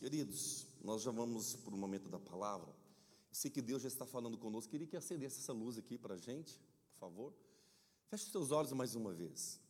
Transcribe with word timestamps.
Queridos, 0.00 0.66
nós 0.82 1.02
já 1.02 1.10
vamos 1.10 1.56
para 1.56 1.74
o 1.74 1.76
momento 1.76 2.08
da 2.08 2.18
palavra. 2.18 2.70
Eu 2.70 3.34
sei 3.34 3.50
que 3.50 3.60
Deus 3.60 3.82
já 3.82 3.88
está 3.88 4.06
falando 4.06 4.38
conosco. 4.38 4.70
Queria 4.70 4.86
que 4.86 4.96
acendesse 4.96 5.40
essa 5.40 5.52
luz 5.52 5.76
aqui 5.76 5.98
para 5.98 6.14
a 6.14 6.16
gente, 6.16 6.58
por 6.94 7.00
favor. 7.00 7.34
Feche 8.08 8.24
os 8.24 8.32
seus 8.32 8.50
olhos 8.50 8.72
mais 8.72 8.94
uma 8.94 9.12
vez. 9.12 9.60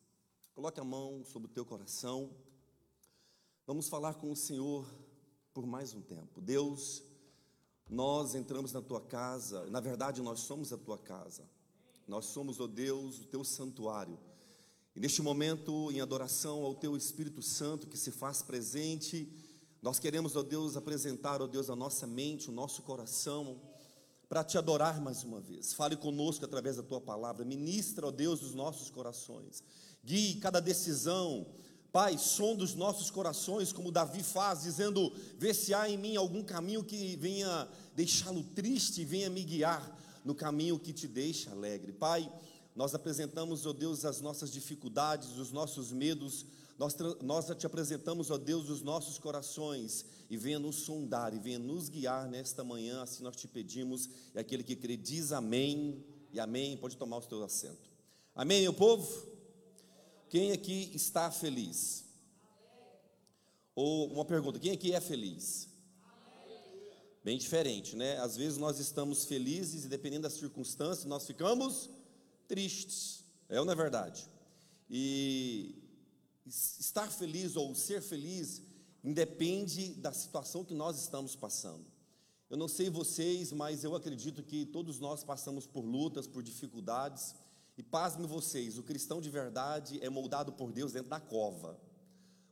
Coloque 0.54 0.78
a 0.78 0.84
mão 0.84 1.24
sobre 1.24 1.50
o 1.50 1.52
teu 1.52 1.64
coração. 1.64 2.30
Vamos 3.66 3.88
falar 3.88 4.14
com 4.14 4.30
o 4.30 4.36
Senhor 4.36 4.86
por 5.52 5.66
mais 5.66 5.94
um 5.94 6.00
tempo. 6.00 6.40
Deus, 6.40 7.02
nós 7.88 8.36
entramos 8.36 8.72
na 8.72 8.80
tua 8.80 9.00
casa, 9.00 9.68
na 9.68 9.80
verdade, 9.80 10.22
nós 10.22 10.38
somos 10.38 10.72
a 10.72 10.78
tua 10.78 10.96
casa. 10.96 11.42
Nós 12.06 12.26
somos, 12.26 12.60
ó 12.60 12.64
oh 12.64 12.68
Deus, 12.68 13.18
o 13.18 13.24
teu 13.24 13.42
santuário. 13.42 14.16
E 14.94 15.00
neste 15.00 15.22
momento, 15.22 15.90
em 15.90 16.00
adoração 16.00 16.62
ao 16.62 16.76
teu 16.76 16.96
Espírito 16.96 17.42
Santo 17.42 17.88
que 17.88 17.98
se 17.98 18.12
faz 18.12 18.42
presente, 18.42 19.49
nós 19.82 19.98
queremos, 19.98 20.36
ó 20.36 20.42
Deus, 20.42 20.76
apresentar, 20.76 21.40
ó 21.40 21.46
Deus, 21.46 21.70
a 21.70 21.76
nossa 21.76 22.06
mente, 22.06 22.50
o 22.50 22.52
nosso 22.52 22.82
coração, 22.82 23.60
para 24.28 24.44
te 24.44 24.58
adorar 24.58 25.00
mais 25.00 25.24
uma 25.24 25.40
vez. 25.40 25.72
Fale 25.72 25.96
conosco 25.96 26.44
através 26.44 26.76
da 26.76 26.82
tua 26.82 27.00
palavra, 27.00 27.44
ministra, 27.44 28.06
ó 28.06 28.10
Deus, 28.10 28.42
os 28.42 28.54
nossos 28.54 28.90
corações. 28.90 29.62
Guie 30.04 30.36
cada 30.36 30.60
decisão, 30.60 31.46
Pai, 31.92 32.16
som 32.18 32.54
dos 32.54 32.74
nossos 32.76 33.10
corações, 33.10 33.72
como 33.72 33.90
Davi 33.90 34.22
faz, 34.22 34.62
dizendo: 34.62 35.12
Vê 35.36 35.52
se 35.52 35.74
há 35.74 35.90
em 35.90 35.98
mim 35.98 36.14
algum 36.14 36.42
caminho 36.42 36.84
que 36.84 37.16
venha 37.16 37.68
deixá-lo 37.96 38.44
triste, 38.54 39.04
venha 39.04 39.28
me 39.28 39.42
guiar 39.42 39.98
no 40.24 40.32
caminho 40.34 40.78
que 40.78 40.92
te 40.92 41.08
deixa 41.08 41.50
alegre. 41.50 41.92
Pai, 41.92 42.30
nós 42.76 42.94
apresentamos, 42.94 43.66
ó 43.66 43.72
Deus, 43.72 44.04
as 44.04 44.20
nossas 44.20 44.52
dificuldades, 44.52 45.36
os 45.36 45.50
nossos 45.50 45.90
medos, 45.90 46.46
nós, 46.80 46.96
nós 47.20 47.46
te 47.58 47.66
apresentamos, 47.66 48.30
ó 48.30 48.38
Deus, 48.38 48.70
os 48.70 48.80
nossos 48.80 49.18
corações 49.18 50.06
e 50.30 50.36
venha 50.38 50.58
nos 50.58 50.76
sondar 50.76 51.34
e 51.34 51.38
venha 51.38 51.58
nos 51.58 51.90
guiar 51.90 52.26
nesta 52.26 52.64
manhã, 52.64 53.02
assim 53.02 53.22
nós 53.22 53.36
te 53.36 53.46
pedimos. 53.46 54.08
E 54.34 54.38
aquele 54.38 54.62
que 54.62 54.74
crê 54.74 54.96
diz 54.96 55.30
amém 55.30 56.02
e 56.32 56.40
amém. 56.40 56.78
Pode 56.78 56.96
tomar 56.96 57.18
o 57.18 57.22
seu 57.22 57.44
assento. 57.44 57.90
Amém, 58.34 58.62
meu 58.62 58.72
povo? 58.72 59.28
Quem 60.30 60.52
aqui 60.52 60.90
está 60.94 61.30
feliz? 61.30 62.06
Ou 63.74 64.10
uma 64.10 64.24
pergunta: 64.24 64.58
quem 64.58 64.72
aqui 64.72 64.94
é 64.94 65.02
feliz? 65.02 65.68
Bem 67.22 67.36
diferente, 67.36 67.94
né? 67.94 68.16
Às 68.20 68.38
vezes 68.38 68.56
nós 68.56 68.78
estamos 68.78 69.26
felizes 69.26 69.84
e 69.84 69.88
dependendo 69.88 70.22
das 70.22 70.32
circunstâncias 70.32 71.04
nós 71.04 71.26
ficamos 71.26 71.90
tristes. 72.48 73.22
É 73.50 73.60
ou 73.60 73.66
não 73.66 73.74
é 73.74 73.76
verdade? 73.76 74.26
E 74.88 75.89
estar 76.50 77.10
feliz 77.10 77.56
ou 77.56 77.74
ser 77.74 78.02
feliz 78.02 78.62
independe 79.02 79.94
da 79.94 80.12
situação 80.12 80.64
que 80.64 80.74
nós 80.74 81.00
estamos 81.00 81.36
passando. 81.36 81.86
Eu 82.50 82.56
não 82.56 82.66
sei 82.66 82.90
vocês, 82.90 83.52
mas 83.52 83.84
eu 83.84 83.94
acredito 83.94 84.42
que 84.42 84.66
todos 84.66 84.98
nós 84.98 85.22
passamos 85.22 85.66
por 85.66 85.84
lutas, 85.84 86.26
por 86.26 86.42
dificuldades. 86.42 87.34
E 87.78 87.82
pasme 87.82 88.26
vocês, 88.26 88.76
o 88.76 88.82
cristão 88.82 89.20
de 89.20 89.30
verdade 89.30 89.98
é 90.02 90.10
moldado 90.10 90.52
por 90.52 90.72
Deus 90.72 90.92
dentro 90.92 91.08
da 91.08 91.20
cova. 91.20 91.80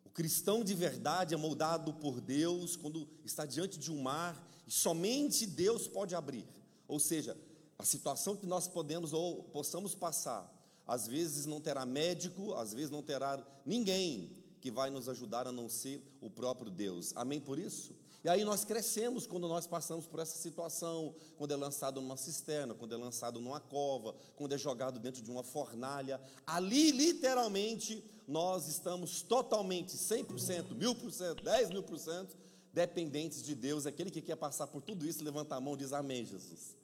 O 0.05 0.11
cristão 0.11 0.65
de 0.65 0.75
verdade 0.75 1.35
é 1.35 1.37
moldado 1.37 1.93
por 1.95 2.21
Deus 2.21 2.77
quando 2.77 3.09
está 3.25 3.45
diante 3.45 3.79
de 3.79 3.93
um 3.93 4.01
mar 4.01 4.49
e 4.67 4.71
somente 4.71 5.47
Deus 5.47 5.87
pode 5.89 6.15
abrir. 6.15 6.47
Ou 6.87 6.99
seja, 6.99 7.37
a 7.77 7.85
situação 7.85 8.37
que 8.37 8.47
nós 8.47 8.69
podemos 8.69 9.13
ou 9.13 9.43
possamos 9.45 9.95
passar 9.95 10.58
às 10.89 11.07
vezes 11.07 11.45
não 11.45 11.61
terá 11.61 11.85
médico, 11.85 12.55
às 12.55 12.73
vezes 12.73 12.91
não 12.91 13.03
terá 13.03 13.47
ninguém 13.65 14.33
que 14.61 14.71
vai 14.71 14.89
nos 14.91 15.09
ajudar 15.09 15.47
a 15.47 15.53
não 15.53 15.69
ser 15.69 16.03
o 16.21 16.31
próprio 16.31 16.71
Deus. 16.71 17.13
Amém 17.15 17.39
por 17.39 17.59
isso? 17.59 17.95
E 18.25 18.29
aí 18.29 18.45
nós 18.45 18.65
crescemos 18.65 19.27
quando 19.27 19.47
nós 19.47 19.67
passamos 19.67 20.07
por 20.07 20.19
essa 20.19 20.37
situação, 20.37 21.15
quando 21.37 21.53
é 21.53 21.57
lançado 21.57 22.01
numa 22.01 22.17
cisterna, 22.17 22.75
quando 22.75 22.93
é 22.93 22.99
lançado 22.99 23.39
numa 23.39 23.61
cova, 23.61 24.15
quando 24.35 24.55
é 24.55 24.59
jogado 24.59 24.99
dentro 24.99 25.23
de 25.23 25.31
uma 25.31 25.45
fornalha. 25.45 26.21
Ali, 26.45 26.91
literalmente, 26.91 28.05
nós 28.27 28.67
estamos 28.67 29.23
totalmente, 29.23 29.97
100%, 29.97 30.75
1000%, 30.77 31.43
10 31.43 31.71
mil 31.71 31.83
por 31.83 31.99
cento, 31.99 32.37
dependentes 32.73 33.43
de 33.43 33.55
Deus. 33.55 33.87
Aquele 33.87 34.11
que 34.11 34.21
quer 34.21 34.37
passar 34.37 34.67
por 34.67 34.83
tudo 34.83 35.07
isso, 35.07 35.23
levanta 35.23 35.55
a 35.55 35.61
mão 35.61 35.75
e 35.75 35.79
diz 35.79 35.93
amém, 35.93 36.25
Jesus. 36.25 36.77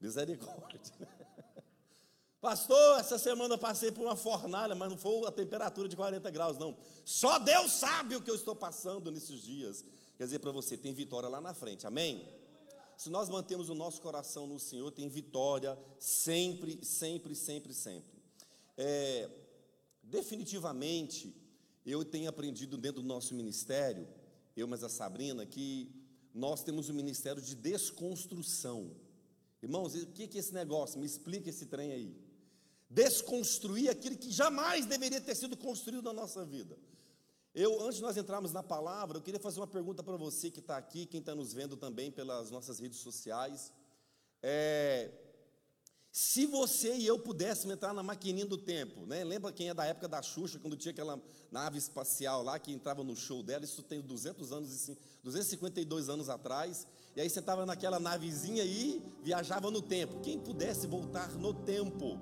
Misericórdia. 0.00 0.80
Pastor, 2.42 2.98
essa 2.98 3.18
semana 3.18 3.54
eu 3.54 3.58
passei 3.58 3.92
por 3.92 4.02
uma 4.02 4.16
fornalha, 4.16 4.74
mas 4.74 4.90
não 4.90 4.98
foi 4.98 5.24
a 5.28 5.30
temperatura 5.30 5.88
de 5.88 5.94
40 5.94 6.28
graus, 6.28 6.58
não. 6.58 6.76
Só 7.04 7.38
Deus 7.38 7.70
sabe 7.70 8.16
o 8.16 8.20
que 8.20 8.28
eu 8.28 8.34
estou 8.34 8.56
passando 8.56 9.12
nesses 9.12 9.40
dias. 9.40 9.84
Quer 10.18 10.24
dizer 10.24 10.40
para 10.40 10.50
você, 10.50 10.76
tem 10.76 10.92
vitória 10.92 11.28
lá 11.28 11.40
na 11.40 11.54
frente, 11.54 11.86
amém? 11.86 12.28
Se 12.96 13.08
nós 13.08 13.28
mantemos 13.28 13.68
o 13.68 13.76
nosso 13.76 14.02
coração 14.02 14.48
no 14.48 14.58
Senhor, 14.58 14.90
tem 14.90 15.08
vitória 15.08 15.78
sempre, 16.00 16.84
sempre, 16.84 17.36
sempre, 17.36 17.72
sempre. 17.72 18.20
É, 18.76 19.30
definitivamente, 20.02 21.32
eu 21.86 22.04
tenho 22.04 22.28
aprendido 22.28 22.76
dentro 22.76 23.02
do 23.02 23.06
nosso 23.06 23.36
ministério, 23.36 24.08
eu, 24.56 24.66
mas 24.66 24.82
a 24.82 24.88
Sabrina, 24.88 25.46
que 25.46 25.94
nós 26.34 26.64
temos 26.64 26.90
um 26.90 26.94
ministério 26.94 27.40
de 27.40 27.54
desconstrução. 27.54 28.90
Irmãos, 29.62 29.94
o 29.94 30.08
que 30.08 30.24
é 30.24 30.40
esse 30.40 30.52
negócio? 30.52 30.98
Me 30.98 31.06
explica 31.06 31.48
esse 31.48 31.66
trem 31.66 31.92
aí 31.92 32.21
desconstruir 32.92 33.88
aquilo 33.88 34.16
que 34.16 34.30
jamais 34.30 34.86
deveria 34.86 35.20
ter 35.20 35.34
sido 35.34 35.56
construído 35.56 36.02
na 36.02 36.12
nossa 36.12 36.44
vida. 36.44 36.78
Eu, 37.54 37.82
antes 37.82 37.96
de 37.96 38.02
nós 38.02 38.16
entrarmos 38.16 38.52
na 38.52 38.62
palavra, 38.62 39.18
eu 39.18 39.22
queria 39.22 39.40
fazer 39.40 39.60
uma 39.60 39.66
pergunta 39.66 40.02
para 40.02 40.16
você 40.16 40.50
que 40.50 40.60
está 40.60 40.76
aqui, 40.76 41.04
quem 41.06 41.20
está 41.20 41.34
nos 41.34 41.52
vendo 41.52 41.76
também 41.76 42.10
pelas 42.10 42.50
nossas 42.50 42.78
redes 42.78 42.98
sociais. 42.98 43.72
É, 44.42 45.10
se 46.10 46.44
você 46.44 46.94
e 46.94 47.06
eu 47.06 47.18
pudéssemos 47.18 47.74
entrar 47.74 47.94
na 47.94 48.02
maquininha 48.02 48.44
do 48.44 48.58
tempo, 48.58 49.06
né? 49.06 49.24
Lembra 49.24 49.50
quem 49.50 49.70
é 49.70 49.74
da 49.74 49.86
época 49.86 50.06
da 50.06 50.20
Xuxa, 50.20 50.58
quando 50.58 50.76
tinha 50.76 50.92
aquela 50.92 51.18
nave 51.50 51.78
espacial 51.78 52.42
lá 52.42 52.58
que 52.58 52.70
entrava 52.70 53.02
no 53.02 53.16
show 53.16 53.42
dela? 53.42 53.64
Isso 53.64 53.82
tem 53.82 54.00
200 54.02 54.52
anos, 54.52 54.90
252 55.22 56.10
anos 56.10 56.28
atrás. 56.28 56.86
E 57.16 57.20
aí 57.20 57.30
você 57.30 57.40
estava 57.40 57.64
naquela 57.64 57.98
navezinha 57.98 58.62
e 58.62 59.02
viajava 59.22 59.70
no 59.70 59.80
tempo. 59.80 60.20
Quem 60.20 60.38
pudesse 60.38 60.86
voltar 60.86 61.32
no 61.36 61.54
tempo, 61.54 62.18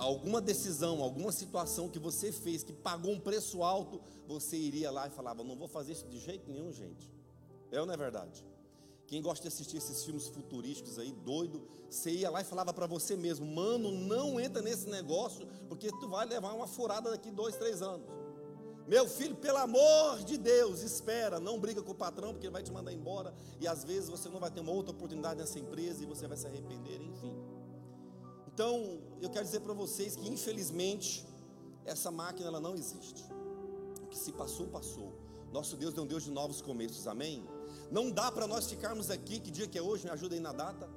alguma 0.00 0.40
decisão, 0.40 1.02
alguma 1.02 1.30
situação 1.30 1.88
que 1.88 1.98
você 1.98 2.32
fez 2.32 2.62
que 2.62 2.72
pagou 2.72 3.12
um 3.12 3.20
preço 3.20 3.62
alto, 3.62 4.00
você 4.26 4.56
iria 4.56 4.90
lá 4.90 5.06
e 5.06 5.10
falava: 5.10 5.44
Não 5.44 5.56
vou 5.56 5.68
fazer 5.68 5.92
isso 5.92 6.06
de 6.06 6.18
jeito 6.18 6.50
nenhum, 6.50 6.72
gente. 6.72 7.12
É 7.70 7.80
ou 7.80 7.86
não 7.86 7.94
é 7.94 7.96
verdade? 7.96 8.44
Quem 9.06 9.20
gosta 9.20 9.42
de 9.42 9.48
assistir 9.48 9.76
esses 9.76 10.04
filmes 10.04 10.28
futurísticos 10.28 10.98
aí, 10.98 11.10
doido, 11.12 11.66
você 11.88 12.12
ia 12.12 12.30
lá 12.30 12.40
e 12.40 12.44
falava 12.44 12.72
para 12.72 12.86
você 12.86 13.16
mesmo: 13.16 13.46
Mano, 13.46 13.90
não 13.90 14.40
entra 14.40 14.62
nesse 14.62 14.88
negócio, 14.88 15.46
porque 15.68 15.90
tu 16.00 16.08
vai 16.08 16.26
levar 16.26 16.52
uma 16.52 16.66
furada 16.66 17.10
daqui 17.10 17.30
dois, 17.30 17.56
três 17.56 17.82
anos. 17.82 18.08
Meu 18.86 19.06
filho, 19.06 19.36
pelo 19.36 19.58
amor 19.58 20.18
de 20.24 20.36
Deus, 20.36 20.82
espera, 20.82 21.38
não 21.38 21.60
briga 21.60 21.80
com 21.80 21.92
o 21.92 21.94
patrão, 21.94 22.32
porque 22.32 22.46
ele 22.46 22.52
vai 22.52 22.62
te 22.62 22.72
mandar 22.72 22.92
embora, 22.92 23.32
e 23.60 23.68
às 23.68 23.84
vezes 23.84 24.08
você 24.08 24.28
não 24.28 24.40
vai 24.40 24.50
ter 24.50 24.60
uma 24.60 24.72
outra 24.72 24.90
oportunidade 24.90 25.38
nessa 25.38 25.60
empresa 25.60 26.02
e 26.02 26.06
você 26.06 26.26
vai 26.26 26.36
se 26.36 26.46
arrepender, 26.46 27.00
enfim. 27.00 27.49
Então, 28.60 28.98
eu 29.22 29.30
quero 29.30 29.46
dizer 29.46 29.60
para 29.60 29.72
vocês 29.72 30.14
que 30.14 30.28
infelizmente 30.28 31.26
essa 31.86 32.10
máquina 32.10 32.46
ela 32.46 32.60
não 32.60 32.74
existe. 32.74 33.24
O 34.02 34.06
que 34.06 34.18
se 34.18 34.32
passou, 34.32 34.66
passou. 34.66 35.14
Nosso 35.50 35.78
Deus 35.78 35.96
é 35.96 36.00
um 36.02 36.06
Deus 36.06 36.24
de 36.24 36.30
novos 36.30 36.60
começos, 36.60 37.06
amém? 37.06 37.42
Não 37.90 38.10
dá 38.10 38.30
para 38.30 38.46
nós 38.46 38.68
ficarmos 38.68 39.10
aqui, 39.10 39.40
que 39.40 39.50
dia 39.50 39.66
que 39.66 39.78
é 39.78 39.82
hoje? 39.82 40.04
Me 40.04 40.10
ajuda 40.10 40.34
aí 40.34 40.40
na 40.42 40.52
data. 40.52 40.90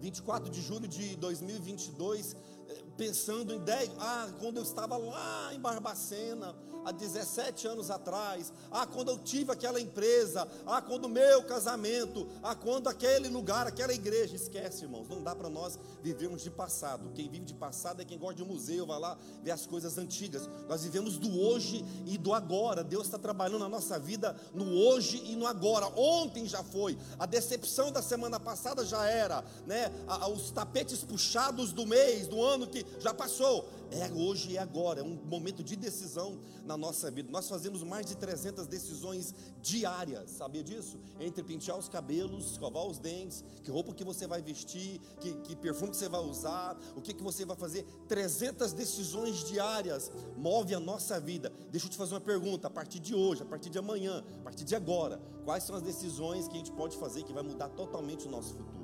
24 0.00 0.48
de 0.48 0.62
julho 0.62 0.88
de 0.88 1.14
2022, 1.16 2.34
eh, 2.70 2.84
pensando 2.96 3.52
em 3.52 3.58
10, 3.58 3.90
ah, 3.98 4.32
quando 4.40 4.56
eu 4.56 4.62
estava 4.62 4.96
lá 4.96 5.52
em 5.52 5.60
Barbacena, 5.60 6.56
há 6.84 6.92
17 6.92 7.66
anos 7.66 7.90
atrás, 7.90 8.52
ah, 8.70 8.86
quando 8.86 9.10
eu 9.10 9.18
tive 9.18 9.52
aquela 9.52 9.80
empresa, 9.80 10.46
ah, 10.66 10.80
quando 10.80 11.04
o 11.04 11.08
meu 11.08 11.42
casamento, 11.44 12.28
ah, 12.42 12.54
quando 12.54 12.88
aquele 12.88 13.28
lugar, 13.28 13.66
aquela 13.66 13.92
igreja. 13.92 14.36
Esquece, 14.36 14.84
irmãos, 14.84 15.08
não 15.08 15.22
dá 15.22 15.34
para 15.34 15.48
nós 15.48 15.78
vivermos 16.02 16.42
de 16.42 16.50
passado. 16.50 17.10
Quem 17.14 17.28
vive 17.28 17.44
de 17.44 17.54
passado 17.54 18.02
é 18.02 18.04
quem 18.04 18.18
gosta 18.18 18.36
de 18.36 18.42
um 18.42 18.46
museu, 18.46 18.86
vai 18.86 18.98
lá 18.98 19.16
ver 19.42 19.50
as 19.50 19.66
coisas 19.66 19.98
antigas. 19.98 20.48
Nós 20.68 20.82
vivemos 20.82 21.18
do 21.18 21.40
hoje 21.40 21.84
e 22.06 22.16
do 22.16 22.32
agora. 22.32 22.82
Deus 22.82 23.06
está 23.06 23.18
trabalhando 23.18 23.60
na 23.60 23.68
nossa 23.68 23.98
vida 23.98 24.36
no 24.54 24.72
hoje 24.72 25.22
e 25.26 25.36
no 25.36 25.46
agora. 25.46 25.86
Ontem 25.96 26.46
já 26.46 26.62
foi, 26.62 26.96
a 27.18 27.26
decepção 27.26 27.92
da 27.92 28.02
semana 28.02 28.38
passada 28.38 28.84
já 28.84 29.06
era, 29.06 29.44
né? 29.66 29.90
Os 30.34 30.50
tapetes 30.50 31.04
puxados 31.04 31.72
do 31.72 31.86
mês, 31.86 32.26
do 32.26 32.42
ano 32.42 32.66
que 32.66 32.84
já 32.98 33.12
passou. 33.12 33.68
É 33.90 34.08
hoje 34.12 34.52
e 34.52 34.58
agora, 34.58 35.00
é 35.00 35.02
um 35.02 35.18
momento 35.24 35.64
de 35.64 35.74
decisão 35.74 36.38
na 36.70 36.76
nossa 36.76 37.10
vida. 37.10 37.30
Nós 37.32 37.48
fazemos 37.48 37.82
mais 37.82 38.06
de 38.06 38.16
300 38.16 38.66
decisões 38.68 39.34
diárias, 39.60 40.30
sabia 40.30 40.62
disso? 40.62 40.98
Entre 41.18 41.42
pentear 41.42 41.76
os 41.76 41.88
cabelos, 41.88 42.52
escovar 42.52 42.86
os 42.86 42.98
dentes, 42.98 43.44
que 43.64 43.70
roupa 43.70 43.92
que 43.92 44.04
você 44.04 44.26
vai 44.26 44.40
vestir, 44.40 45.00
que, 45.20 45.32
que 45.34 45.56
perfume 45.56 45.90
que 45.90 45.96
você 45.96 46.08
vai 46.08 46.20
usar, 46.20 46.78
o 46.94 47.00
que, 47.00 47.12
que 47.12 47.22
você 47.22 47.44
vai 47.44 47.56
fazer. 47.56 47.84
300 48.06 48.72
decisões 48.72 49.44
diárias 49.44 50.12
move 50.36 50.72
a 50.72 50.80
nossa 50.80 51.18
vida. 51.18 51.52
Deixa 51.70 51.86
eu 51.86 51.90
te 51.90 51.96
fazer 51.96 52.14
uma 52.14 52.20
pergunta, 52.20 52.68
a 52.68 52.70
partir 52.70 53.00
de 53.00 53.14
hoje, 53.14 53.42
a 53.42 53.46
partir 53.46 53.68
de 53.68 53.78
amanhã, 53.78 54.24
a 54.40 54.44
partir 54.44 54.64
de 54.64 54.76
agora, 54.76 55.20
quais 55.44 55.64
são 55.64 55.74
as 55.74 55.82
decisões 55.82 56.46
que 56.46 56.54
a 56.54 56.58
gente 56.58 56.72
pode 56.72 56.96
fazer 56.96 57.24
que 57.24 57.32
vai 57.32 57.42
mudar 57.42 57.68
totalmente 57.70 58.28
o 58.28 58.30
nosso 58.30 58.54
futuro? 58.54 58.79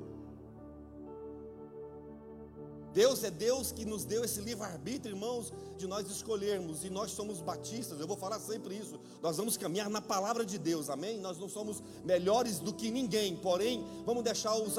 Deus 2.93 3.23
é 3.23 3.29
Deus 3.29 3.71
que 3.71 3.85
nos 3.85 4.05
deu 4.05 4.23
esse 4.23 4.41
livre-arbítrio, 4.41 5.15
irmãos, 5.15 5.53
de 5.77 5.85
nós 5.85 6.09
escolhermos, 6.09 6.83
e 6.83 6.89
nós 6.89 7.11
somos 7.11 7.39
batistas, 7.39 7.99
eu 7.99 8.07
vou 8.07 8.17
falar 8.17 8.39
sempre 8.39 8.75
isso. 8.75 8.99
Nós 9.21 9.37
vamos 9.37 9.55
caminhar 9.55 9.89
na 9.89 10.01
palavra 10.01 10.43
de 10.45 10.57
Deus, 10.57 10.89
amém? 10.89 11.19
Nós 11.19 11.37
não 11.37 11.47
somos 11.47 11.83
melhores 12.03 12.59
do 12.59 12.73
que 12.73 12.89
ninguém, 12.89 13.35
porém, 13.35 13.85
vamos 14.05 14.23
deixar 14.23 14.55
os 14.55 14.77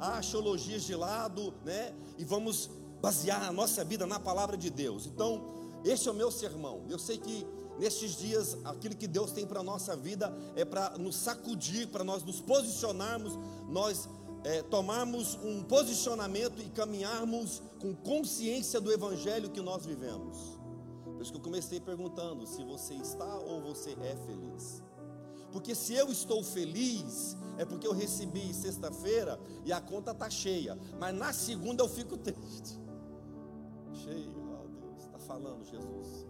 axiologias 0.00 0.82
de 0.82 0.96
lado, 0.96 1.54
né? 1.64 1.94
E 2.16 2.24
vamos 2.24 2.68
basear 3.00 3.44
a 3.44 3.52
nossa 3.52 3.84
vida 3.84 4.06
na 4.06 4.18
palavra 4.18 4.56
de 4.56 4.70
Deus. 4.70 5.06
Então, 5.06 5.40
este 5.84 6.08
é 6.08 6.10
o 6.10 6.14
meu 6.14 6.32
sermão. 6.32 6.82
Eu 6.88 6.98
sei 6.98 7.18
que 7.18 7.46
nestes 7.78 8.16
dias, 8.16 8.56
aquilo 8.64 8.96
que 8.96 9.06
Deus 9.06 9.30
tem 9.30 9.46
para 9.46 9.60
a 9.60 9.62
nossa 9.62 9.94
vida 9.94 10.36
é 10.56 10.64
para 10.64 10.98
nos 10.98 11.14
sacudir, 11.14 11.86
para 11.86 12.02
nós 12.02 12.24
nos 12.24 12.40
posicionarmos, 12.40 13.38
nós 13.68 14.08
é, 14.44 14.62
tomarmos 14.62 15.34
um 15.42 15.62
posicionamento 15.62 16.60
e 16.60 16.70
caminharmos 16.70 17.62
com 17.80 17.94
consciência 17.94 18.80
do 18.80 18.92
evangelho 18.92 19.50
que 19.50 19.60
nós 19.60 19.84
vivemos. 19.84 20.58
Por 21.04 21.22
isso 21.22 21.32
que 21.32 21.38
eu 21.38 21.42
comecei 21.42 21.80
perguntando 21.80 22.46
se 22.46 22.62
você 22.62 22.94
está 22.94 23.38
ou 23.38 23.60
você 23.60 23.92
é 23.92 24.16
feliz. 24.26 24.82
Porque 25.50 25.74
se 25.74 25.94
eu 25.94 26.12
estou 26.12 26.42
feliz, 26.44 27.36
é 27.56 27.64
porque 27.64 27.86
eu 27.86 27.92
recebi 27.92 28.52
sexta-feira 28.52 29.40
e 29.64 29.72
a 29.72 29.80
conta 29.80 30.12
está 30.12 30.28
cheia. 30.28 30.78
Mas 30.98 31.14
na 31.14 31.32
segunda 31.32 31.82
eu 31.82 31.88
fico 31.88 32.16
triste. 32.18 32.78
Cheio, 34.04 34.32
ó 34.52 34.66
Deus, 34.66 35.04
está 35.04 35.18
falando 35.18 35.64
Jesus. 35.64 36.26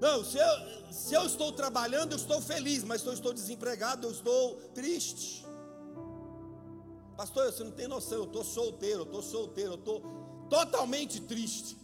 Não, 0.00 0.24
se 0.24 0.38
eu, 0.38 0.92
se 0.92 1.14
eu 1.14 1.26
estou 1.26 1.52
trabalhando, 1.52 2.12
eu 2.12 2.16
estou 2.16 2.40
feliz, 2.40 2.82
mas 2.82 3.02
se 3.02 3.06
eu 3.06 3.12
estou 3.12 3.32
desempregado, 3.32 4.06
eu 4.06 4.10
estou 4.10 4.56
triste. 4.74 5.41
Pastor, 7.16 7.52
você 7.52 7.62
não 7.62 7.70
tem 7.72 7.86
noção, 7.86 8.18
eu 8.18 8.24
estou 8.24 8.44
solteiro, 8.44 9.00
eu 9.00 9.04
estou 9.04 9.22
solteiro, 9.22 9.72
eu 9.72 9.78
estou 9.78 10.02
totalmente 10.48 11.20
triste. 11.20 11.76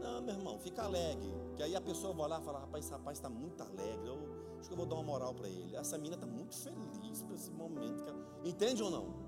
Não, 0.00 0.22
meu 0.22 0.34
irmão, 0.34 0.58
fica 0.58 0.82
alegre. 0.82 1.32
Que 1.56 1.62
aí 1.62 1.74
a 1.74 1.80
pessoa 1.80 2.12
vai 2.12 2.28
lá 2.28 2.40
e 2.40 2.44
fala, 2.44 2.60
rapaz, 2.60 2.84
esse 2.84 2.92
rapaz 2.92 3.18
está 3.18 3.28
muito 3.28 3.62
alegre. 3.62 4.06
Eu 4.06 4.18
acho 4.58 4.68
que 4.68 4.72
eu 4.72 4.76
vou 4.76 4.86
dar 4.86 4.96
uma 4.96 5.04
moral 5.04 5.34
para 5.34 5.48
ele. 5.48 5.74
Essa 5.74 5.96
menina 5.96 6.16
está 6.16 6.26
muito 6.26 6.54
feliz 6.54 7.22
para 7.22 7.34
esse 7.34 7.50
momento. 7.50 8.04
Entende 8.44 8.82
ou 8.82 8.90
não? 8.90 9.26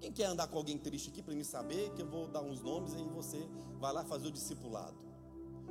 Quem 0.00 0.12
quer 0.12 0.26
andar 0.26 0.46
com 0.48 0.58
alguém 0.58 0.76
triste 0.76 1.08
aqui 1.08 1.22
para 1.22 1.34
me 1.34 1.44
saber 1.44 1.90
que 1.94 2.02
eu 2.02 2.06
vou 2.06 2.28
dar 2.28 2.42
uns 2.42 2.60
nomes 2.60 2.92
e 2.92 3.02
você 3.04 3.48
vai 3.80 3.92
lá 3.92 4.04
fazer 4.04 4.28
o 4.28 4.30
discipulado? 4.30 4.96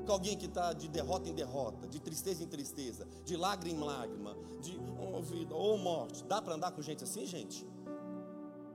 Com 0.05 0.11
alguém 0.11 0.35
que 0.35 0.47
está 0.47 0.73
de 0.73 0.87
derrota 0.87 1.29
em 1.29 1.33
derrota, 1.33 1.87
de 1.87 1.99
tristeza 1.99 2.43
em 2.43 2.47
tristeza, 2.47 3.07
de 3.23 3.37
lágrima 3.37 3.79
em 3.79 3.85
lágrima, 3.85 4.35
de 4.59 4.77
oh, 4.99 5.21
vida 5.21 5.55
ou 5.55 5.77
morte. 5.77 6.23
Dá 6.23 6.41
para 6.41 6.55
andar 6.55 6.71
com 6.71 6.81
gente 6.81 7.03
assim, 7.03 7.25
gente? 7.25 7.65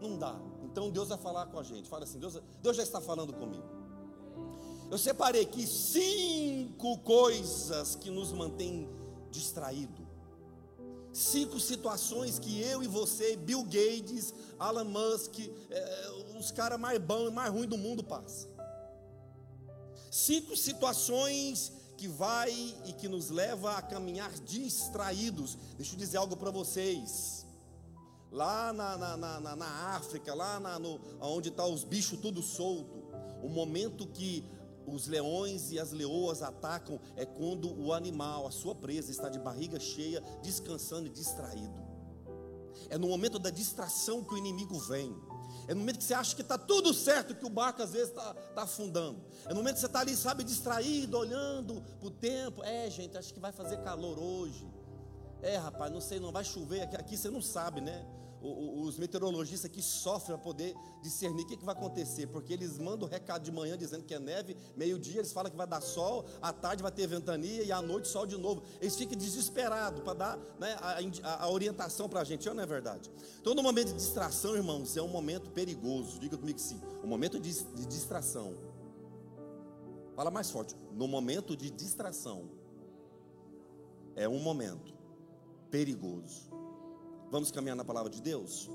Não 0.00 0.19
dá. 0.19 0.39
Então 0.65 0.91
Deus 0.91 1.09
vai 1.09 1.19
falar 1.19 1.47
com 1.47 1.59
a 1.59 1.62
gente. 1.62 1.89
Fala 1.89 2.05
assim: 2.05 2.19
Deus, 2.19 2.41
Deus 2.62 2.77
já 2.77 2.83
está 2.83 3.00
falando 3.00 3.33
comigo. 3.33 3.65
Eu 4.91 4.97
separei 4.97 5.43
aqui 5.43 5.67
cinco 5.67 6.99
coisas 6.99 7.95
que 7.95 8.11
nos 8.11 8.33
mantêm 8.33 8.89
distraído. 9.31 10.06
Cinco 11.12 11.59
situações 11.59 12.39
que 12.39 12.61
eu 12.61 12.83
e 12.83 12.87
você, 12.87 13.37
Bill 13.37 13.65
Gates, 13.65 14.33
Alan 14.59 14.85
Musk, 14.85 15.41
é, 15.71 16.11
os 16.39 16.51
caras 16.53 16.79
mais 16.79 16.99
bons 17.01 17.29
e 17.29 17.33
mais 17.33 17.53
ruins 17.53 17.69
do 17.69 17.77
mundo 17.77 18.05
passam. 18.05 18.49
Cinco 20.11 20.56
situações 20.56 21.73
que 21.97 22.06
vai 22.06 22.51
e 22.87 22.93
que 22.93 23.09
nos 23.09 23.29
leva 23.31 23.77
a 23.77 23.83
caminhar 23.83 24.33
distraídos. 24.41 25.59
Deixa 25.77 25.94
eu 25.94 25.99
dizer 25.99 26.17
algo 26.19 26.37
para 26.37 26.51
vocês 26.51 27.48
lá 28.31 28.73
na, 28.73 28.97
na, 28.97 29.17
na, 29.17 29.57
na 29.57 29.97
África, 29.97 30.35
lá 30.35 30.61
na, 30.61 30.79
no, 30.79 31.01
onde 31.21 31.49
está 31.49 31.67
os 31.67 31.85
bichos 31.85 32.19
tudo 32.21 32.43
solto, 32.43 33.03
o 33.43 33.49
momento 33.49 34.07
que 34.07 34.45
os 34.87 35.07
leões 35.07 35.71
e 35.71 35.79
as 35.79 35.93
leoas 35.93 36.43
atacam 36.43 36.99
é 37.17 37.25
quando 37.25 37.71
o 37.79 37.93
animal, 37.93 38.47
a 38.47 38.51
sua 38.51 38.75
presa, 38.75 39.11
está 39.11 39.29
de 39.29 39.39
barriga 39.39 39.79
cheia, 39.79 40.23
descansando 40.43 41.07
e 41.07 41.11
distraído. 41.11 41.89
É 42.89 42.97
no 42.97 43.09
momento 43.09 43.39
da 43.39 43.51
distração 43.51 44.25
que 44.25 44.35
o 44.35 44.39
inimigo 44.39 44.79
vem. 44.79 45.15
É 45.67 45.75
no 45.75 45.81
momento 45.81 45.99
que 45.99 46.05
você 46.05 46.15
acha 46.15 46.35
que 46.35 46.41
está 46.41 46.57
tudo 46.57 46.95
certo, 46.95 47.35
que 47.35 47.45
o 47.45 47.51
barco 47.51 47.83
às 47.83 47.93
vezes 47.93 48.09
está 48.09 48.33
tá 48.33 48.63
afundando. 48.63 49.21
É 49.45 49.51
no 49.51 49.57
momento 49.57 49.75
que 49.75 49.81
você 49.81 49.87
está 49.87 50.01
ali, 50.01 50.17
sabe, 50.17 50.43
distraído, 50.43 51.19
olhando 51.19 51.83
para 51.99 52.09
o 52.09 52.11
tempo. 52.11 52.65
É, 52.65 52.89
gente, 52.89 53.19
acho 53.19 53.35
que 53.35 53.41
vai 53.41 53.53
fazer 53.53 53.77
calor 53.79 54.19
hoje. 54.19 54.67
É, 55.43 55.56
rapaz, 55.56 55.93
não 55.93 56.00
sei, 56.00 56.19
não 56.19 56.32
vai 56.32 56.44
chover. 56.44 56.82
Aqui, 56.82 56.96
aqui 56.96 57.17
você 57.17 57.31
não 57.31 57.43
sabe, 57.43 57.81
né? 57.81 58.05
os 58.40 58.96
meteorologistas 58.99 59.70
aqui 59.70 59.82
sofrem 59.82 60.37
para 60.37 60.44
poder 60.44 60.75
discernir 61.02 61.43
o 61.43 61.46
que, 61.46 61.56
que 61.56 61.64
vai 61.64 61.75
acontecer, 61.75 62.26
porque 62.29 62.52
eles 62.52 62.79
mandam 62.79 63.08
o 63.08 63.11
recado 63.11 63.43
de 63.43 63.50
manhã 63.50 63.76
dizendo 63.76 64.05
que 64.05 64.14
é 64.14 64.19
neve, 64.19 64.56
meio-dia 64.76 65.19
eles 65.20 65.32
falam 65.32 65.50
que 65.50 65.56
vai 65.56 65.67
dar 65.67 65.81
sol, 65.81 66.25
à 66.40 66.52
tarde 66.52 66.82
vai 66.82 66.93
ter 66.93 67.06
ventania 67.06 67.64
e 67.64 67.73
à 67.73 67.82
noite 67.82 68.08
sol 68.08 68.26
de 68.26 68.37
novo. 68.37 68.62
Eles 68.81 68.96
ficam 68.96 69.17
desesperados 69.19 70.00
para 70.02 70.14
dar 70.14 70.38
né, 70.58 70.76
a, 70.81 71.44
a, 71.44 71.50
orientação 71.50 72.08
para 72.08 72.20
a 72.20 72.25
gente, 72.25 72.49
não 72.49 72.62
é 72.62 72.67
verdade? 72.67 73.11
Então, 73.41 73.55
no 73.55 73.62
momento 73.62 73.88
de 73.88 73.94
distração, 73.94 74.55
irmãos, 74.55 74.96
é 74.96 75.02
um 75.02 75.08
momento 75.08 75.50
perigoso, 75.50 76.19
diga 76.19 76.37
comigo 76.37 76.58
que 76.58 76.64
sim, 76.64 76.81
um 77.02 77.08
momento 77.08 77.41
de, 77.41 77.52
de 77.52 77.87
distração. 77.87 78.55
Fala 80.14 80.31
mais 80.31 80.50
forte, 80.50 80.75
no 80.93 81.06
momento 81.06 81.56
de 81.56 81.70
distração, 81.70 82.49
é 84.17 84.29
um 84.29 84.41
momento 84.41 84.98
perigoso. 85.70 86.50
Vamos 87.31 87.50
caminhar 87.50 87.76
na 87.76 87.85
palavra 87.85 88.11
de 88.11 88.23
Deus? 88.23 88.70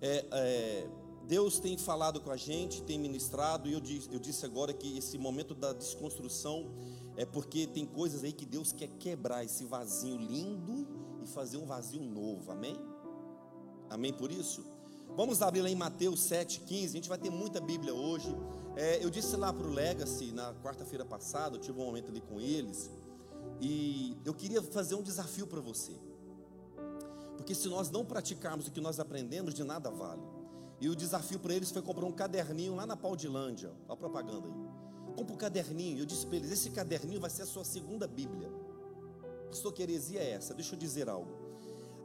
É, 0.00 0.24
é, 0.30 0.88
Deus 1.26 1.58
tem 1.58 1.76
falado 1.78 2.20
com 2.20 2.30
a 2.30 2.36
gente, 2.36 2.82
tem 2.82 2.98
ministrado, 2.98 3.68
e 3.68 3.72
eu 3.72 3.80
disse, 3.80 4.08
eu 4.12 4.18
disse 4.18 4.44
agora 4.44 4.72
que 4.72 4.98
esse 4.98 5.16
momento 5.16 5.54
da 5.54 5.72
desconstrução 5.72 6.70
é 7.16 7.24
porque 7.24 7.66
tem 7.66 7.86
coisas 7.86 8.24
aí 8.24 8.32
que 8.32 8.46
Deus 8.46 8.72
quer 8.72 8.88
quebrar 8.98 9.44
esse 9.44 9.64
vazio 9.64 10.16
lindo 10.16 10.86
e 11.22 11.26
fazer 11.26 11.56
um 11.56 11.66
vazio 11.66 12.02
novo, 12.02 12.50
amém? 12.50 12.76
Amém 13.88 14.12
por 14.12 14.32
isso? 14.32 14.64
Vamos 15.16 15.42
abrir 15.42 15.62
lá 15.62 15.70
em 15.70 15.74
Mateus 15.74 16.20
7,15, 16.20 16.84
a 16.84 16.88
gente 16.88 17.08
vai 17.08 17.18
ter 17.18 17.30
muita 17.30 17.60
Bíblia 17.60 17.92
hoje. 17.92 18.34
É, 18.76 19.04
eu 19.04 19.10
disse 19.10 19.36
lá 19.36 19.52
para 19.52 19.66
o 19.66 19.70
Legacy, 19.70 20.32
na 20.32 20.54
quarta-feira 20.54 21.04
passada, 21.04 21.56
eu 21.56 21.60
tive 21.60 21.78
um 21.78 21.84
momento 21.84 22.10
ali 22.10 22.20
com 22.20 22.40
eles, 22.40 22.90
e 23.60 24.16
eu 24.24 24.32
queria 24.32 24.62
fazer 24.62 24.94
um 24.94 25.02
desafio 25.02 25.46
para 25.46 25.60
você. 25.60 25.92
Porque 27.36 27.54
se 27.54 27.68
nós 27.68 27.90
não 27.90 28.04
praticarmos 28.04 28.66
o 28.66 28.70
que 28.70 28.80
nós 28.80 28.98
aprendemos, 28.98 29.54
de 29.54 29.64
nada 29.64 29.90
vale. 29.90 30.22
E 30.80 30.88
o 30.88 30.96
desafio 30.96 31.38
para 31.38 31.54
eles 31.54 31.70
foi 31.70 31.82
comprar 31.82 32.06
um 32.06 32.12
caderninho 32.12 32.74
lá 32.74 32.86
na 32.86 32.96
Paudilândia. 32.96 33.70
Olha 33.86 33.94
a 33.94 33.96
propaganda 33.96 34.48
aí. 34.48 35.14
Compra 35.14 35.34
um 35.34 35.36
caderninho. 35.36 35.98
Eu 35.98 36.06
disse 36.06 36.26
para 36.26 36.36
eles: 36.36 36.50
esse 36.50 36.70
caderninho 36.70 37.20
vai 37.20 37.28
ser 37.28 37.42
a 37.42 37.46
sua 37.46 37.64
segunda 37.64 38.06
Bíblia. 38.06 38.50
Pastor, 39.48 39.72
que 39.72 39.82
heresia 39.82 40.20
é 40.20 40.30
essa? 40.30 40.54
Deixa 40.54 40.74
eu 40.74 40.78
dizer 40.78 41.08
algo. 41.08 41.50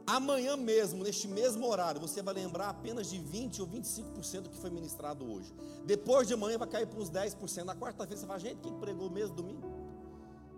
Amanhã 0.06 0.56
mesmo, 0.56 1.02
neste 1.02 1.26
mesmo 1.26 1.66
horário, 1.66 2.00
você 2.00 2.22
vai 2.22 2.34
lembrar 2.34 2.68
apenas 2.68 3.08
de 3.08 3.18
20 3.18 3.60
ou 3.62 3.66
25% 3.66 4.42
do 4.42 4.50
que 4.50 4.56
foi 4.56 4.70
ministrado 4.70 5.28
hoje. 5.28 5.52
Depois 5.84 6.28
de 6.28 6.34
amanhã 6.34 6.58
vai 6.58 6.68
cair 6.68 6.86
para 6.86 7.00
uns 7.00 7.10
10%. 7.10 7.64
Na 7.64 7.74
quarta-feira 7.74 8.20
você 8.20 8.26
fala, 8.26 8.38
gente, 8.38 8.60
quem 8.60 8.72
pregou 8.74 9.10
mesmo 9.10 9.34
domingo? 9.34 9.75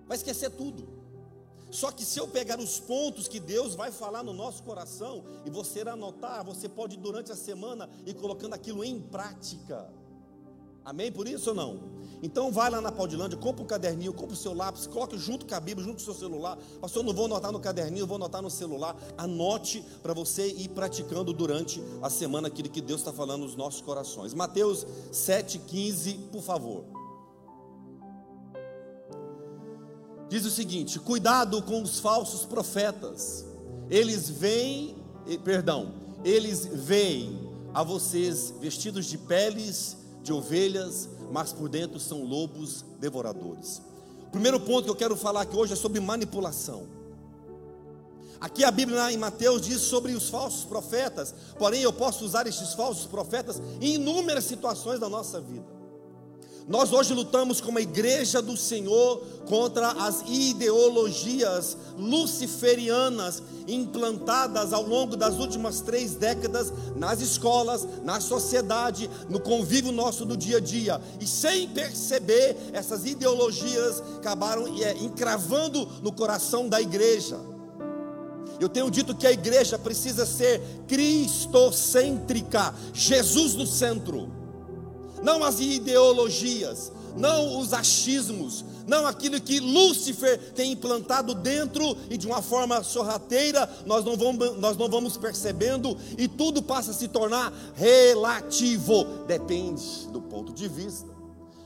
Vai 0.08 0.16
esquecer 0.16 0.50
tudo. 0.50 0.88
Só 1.70 1.92
que 1.92 2.04
se 2.04 2.18
eu 2.18 2.26
pegar 2.26 2.58
os 2.58 2.80
pontos 2.80 3.28
que 3.28 3.38
Deus 3.38 3.74
vai 3.74 3.92
falar 3.92 4.22
no 4.22 4.32
nosso 4.32 4.62
coração 4.62 5.22
e 5.44 5.50
você 5.50 5.80
anotar, 5.82 6.42
você 6.42 6.68
pode 6.68 6.96
durante 6.96 7.30
a 7.30 7.36
semana 7.36 7.88
ir 8.06 8.14
colocando 8.14 8.54
aquilo 8.54 8.82
em 8.82 8.98
prática. 8.98 9.88
Amém 10.82 11.12
por 11.12 11.28
isso 11.28 11.50
ou 11.50 11.54
não? 11.54 11.80
Então 12.22 12.50
vai 12.50 12.70
lá 12.70 12.80
na 12.80 12.90
Paudilândia, 12.90 13.36
compra 13.36 13.62
um 13.62 13.66
caderninho, 13.66 14.14
compra 14.14 14.32
o 14.32 14.36
seu 14.36 14.54
lápis, 14.54 14.86
coloque 14.86 15.18
junto 15.18 15.44
com 15.44 15.54
a 15.54 15.60
Bíblia, 15.60 15.86
junto 15.86 15.96
com 15.96 16.10
o 16.10 16.14
seu 16.14 16.14
celular. 16.14 16.56
Pastor, 16.80 17.04
não 17.04 17.12
vou 17.12 17.26
anotar 17.26 17.52
no 17.52 17.60
caderninho, 17.60 18.06
vou 18.06 18.16
anotar 18.16 18.40
no 18.40 18.50
celular. 18.50 18.96
Anote 19.18 19.84
para 20.02 20.14
você 20.14 20.48
ir 20.48 20.68
praticando 20.68 21.34
durante 21.34 21.82
a 22.00 22.08
semana 22.08 22.48
aquilo 22.48 22.70
que 22.70 22.80
Deus 22.80 23.02
está 23.02 23.12
falando 23.12 23.42
nos 23.42 23.54
nossos 23.54 23.82
corações. 23.82 24.32
Mateus 24.32 24.86
7,15, 25.12 26.30
por 26.32 26.42
favor. 26.42 26.97
Diz 30.28 30.44
o 30.44 30.50
seguinte: 30.50 30.98
cuidado 30.98 31.62
com 31.62 31.82
os 31.82 31.98
falsos 31.98 32.44
profetas. 32.44 33.44
Eles 33.90 34.28
vêm, 34.28 34.96
perdão, 35.44 35.92
eles 36.24 36.66
veem 36.66 37.48
a 37.72 37.82
vocês 37.82 38.52
vestidos 38.60 39.06
de 39.06 39.16
peles 39.16 39.96
de 40.22 40.32
ovelhas, 40.32 41.08
mas 41.32 41.52
por 41.52 41.68
dentro 41.68 41.98
são 41.98 42.22
lobos 42.22 42.84
devoradores. 43.00 43.80
O 44.26 44.30
primeiro 44.30 44.60
ponto 44.60 44.84
que 44.84 44.90
eu 44.90 44.96
quero 44.96 45.16
falar 45.16 45.42
aqui 45.42 45.56
hoje 45.56 45.72
é 45.72 45.76
sobre 45.76 46.00
manipulação. 46.00 46.86
Aqui 48.40 48.62
a 48.62 48.70
Bíblia 48.70 49.10
em 49.10 49.16
Mateus 49.16 49.62
diz 49.62 49.80
sobre 49.80 50.12
os 50.12 50.28
falsos 50.28 50.64
profetas, 50.64 51.34
porém 51.58 51.82
eu 51.82 51.92
posso 51.92 52.24
usar 52.24 52.46
estes 52.46 52.74
falsos 52.74 53.06
profetas 53.06 53.60
em 53.80 53.94
inúmeras 53.94 54.44
situações 54.44 55.00
da 55.00 55.08
nossa 55.08 55.40
vida. 55.40 55.77
Nós 56.68 56.92
hoje 56.92 57.14
lutamos 57.14 57.62
como 57.62 57.78
a 57.78 57.80
igreja 57.80 58.42
do 58.42 58.54
Senhor 58.54 59.22
contra 59.46 59.88
as 59.92 60.22
ideologias 60.28 61.78
luciferianas 61.96 63.42
implantadas 63.66 64.74
ao 64.74 64.86
longo 64.86 65.16
das 65.16 65.38
últimas 65.38 65.80
três 65.80 66.14
décadas 66.14 66.70
nas 66.94 67.22
escolas, 67.22 67.88
na 68.04 68.20
sociedade, 68.20 69.08
no 69.30 69.40
convívio 69.40 69.90
nosso 69.92 70.26
do 70.26 70.36
dia 70.36 70.58
a 70.58 70.60
dia. 70.60 71.00
E 71.18 71.26
sem 71.26 71.68
perceber, 71.68 72.54
essas 72.74 73.06
ideologias 73.06 74.02
acabaram 74.18 74.66
é, 74.82 74.92
encravando 74.98 75.88
no 76.02 76.12
coração 76.12 76.68
da 76.68 76.82
igreja. 76.82 77.40
Eu 78.60 78.68
tenho 78.68 78.90
dito 78.90 79.14
que 79.14 79.26
a 79.26 79.32
igreja 79.32 79.78
precisa 79.78 80.26
ser 80.26 80.60
cristocêntrica, 80.86 82.74
Jesus 82.92 83.54
no 83.54 83.66
centro 83.66 84.37
não 85.22 85.42
as 85.44 85.60
ideologias, 85.60 86.92
não 87.16 87.58
os 87.58 87.72
achismos, 87.72 88.64
não 88.86 89.06
aquilo 89.06 89.40
que 89.40 89.60
Lúcifer 89.60 90.52
tem 90.54 90.72
implantado 90.72 91.34
dentro 91.34 91.96
e 92.08 92.16
de 92.16 92.26
uma 92.26 92.40
forma 92.40 92.82
sorrateira, 92.82 93.68
nós 93.84 94.04
não 94.04 94.16
vamos, 94.16 94.56
nós 94.58 94.76
não 94.76 94.88
vamos 94.88 95.16
percebendo 95.16 95.96
e 96.16 96.26
tudo 96.26 96.62
passa 96.62 96.92
a 96.92 96.94
se 96.94 97.08
tornar 97.08 97.52
relativo, 97.74 99.04
depende 99.26 100.08
do 100.10 100.20
ponto 100.22 100.52
de 100.52 100.68
vista. 100.68 101.17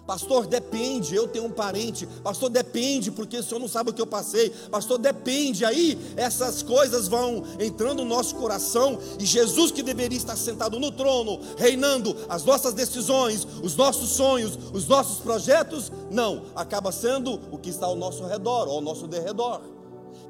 Pastor, 0.06 0.46
depende, 0.46 1.14
eu 1.14 1.28
tenho 1.28 1.44
um 1.44 1.50
parente. 1.50 2.06
Pastor, 2.24 2.50
depende, 2.50 3.10
porque 3.10 3.36
o 3.36 3.42
senhor 3.42 3.60
não 3.60 3.68
sabe 3.68 3.90
o 3.90 3.92
que 3.92 4.02
eu 4.02 4.06
passei. 4.06 4.50
Pastor, 4.70 4.98
depende. 4.98 5.64
Aí 5.64 5.98
essas 6.16 6.62
coisas 6.62 7.06
vão 7.06 7.44
entrando 7.60 8.02
no 8.02 8.08
nosso 8.08 8.34
coração. 8.34 8.98
E 9.18 9.24
Jesus, 9.24 9.70
que 9.70 9.82
deveria 9.82 10.18
estar 10.18 10.36
sentado 10.36 10.80
no 10.80 10.90
trono, 10.90 11.40
reinando 11.56 12.16
as 12.28 12.44
nossas 12.44 12.74
decisões, 12.74 13.46
os 13.62 13.76
nossos 13.76 14.10
sonhos, 14.10 14.58
os 14.72 14.88
nossos 14.88 15.20
projetos, 15.20 15.92
não, 16.10 16.42
acaba 16.56 16.90
sendo 16.90 17.40
o 17.50 17.58
que 17.58 17.70
está 17.70 17.86
ao 17.86 17.96
nosso 17.96 18.24
redor, 18.24 18.68
ao 18.68 18.80
nosso 18.80 19.06
derredor. 19.06 19.62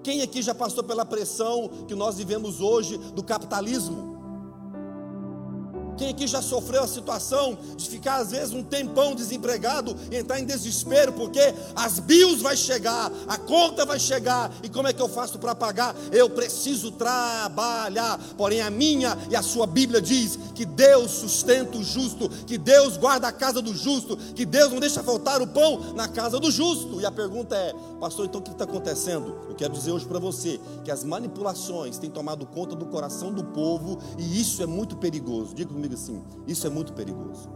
Quem 0.03 0.21
aqui 0.21 0.43
já 0.43 0.55
passou 0.55 0.85
pela 0.85 1.05
pressão 1.05 1.71
que 1.89 1.95
nós 1.95 2.17
vivemos 2.17 2.61
hoje 2.61 2.99
do 2.99 3.23
capitalismo? 3.23 4.22
Quem 5.97 6.11
aqui 6.11 6.27
já 6.27 6.43
sofreu 6.43 6.83
a 6.83 6.89
situação 6.89 7.59
de 7.77 7.89
ficar 7.89 8.17
às 8.17 8.31
vezes 8.31 8.53
um 8.53 8.63
tempão 8.63 9.15
desempregado 9.15 9.97
e 10.11 10.17
entrar 10.17 10.41
em 10.41 10.45
desespero 10.45 11.13
porque 11.13 11.55
as 11.75 11.99
bios 11.99 12.41
vai 12.41 12.57
chegar, 12.57 13.11
a 13.29 13.37
conta 13.37 13.85
vai 13.85 13.99
chegar 13.99 14.53
e 14.63 14.69
como 14.69 14.89
é 14.89 14.93
que 14.93 15.03
eu 15.03 15.09
faço 15.09 15.39
para 15.39 15.55
pagar? 15.55 15.95
Eu 16.11 16.31
preciso 16.31 16.91
trabalhar. 16.93 18.19
Porém 18.37 18.61
a 18.61 18.71
minha 18.71 19.17
e 19.31 19.37
a 19.37 19.43
sua 19.43 19.67
Bíblia 19.67 20.01
diz 20.01 20.39
que 20.55 20.65
Deus 20.65 21.11
sustenta 21.11 21.79
o 21.79 21.85
justo, 21.85 22.29
que 22.47 22.59
Deus 22.59 22.97
guarda 22.97 23.29
a 23.29 23.33
casa 23.33 23.61
do 23.61 23.75
justo, 23.75 24.17
que 24.17 24.45
Deus 24.45 24.73
não 24.73 24.81
deixa 24.81 25.03
faltar 25.03 25.41
o 25.41 25.47
pão 25.47 25.95
na 25.95 26.09
casa 26.09 26.39
do 26.39 26.51
justo. 26.51 27.01
E 27.01 27.07
a 27.07 27.11
pergunta 27.11 27.55
é, 27.57 27.75
pastor, 28.01 28.27
então 28.27 28.41
o 28.41 28.45
que 28.45 28.51
está 28.51 28.65
acontecendo? 28.65 29.37
Eu 29.49 29.55
quero 29.55 29.73
dizer 29.73 29.93
hoje 29.93 30.07
para 30.07 30.19
você 30.19 30.61
que 30.85 30.91
as 30.91 31.05
manipulações 31.05 31.99
têm 31.99 32.11
tomado 32.11 32.47
conta 32.47 32.75
do 32.75 32.87
coração 32.87 33.33
do 33.33 33.45
povo 33.45 33.99
e 34.19 34.41
isso 34.41 34.63
é 34.63 34.67
muito 34.67 34.97
perigoso. 34.97 35.55
Diga 35.55 35.73
comigo 35.83 35.95
assim: 35.95 36.23
isso 36.47 36.67
é 36.67 36.71
muito 36.71 36.93
perigoso. 36.93 37.51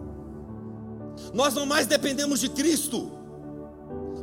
Nós 1.33 1.55
não 1.55 1.65
mais 1.65 1.87
dependemos 1.87 2.41
de 2.41 2.49
Cristo. 2.49 3.13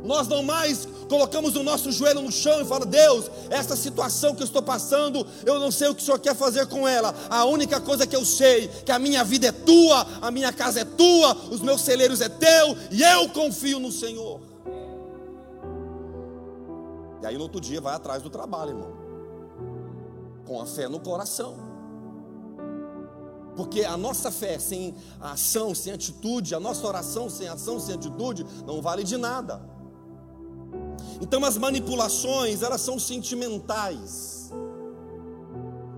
Nós 0.04 0.28
não 0.28 0.42
mais 0.42 0.86
colocamos 1.08 1.56
o 1.56 1.62
nosso 1.62 1.90
joelho 1.90 2.20
no 2.20 2.30
chão 2.30 2.60
e 2.60 2.64
falamos: 2.64 2.88
Deus, 2.88 3.30
essa 3.48 3.74
situação 3.74 4.34
que 4.34 4.42
eu 4.42 4.46
estou 4.46 4.62
passando, 4.62 5.26
eu 5.46 5.58
não 5.58 5.70
sei 5.70 5.88
o 5.88 5.94
que 5.94 6.02
o 6.02 6.04
Senhor 6.04 6.18
quer 6.18 6.34
fazer 6.34 6.66
com 6.66 6.86
ela. 6.86 7.14
A 7.30 7.44
única 7.46 7.80
coisa 7.80 8.06
que 8.06 8.14
eu 8.14 8.24
sei 8.24 8.68
que 8.68 8.92
a 8.92 8.98
minha 8.98 9.24
vida 9.24 9.46
é 9.46 9.52
tua, 9.52 10.06
a 10.20 10.30
minha 10.30 10.52
casa 10.52 10.80
é 10.80 10.84
tua, 10.84 11.34
os 11.50 11.60
meus 11.60 11.80
celeiros 11.80 12.20
é 12.20 12.28
teu 12.28 12.76
e 12.90 13.02
eu 13.02 13.28
confio 13.30 13.80
no 13.80 13.90
Senhor. 13.90 14.40
E 17.22 17.26
aí 17.26 17.38
no 17.38 17.44
outro 17.44 17.58
dia 17.58 17.80
vai 17.80 17.94
atrás 17.94 18.22
do 18.22 18.28
trabalho, 18.28 18.72
irmão. 18.72 18.92
Com 20.46 20.60
a 20.60 20.66
fé 20.66 20.86
no 20.86 21.00
coração. 21.00 21.73
Porque 23.56 23.84
a 23.84 23.96
nossa 23.96 24.30
fé 24.30 24.58
sem 24.58 24.94
ação, 25.20 25.74
sem 25.74 25.92
atitude, 25.92 26.54
a 26.54 26.60
nossa 26.60 26.86
oração 26.86 27.30
sem 27.30 27.48
ação, 27.48 27.78
sem 27.78 27.94
atitude, 27.94 28.44
não 28.66 28.82
vale 28.82 29.04
de 29.04 29.16
nada. 29.16 29.62
Então 31.20 31.44
as 31.44 31.56
manipulações, 31.56 32.62
elas 32.62 32.80
são 32.80 32.98
sentimentais. 32.98 34.50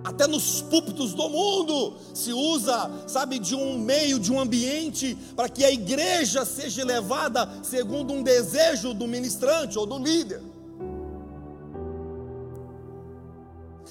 Até 0.05 0.29
nos 0.29 0.63
púlpitos 0.63 1.15
do 1.15 1.29
mundo 1.29 1.97
se 2.15 2.33
usa, 2.33 2.91
sabe, 3.09 3.41
de 3.41 3.57
um 3.57 3.77
meio, 3.77 4.21
de 4.21 4.33
um 4.33 4.39
ambiente, 4.39 5.19
para 5.35 5.49
que 5.49 5.65
a 5.65 5.73
igreja 5.73 6.45
seja 6.45 6.85
levada 6.85 7.49
segundo 7.63 8.13
um 8.13 8.23
desejo 8.23 8.95
do 8.95 9.09
ministrante 9.09 9.77
ou 9.77 9.85
do 9.85 9.99
líder. 9.99 10.41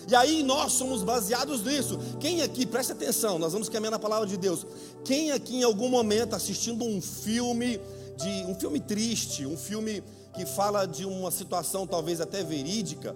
E 0.07 0.15
aí 0.15 0.43
nós 0.43 0.73
somos 0.73 1.03
baseados 1.03 1.63
nisso. 1.63 1.97
Quem 2.19 2.41
aqui, 2.41 2.65
preste 2.65 2.91
atenção, 2.91 3.39
nós 3.39 3.53
vamos 3.53 3.69
caminhar 3.69 3.91
na 3.91 3.99
palavra 3.99 4.27
de 4.27 4.37
Deus. 4.37 4.65
Quem 5.03 5.31
aqui 5.31 5.57
em 5.57 5.63
algum 5.63 5.89
momento 5.89 6.35
assistindo 6.35 6.85
um 6.85 7.01
filme 7.01 7.79
de 8.17 8.45
um 8.47 8.55
filme 8.55 8.79
triste, 8.79 9.45
um 9.45 9.57
filme 9.57 10.03
que 10.33 10.45
fala 10.45 10.85
de 10.85 11.05
uma 11.05 11.31
situação 11.31 11.87
talvez 11.87 12.21
até 12.21 12.43
verídica, 12.43 13.15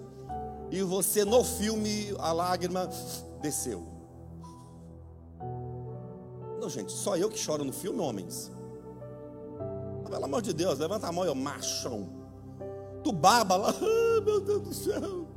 e 0.70 0.82
você 0.82 1.24
no 1.24 1.44
filme 1.44 2.14
a 2.18 2.32
lágrima 2.32 2.88
desceu. 3.40 3.86
Não, 6.60 6.68
gente, 6.68 6.92
só 6.92 7.16
eu 7.16 7.30
que 7.30 7.38
choro 7.38 7.64
no 7.64 7.72
filme, 7.72 8.00
homens. 8.00 8.50
Pelo 10.08 10.24
amor 10.24 10.42
de 10.42 10.52
Deus, 10.52 10.78
levanta 10.78 11.06
a 11.06 11.12
mão 11.12 11.24
eu, 11.24 11.34
machão. 11.34 12.08
Tu 13.02 13.12
baba 13.12 13.56
lá, 13.56 13.70
ah, 13.80 14.20
meu 14.20 14.40
Deus 14.40 14.62
do 14.62 14.74
céu 14.74 15.29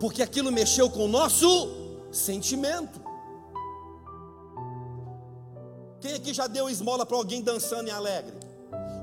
porque 0.00 0.22
aquilo 0.22 0.50
mexeu 0.50 0.88
com 0.88 1.04
o 1.04 1.08
nosso 1.08 1.46
sentimento. 2.10 2.98
Quem 6.00 6.14
aqui 6.14 6.32
já 6.32 6.46
deu 6.46 6.70
esmola 6.70 7.04
para 7.04 7.18
alguém 7.18 7.42
dançando 7.42 7.88
e 7.88 7.90
alegre? 7.90 8.34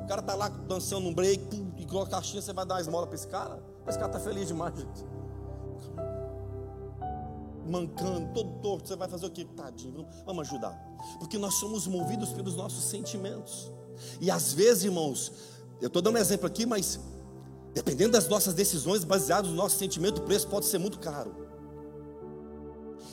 O 0.04 0.08
cara 0.08 0.22
está 0.22 0.34
lá 0.34 0.50
dançando 0.50 1.08
um 1.08 1.14
break 1.14 1.46
pum, 1.46 1.72
e 1.78 1.86
coloca 1.86 2.08
a 2.08 2.12
caixinha, 2.14 2.42
você 2.42 2.52
vai 2.52 2.66
dar 2.66 2.82
esmola 2.82 3.06
para 3.06 3.16
esse 3.16 3.28
cara? 3.28 3.64
Esse 3.88 4.00
cara 4.00 4.12
está 4.12 4.20
feliz 4.20 4.48
demais, 4.48 4.74
gente. 4.76 5.06
Mancando, 7.68 8.34
todo 8.34 8.60
torto, 8.62 8.88
você 8.88 8.96
vai 8.96 9.08
fazer 9.08 9.28
o 9.28 9.30
que? 9.30 9.46
Tadinho, 9.46 10.08
vamos 10.26 10.48
ajudar. 10.48 10.74
Porque 11.20 11.38
nós 11.38 11.54
somos 11.56 11.86
movidos 11.86 12.34
pelos 12.34 12.56
nossos 12.56 12.86
sentimentos. 12.86 13.72
E 14.20 14.32
às 14.32 14.52
vezes, 14.54 14.86
irmãos, 14.86 15.32
eu 15.80 15.88
estou 15.88 16.02
dando 16.02 16.16
um 16.16 16.20
exemplo 16.20 16.48
aqui, 16.48 16.66
mas 16.66 17.00
Dependendo 17.78 18.14
das 18.14 18.28
nossas 18.28 18.56
decisões, 18.56 19.04
baseadas 19.04 19.52
no 19.52 19.56
nosso 19.56 19.78
sentimento, 19.78 20.18
o 20.18 20.24
preço 20.24 20.48
pode 20.48 20.66
ser 20.66 20.80
muito 20.80 20.98
caro. 20.98 21.32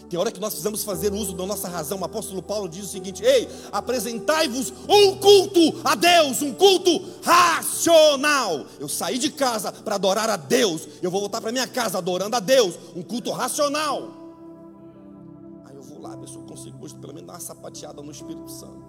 Tem 0.09 0.19
hora 0.19 0.33
que 0.33 0.41
nós 0.41 0.55
precisamos 0.55 0.83
fazer 0.83 1.13
uso 1.13 1.35
da 1.35 1.45
nossa 1.45 1.69
razão. 1.69 2.01
O 2.01 2.05
apóstolo 2.05 2.43
Paulo 2.43 2.67
diz 2.67 2.87
o 2.87 2.89
seguinte: 2.89 3.23
Ei, 3.23 3.47
apresentai-vos 3.71 4.73
um 4.89 5.19
culto 5.19 5.83
a 5.85 5.95
Deus, 5.95 6.41
um 6.41 6.55
culto 6.55 6.91
racional. 7.23 8.65
Eu 8.81 8.89
saí 8.89 9.19
de 9.19 9.31
casa 9.33 9.71
para 9.71 9.97
adorar 9.97 10.31
a 10.31 10.37
Deus, 10.39 10.89
eu 11.03 11.11
vou 11.11 11.21
voltar 11.21 11.43
para 11.43 11.53
minha 11.53 11.69
casa 11.69 11.99
adorando 11.99 12.35
a 12.35 12.41
Deus, 12.41 12.79
um 12.97 13.03
culto 13.03 13.33
racional. 13.33 14.09
Aí 15.67 15.77
eu 15.77 15.83
vou 15.83 16.01
lá, 16.01 16.17
ver 16.17 16.27
se 16.27 16.37
eu 16.37 16.43
consigo 16.43 16.83
hoje 16.83 16.95
pelo 16.95 17.13
menos 17.13 17.27
dar 17.27 17.35
uma 17.35 17.41
sapateada 17.41 18.01
no 18.01 18.11
Espírito 18.11 18.51
Santo. 18.51 18.83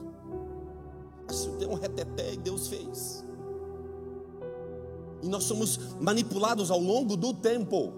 Assim, 1.28 1.54
tem 1.58 1.68
um 1.68 1.74
reteté 1.74 2.32
e 2.32 2.38
Deus 2.38 2.70
fez. 2.70 3.26
E 5.26 5.28
nós 5.28 5.44
somos 5.44 5.80
manipulados 6.00 6.70
ao 6.70 6.80
longo 6.80 7.18
do 7.18 7.34
tempo. 7.34 7.94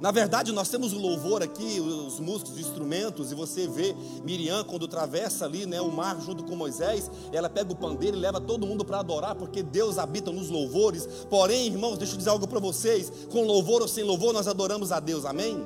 Na 0.00 0.10
verdade, 0.10 0.50
nós 0.50 0.68
temos 0.68 0.92
o 0.92 0.98
louvor 0.98 1.44
aqui, 1.44 1.80
os 1.80 2.18
músicos, 2.18 2.54
os 2.54 2.58
instrumentos, 2.58 3.30
e 3.30 3.34
você 3.34 3.68
vê 3.68 3.94
Miriam 4.24 4.64
quando 4.64 4.86
atravessa 4.86 5.44
ali 5.44 5.64
né, 5.64 5.80
o 5.80 5.92
mar 5.92 6.20
junto 6.20 6.42
com 6.42 6.56
Moisés, 6.56 7.08
ela 7.32 7.48
pega 7.48 7.72
o 7.72 7.76
pandeiro 7.76 8.16
e 8.16 8.20
leva 8.20 8.40
todo 8.40 8.66
mundo 8.66 8.84
para 8.84 8.98
adorar, 8.98 9.36
porque 9.36 9.62
Deus 9.62 9.96
habita 9.96 10.32
nos 10.32 10.50
louvores. 10.50 11.06
Porém, 11.30 11.66
irmãos, 11.66 11.98
deixa 11.98 12.14
eu 12.14 12.18
dizer 12.18 12.30
algo 12.30 12.48
para 12.48 12.58
vocês: 12.58 13.12
com 13.30 13.44
louvor 13.44 13.82
ou 13.82 13.88
sem 13.88 14.02
louvor, 14.02 14.32
nós 14.32 14.48
adoramos 14.48 14.90
a 14.90 14.98
Deus, 14.98 15.24
amém? 15.24 15.64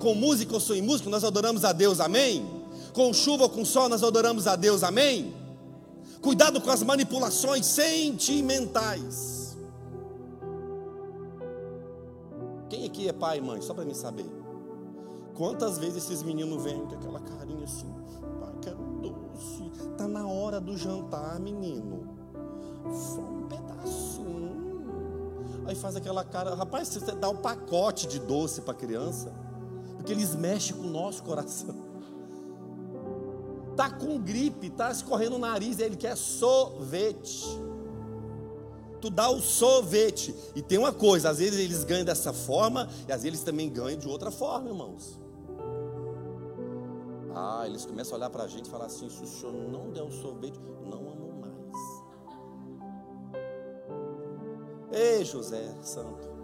Com 0.00 0.12
música 0.14 0.52
ou 0.54 0.60
sem 0.60 0.82
música, 0.82 1.08
nós 1.08 1.22
adoramos 1.22 1.64
a 1.64 1.72
Deus, 1.72 2.00
amém? 2.00 2.44
Com 2.92 3.12
chuva 3.12 3.44
ou 3.44 3.48
com 3.48 3.64
sol, 3.64 3.88
nós 3.88 4.02
adoramos 4.02 4.48
a 4.48 4.56
Deus, 4.56 4.82
amém? 4.82 5.45
Cuidado 6.20 6.60
com 6.60 6.70
as 6.70 6.82
manipulações 6.82 7.66
sentimentais. 7.66 9.56
Quem 12.68 12.84
aqui 12.84 13.08
é 13.08 13.12
pai 13.12 13.38
e 13.38 13.40
mãe? 13.40 13.60
Só 13.60 13.74
para 13.74 13.84
me 13.84 13.94
saber. 13.94 14.26
Quantas 15.34 15.78
vezes 15.78 16.04
esses 16.04 16.22
meninos 16.22 16.62
vêm 16.64 16.86
com 16.86 16.94
aquela 16.94 17.20
carinha 17.20 17.64
assim, 17.64 17.92
pai? 18.40 18.52
quero 18.62 18.78
doce. 19.00 19.70
Tá 19.96 20.08
na 20.08 20.26
hora 20.26 20.60
do 20.60 20.76
jantar, 20.76 21.38
menino. 21.38 22.08
Só 22.90 23.20
um 23.20 23.46
pedacinho. 23.46 24.56
Aí 25.66 25.74
faz 25.74 25.96
aquela 25.96 26.24
cara, 26.24 26.54
rapaz, 26.54 26.88
você 26.88 27.12
dá 27.12 27.28
um 27.28 27.36
pacote 27.36 28.06
de 28.06 28.20
doce 28.20 28.60
para 28.60 28.74
criança, 28.74 29.32
porque 29.96 30.12
eles 30.12 30.34
mexem 30.34 30.76
com 30.76 30.84
o 30.84 30.90
nosso 30.90 31.22
coração. 31.22 31.85
Tá 33.76 33.90
com 33.90 34.18
gripe, 34.18 34.70
tá 34.70 34.90
escorrendo 34.90 35.36
o 35.36 35.38
nariz, 35.38 35.78
ele 35.78 35.96
quer 35.96 36.16
sorvete. 36.16 37.44
Tu 39.00 39.10
dá 39.10 39.28
o 39.28 39.40
sorvete. 39.40 40.34
E 40.54 40.62
tem 40.62 40.78
uma 40.78 40.92
coisa, 40.92 41.28
às 41.30 41.38
vezes 41.38 41.60
eles 41.60 41.84
ganham 41.84 42.04
dessa 42.04 42.32
forma, 42.32 42.88
e 43.06 43.12
às 43.12 43.22
vezes 43.22 43.24
eles 43.24 43.42
também 43.42 43.68
ganham 43.68 43.98
de 43.98 44.08
outra 44.08 44.30
forma, 44.30 44.68
irmãos. 44.68 45.20
Ah, 47.34 47.64
eles 47.66 47.84
começam 47.84 48.14
a 48.14 48.16
olhar 48.16 48.30
para 48.30 48.44
a 48.44 48.48
gente 48.48 48.64
e 48.66 48.70
falar 48.70 48.86
assim: 48.86 49.10
se 49.10 49.22
o 49.22 49.26
senhor 49.26 49.52
não 49.52 49.90
der 49.90 50.02
o 50.02 50.10
sorvete, 50.10 50.58
não 50.82 51.10
amo 51.10 51.34
mais. 51.38 51.52
Ei, 54.90 55.22
José 55.22 55.74
Santo. 55.82 56.34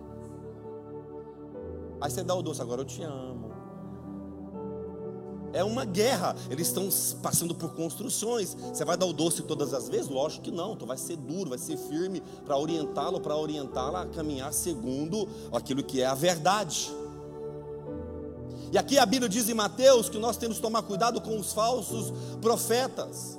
Aí 1.98 2.10
você 2.10 2.22
dá 2.22 2.34
o 2.34 2.42
doce, 2.42 2.60
agora 2.60 2.82
eu 2.82 2.84
te 2.84 3.02
amo. 3.02 3.51
É 5.52 5.62
uma 5.62 5.84
guerra, 5.84 6.34
eles 6.50 6.68
estão 6.68 6.88
passando 7.22 7.54
por 7.54 7.74
construções. 7.74 8.54
Você 8.54 8.84
vai 8.84 8.96
dar 8.96 9.06
o 9.06 9.12
doce 9.12 9.42
todas 9.42 9.74
as 9.74 9.88
vezes? 9.88 10.08
Lógico 10.08 10.44
que 10.44 10.50
não, 10.50 10.74
tu 10.74 10.86
vai 10.86 10.96
ser 10.96 11.16
duro, 11.16 11.50
vai 11.50 11.58
ser 11.58 11.76
firme 11.76 12.22
para 12.44 12.56
orientá-lo, 12.56 13.20
para 13.20 13.36
orientá-la 13.36 14.02
a 14.02 14.06
caminhar 14.06 14.52
segundo 14.52 15.28
aquilo 15.52 15.82
que 15.82 16.00
é 16.00 16.06
a 16.06 16.14
verdade. 16.14 16.90
E 18.72 18.78
aqui 18.78 18.98
a 18.98 19.04
Bíblia 19.04 19.28
diz 19.28 19.50
em 19.50 19.54
Mateus 19.54 20.08
que 20.08 20.18
nós 20.18 20.38
temos 20.38 20.56
que 20.56 20.62
tomar 20.62 20.82
cuidado 20.82 21.20
com 21.20 21.38
os 21.38 21.52
falsos 21.52 22.10
profetas. 22.40 23.38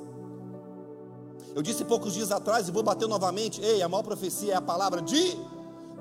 Eu 1.56 1.62
disse 1.62 1.84
poucos 1.86 2.14
dias 2.14 2.32
atrás 2.32 2.68
e 2.68 2.72
vou 2.72 2.84
bater 2.84 3.08
novamente: 3.08 3.60
ei, 3.62 3.82
a 3.82 3.90
maior 3.90 4.04
profecia 4.04 4.54
é 4.54 4.56
a 4.56 4.62
palavra 4.62 5.02
de 5.02 5.36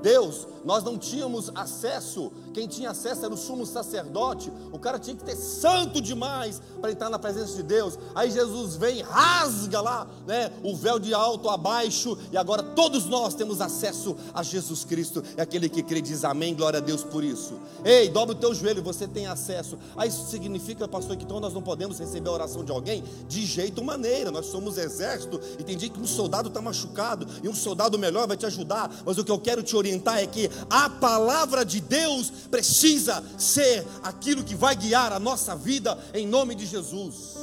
Deus, 0.03 0.49
nós 0.65 0.83
não 0.83 0.99
tínhamos 0.99 1.51
acesso, 1.55 2.33
quem 2.53 2.67
tinha 2.67 2.91
acesso 2.91 3.25
era 3.25 3.33
o 3.33 3.37
sumo 3.37 3.65
sacerdote, 3.65 4.53
o 4.71 4.79
cara 4.79 4.99
tinha 4.99 5.17
que 5.17 5.25
ter 5.25 5.37
santo 5.37 6.01
demais 6.01 6.61
para 6.81 6.91
entrar 6.91 7.09
na 7.09 7.19
presença 7.19 7.55
de 7.55 7.63
Deus. 7.63 7.99
Aí 8.15 8.31
Jesus 8.31 8.77
vem, 8.77 9.03
rasga 9.03 9.81
lá, 9.81 10.07
né, 10.27 10.53
o 10.63 10.77
véu 10.77 10.99
de 10.99 11.15
alto 11.15 11.49
a 11.49 11.57
baixo, 11.57 12.19
e 12.31 12.37
agora 12.37 12.63
todos 12.63 13.07
nós 13.07 13.35
temos 13.35 13.61
acesso 13.61 14.17
a 14.35 14.43
Jesus 14.43 14.85
Cristo. 14.85 15.23
É 15.37 15.43
aquele 15.43 15.69
que 15.69 15.83
crê 15.83 16.01
diz 16.01 16.25
amém, 16.25 16.55
glória 16.55 16.79
a 16.79 16.83
Deus 16.83 17.05
por 17.05 17.23
isso. 17.23 17.55
Ei, 17.85 18.09
dobra 18.09 18.35
o 18.35 18.39
teu 18.39 18.53
joelho, 18.55 18.83
você 18.83 19.07
tem 19.07 19.27
acesso. 19.27 19.79
Aí 19.97 20.09
isso 20.09 20.27
significa, 20.29 20.87
pastor, 20.89 21.17
que 21.17 21.25
então 21.25 21.41
nós 21.41 21.55
não 21.55 21.63
podemos 21.63 21.99
receber 21.99 22.29
a 22.29 22.33
oração 22.33 22.65
de 22.65 22.73
alguém 22.73 23.05
de 23.29 23.47
jeito 23.47 23.83
maneira. 23.83 24.31
Nós 24.31 24.47
somos 24.47 24.77
exército 24.77 25.41
e 25.59 25.65
tem 25.65 25.77
dia 25.77 25.89
que 25.89 26.01
um 26.01 26.07
soldado 26.07 26.49
está 26.49 26.61
machucado 26.61 27.27
e 27.43 27.49
um 27.49 27.55
soldado 27.55 27.99
melhor 27.99 28.27
vai 28.27 28.37
te 28.37 28.47
ajudar, 28.47 28.91
mas 29.05 29.17
o 29.19 29.25
que 29.25 29.31
eu 29.31 29.39
quero 29.39 29.63
te 29.63 29.77
orientar 29.77 29.92
orientar 29.93 30.19
é 30.19 30.27
que 30.27 30.51
a 30.71 30.89
palavra 30.89 31.65
de 31.65 31.81
Deus 31.81 32.31
precisa 32.51 33.23
ser 33.39 33.87
aquilo 34.03 34.43
que 34.43 34.55
vai 34.55 34.75
guiar 34.75 35.13
a 35.13 35.21
nossa 35.21 35.55
vida 35.55 35.99
em 36.15 36.27
nome 36.27 36.55
de 36.55 36.67
Jesus. 36.67 37.37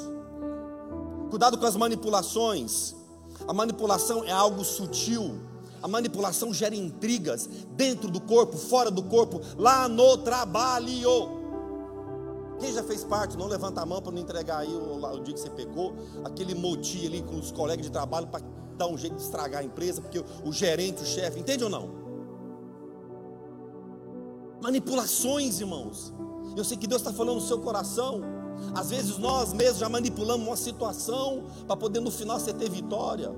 Cuidado 1.29 1.57
com 1.57 1.65
as 1.65 1.75
manipulações. 1.75 2.95
A 3.47 3.53
manipulação 3.53 4.23
é 4.23 4.31
algo 4.31 4.63
sutil. 4.63 5.39
A 5.81 5.87
manipulação 5.87 6.53
gera 6.53 6.75
intrigas 6.75 7.47
dentro 7.71 8.09
do 8.09 8.19
corpo, 8.19 8.57
fora 8.57 8.91
do 8.91 9.03
corpo, 9.03 9.39
lá 9.57 9.87
no 9.87 10.17
trabalho. 10.17 11.37
Quem 12.59 12.73
já 12.73 12.83
fez 12.83 13.05
parte, 13.05 13.37
não 13.37 13.47
levanta 13.47 13.79
a 13.79 13.85
mão 13.85 14.01
para 14.01 14.11
não 14.11 14.19
entregar 14.19 14.59
aí 14.59 14.67
o, 14.67 15.01
o, 15.01 15.19
dia 15.21 15.33
que 15.33 15.39
você 15.39 15.49
pegou, 15.49 15.95
aquele 16.25 16.53
moti 16.53 17.05
ali 17.05 17.21
com 17.21 17.39
os 17.39 17.51
colegas 17.51 17.85
de 17.85 17.91
trabalho 17.91 18.27
para 18.27 18.43
dar 18.77 18.87
um 18.87 18.97
jeito 18.97 19.15
de 19.15 19.21
estragar 19.21 19.61
a 19.61 19.63
empresa, 19.63 20.01
porque 20.01 20.19
o, 20.19 20.25
o 20.43 20.51
gerente, 20.51 21.01
o 21.01 21.05
chefe, 21.05 21.39
entende 21.39 21.63
ou 21.63 21.69
não? 21.69 21.98
Manipulações, 24.61 25.59
irmãos. 25.59 26.13
Eu 26.55 26.63
sei 26.63 26.77
que 26.77 26.87
Deus 26.87 27.01
está 27.01 27.13
falando 27.13 27.35
no 27.35 27.41
seu 27.41 27.59
coração. 27.59 28.21
Às 28.75 28.89
vezes 28.89 29.17
nós 29.17 29.53
mesmos 29.53 29.79
já 29.79 29.87
manipulamos 29.87 30.45
uma 30.45 30.57
situação 30.57 31.45
para 31.65 31.77
poder 31.77 31.99
no 31.99 32.11
final 32.11 32.39
você 32.39 32.53
ter 32.53 32.69
vitória. 32.69 33.33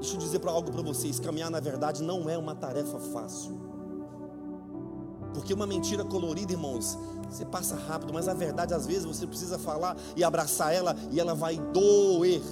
Deixa 0.00 0.14
eu 0.14 0.18
dizer 0.18 0.38
para 0.38 0.50
algo 0.50 0.70
para 0.70 0.82
vocês: 0.82 1.18
caminhar 1.18 1.50
na 1.50 1.60
verdade 1.60 2.02
não 2.02 2.28
é 2.28 2.36
uma 2.36 2.54
tarefa 2.54 2.98
fácil. 2.98 3.58
Porque 5.32 5.54
uma 5.54 5.66
mentira 5.66 6.04
colorida, 6.04 6.52
irmãos, 6.52 6.98
você 7.28 7.44
passa 7.44 7.76
rápido, 7.76 8.12
mas 8.12 8.28
a 8.28 8.34
verdade 8.34 8.74
às 8.74 8.86
vezes 8.86 9.04
você 9.04 9.26
precisa 9.26 9.58
falar 9.58 9.96
e 10.16 10.24
abraçar 10.24 10.74
ela 10.74 10.96
e 11.10 11.20
ela 11.20 11.34
vai 11.34 11.56
doer. 11.58 12.42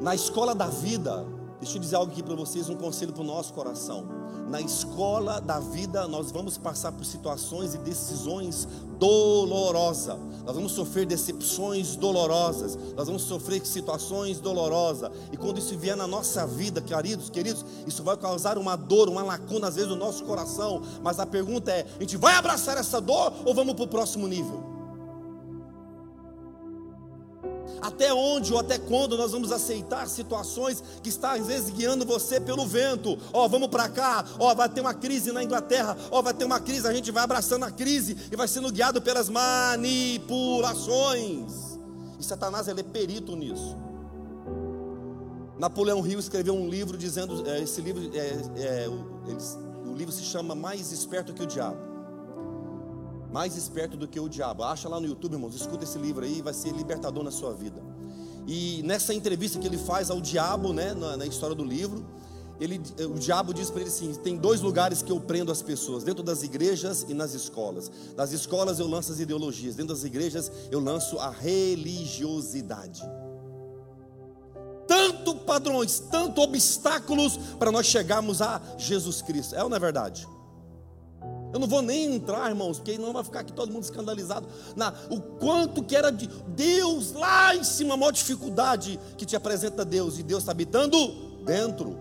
Na 0.00 0.14
escola 0.14 0.54
da 0.54 0.66
vida, 0.66 1.26
Deixa 1.60 1.76
eu 1.76 1.80
dizer 1.80 1.96
algo 1.96 2.10
aqui 2.10 2.22
para 2.22 2.34
vocês, 2.34 2.70
um 2.70 2.76
conselho 2.76 3.12
para 3.12 3.22
o 3.22 3.26
nosso 3.26 3.52
coração. 3.52 4.06
Na 4.48 4.62
escola 4.62 5.40
da 5.40 5.60
vida, 5.60 6.08
nós 6.08 6.32
vamos 6.32 6.56
passar 6.56 6.90
por 6.90 7.04
situações 7.04 7.74
e 7.74 7.78
decisões 7.78 8.66
dolorosas. 8.98 10.18
Nós 10.44 10.56
vamos 10.56 10.72
sofrer 10.72 11.04
decepções 11.04 11.96
dolorosas. 11.96 12.78
Nós 12.96 13.06
vamos 13.06 13.22
sofrer 13.22 13.64
situações 13.64 14.40
dolorosas. 14.40 15.10
E 15.30 15.36
quando 15.36 15.58
isso 15.58 15.76
vier 15.76 15.96
na 15.96 16.06
nossa 16.06 16.46
vida, 16.46 16.80
queridos, 16.80 17.28
queridos, 17.28 17.64
isso 17.86 18.02
vai 18.02 18.16
causar 18.16 18.56
uma 18.56 18.74
dor, 18.74 19.10
uma 19.10 19.22
lacuna 19.22 19.68
às 19.68 19.74
vezes 19.74 19.90
no 19.90 19.96
nosso 19.96 20.24
coração. 20.24 20.80
Mas 21.02 21.20
a 21.20 21.26
pergunta 21.26 21.70
é: 21.70 21.86
a 21.98 22.00
gente 22.00 22.16
vai 22.16 22.34
abraçar 22.34 22.78
essa 22.78 23.00
dor 23.00 23.32
ou 23.44 23.54
vamos 23.54 23.74
para 23.74 23.84
o 23.84 23.88
próximo 23.88 24.26
nível? 24.26 24.69
Até 27.80 28.12
onde 28.12 28.52
ou 28.52 28.58
até 28.58 28.78
quando 28.78 29.16
nós 29.16 29.32
vamos 29.32 29.50
aceitar 29.50 30.06
situações 30.08 30.82
que 31.02 31.08
está 31.08 31.32
às 31.32 31.46
vezes 31.46 31.70
guiando 31.70 32.04
você 32.04 32.38
pelo 32.40 32.66
vento? 32.66 33.18
Ó, 33.32 33.44
oh, 33.44 33.48
vamos 33.48 33.68
para 33.68 33.88
cá. 33.88 34.24
Ó, 34.38 34.52
oh, 34.52 34.54
vai 34.54 34.68
ter 34.68 34.80
uma 34.80 34.94
crise 34.94 35.32
na 35.32 35.42
Inglaterra. 35.42 35.96
Ó, 36.10 36.18
oh, 36.18 36.22
vai 36.22 36.34
ter 36.34 36.44
uma 36.44 36.60
crise. 36.60 36.86
A 36.86 36.92
gente 36.92 37.10
vai 37.10 37.24
abraçando 37.24 37.64
a 37.64 37.70
crise 37.70 38.16
e 38.30 38.36
vai 38.36 38.46
sendo 38.46 38.70
guiado 38.70 39.00
pelas 39.00 39.28
manipulações. 39.28 41.78
E 42.18 42.24
Satanás 42.24 42.68
ele 42.68 42.80
é 42.80 42.84
perito 42.84 43.34
nisso. 43.34 43.76
Napoleão 45.58 46.06
Hill 46.06 46.18
escreveu 46.18 46.54
um 46.54 46.68
livro 46.68 46.96
dizendo, 46.96 47.46
é, 47.48 47.60
esse 47.60 47.82
livro, 47.82 48.02
é, 48.14 48.38
é, 48.56 48.88
ele, 49.26 49.38
o 49.86 49.94
livro 49.94 50.12
se 50.12 50.22
chama 50.22 50.54
Mais 50.54 50.92
Esperto 50.92 51.34
que 51.34 51.42
o 51.42 51.46
Diabo 51.46 51.89
mais 53.32 53.56
esperto 53.56 53.96
do 53.96 54.08
que 54.08 54.18
o 54.18 54.28
diabo. 54.28 54.64
Acha 54.64 54.88
lá 54.88 55.00
no 55.00 55.06
YouTube, 55.06 55.34
irmãos, 55.34 55.54
escuta 55.54 55.84
esse 55.84 55.98
livro 55.98 56.24
aí, 56.24 56.42
vai 56.42 56.54
ser 56.54 56.72
libertador 56.72 57.22
na 57.22 57.30
sua 57.30 57.52
vida. 57.52 57.80
E 58.46 58.82
nessa 58.84 59.14
entrevista 59.14 59.58
que 59.58 59.66
ele 59.66 59.78
faz 59.78 60.10
ao 60.10 60.20
diabo, 60.20 60.72
né, 60.72 60.92
na, 60.94 61.16
na 61.16 61.26
história 61.26 61.54
do 61.54 61.64
livro, 61.64 62.04
ele, 62.60 62.80
o 63.06 63.18
diabo 63.18 63.54
diz 63.54 63.70
para 63.70 63.80
ele 63.80 63.88
assim: 63.88 64.12
tem 64.14 64.36
dois 64.36 64.60
lugares 64.60 65.00
que 65.02 65.10
eu 65.10 65.18
prendo 65.18 65.50
as 65.50 65.62
pessoas, 65.62 66.04
dentro 66.04 66.22
das 66.22 66.42
igrejas 66.42 67.06
e 67.08 67.14
nas 67.14 67.32
escolas. 67.32 67.90
Nas 68.16 68.32
escolas 68.32 68.78
eu 68.78 68.86
lanço 68.86 69.12
as 69.12 69.18
ideologias, 69.18 69.76
dentro 69.76 69.94
das 69.94 70.04
igrejas 70.04 70.52
eu 70.70 70.78
lanço 70.78 71.18
a 71.18 71.30
religiosidade. 71.30 73.02
Tanto 74.86 75.36
padrões, 75.36 76.00
tanto 76.00 76.42
obstáculos 76.42 77.38
para 77.58 77.70
nós 77.70 77.86
chegarmos 77.86 78.42
a 78.42 78.60
Jesus 78.76 79.22
Cristo. 79.22 79.54
É 79.54 79.62
ou 79.62 79.70
não 79.70 79.76
é 79.76 79.80
verdade? 79.80 80.28
Eu 81.52 81.58
não 81.58 81.66
vou 81.66 81.82
nem 81.82 82.14
entrar, 82.14 82.48
irmãos, 82.48 82.78
porque 82.78 82.96
não 82.96 83.12
vai 83.12 83.24
ficar 83.24 83.40
aqui 83.40 83.52
todo 83.52 83.72
mundo 83.72 83.82
escandalizado. 83.82 84.46
Na, 84.76 84.94
o 85.10 85.20
quanto 85.20 85.82
que 85.82 85.96
era 85.96 86.10
de 86.10 86.28
Deus 86.48 87.12
lá 87.12 87.54
em 87.56 87.64
cima, 87.64 87.94
a 87.94 87.96
maior 87.96 88.12
dificuldade 88.12 88.98
que 89.16 89.26
te 89.26 89.34
apresenta 89.34 89.84
Deus, 89.84 90.18
e 90.18 90.22
Deus 90.22 90.42
está 90.42 90.52
habitando 90.52 90.96
dentro. 91.44 91.98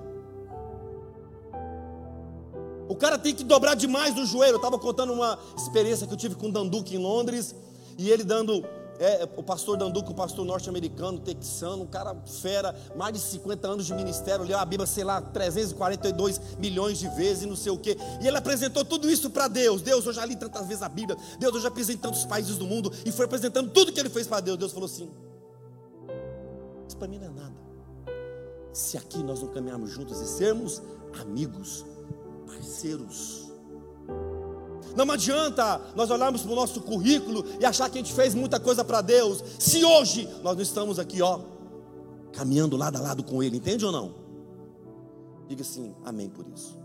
O 2.88 2.95
cara 2.95 3.17
tem 3.17 3.33
que 3.33 3.43
dobrar 3.43 3.75
demais 3.75 4.17
o 4.17 4.25
joelho. 4.25 4.53
Eu 4.53 4.57
estava 4.57 4.77
contando 4.77 5.13
uma 5.13 5.38
experiência 5.55 6.05
que 6.07 6.13
eu 6.13 6.17
tive 6.17 6.35
com 6.35 6.47
o 6.47 6.51
Danduque 6.51 6.95
em 6.95 6.99
Londres, 6.99 7.55
e 7.97 8.09
ele 8.09 8.23
dando 8.23 8.63
é, 8.99 9.27
o 9.38 9.41
pastor 9.41 9.77
Danduco, 9.77 10.12
o 10.12 10.15
pastor 10.15 10.45
norte-americano, 10.45 11.19
texano, 11.19 11.83
um 11.83 11.88
cara 11.88 12.13
fera, 12.41 12.75
mais 12.97 13.13
de 13.13 13.19
50 13.19 13.67
anos 13.67 13.85
de 13.85 13.93
ministério, 13.93 14.43
leu 14.43 14.57
a 14.57 14.65
Bíblia, 14.65 14.85
sei 14.85 15.05
lá, 15.05 15.21
342 15.21 16.57
milhões 16.59 16.99
de 16.99 17.07
vezes 17.09 17.43
e 17.43 17.47
não 17.47 17.55
sei 17.55 17.71
o 17.71 17.77
quê. 17.77 17.97
E 18.21 18.27
ele 18.27 18.38
apresentou 18.38 18.83
tudo 18.83 19.09
isso 19.09 19.29
para 19.29 19.47
Deus. 19.47 19.81
Deus, 19.81 20.05
eu 20.05 20.12
já 20.12 20.25
li 20.25 20.35
tantas 20.35 20.67
vezes 20.67 20.83
a 20.83 20.89
Bíblia. 20.89 21.17
Deus, 21.39 21.55
eu 21.55 21.62
já 21.62 21.71
pisei 21.71 21.95
em 21.95 21.97
tantos 21.97 22.25
países 22.25 22.57
do 22.57 22.65
mundo. 22.65 22.91
E 23.05 23.12
foi 23.12 23.25
apresentando 23.25 23.71
tudo 23.71 23.93
que 23.93 23.99
ele 23.99 24.09
fez 24.09 24.27
para 24.27 24.41
Deus. 24.41 24.57
Deus 24.57 24.73
falou 24.73 24.88
assim: 24.88 25.09
Isso 26.85 26.97
para 26.97 27.07
mim 27.07 27.19
não 27.19 27.27
é 27.27 27.29
nada. 27.29 27.55
Se 28.73 28.97
aqui 28.97 29.23
nós 29.23 29.41
não 29.41 29.47
caminharmos 29.47 29.89
juntos 29.89 30.19
e 30.19 30.27
sermos 30.27 30.81
amigos, 31.21 31.85
parceiros, 32.45 33.48
não 34.95 35.10
adianta 35.12 35.82
nós 35.95 36.10
olharmos 36.10 36.41
para 36.41 36.52
o 36.52 36.56
nosso 36.56 36.82
currículo 36.82 37.45
e 37.60 37.65
achar 37.65 37.89
que 37.89 37.97
a 37.97 38.02
gente 38.02 38.13
fez 38.13 38.34
muita 38.34 38.60
coisa 38.60 38.84
para 38.84 39.02
Deus, 39.02 39.43
se 39.58 39.84
hoje 39.84 40.28
nós 40.43 40.56
não 40.56 40.63
estamos 40.63 40.99
aqui, 40.99 41.21
ó, 41.21 41.39
caminhando 42.34 42.78
lado 42.78 42.97
a 42.97 43.02
lado 43.02 43.23
com 43.23 43.41
Ele, 43.41 43.58
entende 43.58 43.86
ou 43.86 43.91
não? 43.91 44.13
Diga 45.47 45.63
sim, 45.63 45.95
amém 46.06 46.30
por 46.30 46.45
isso. 46.47 46.78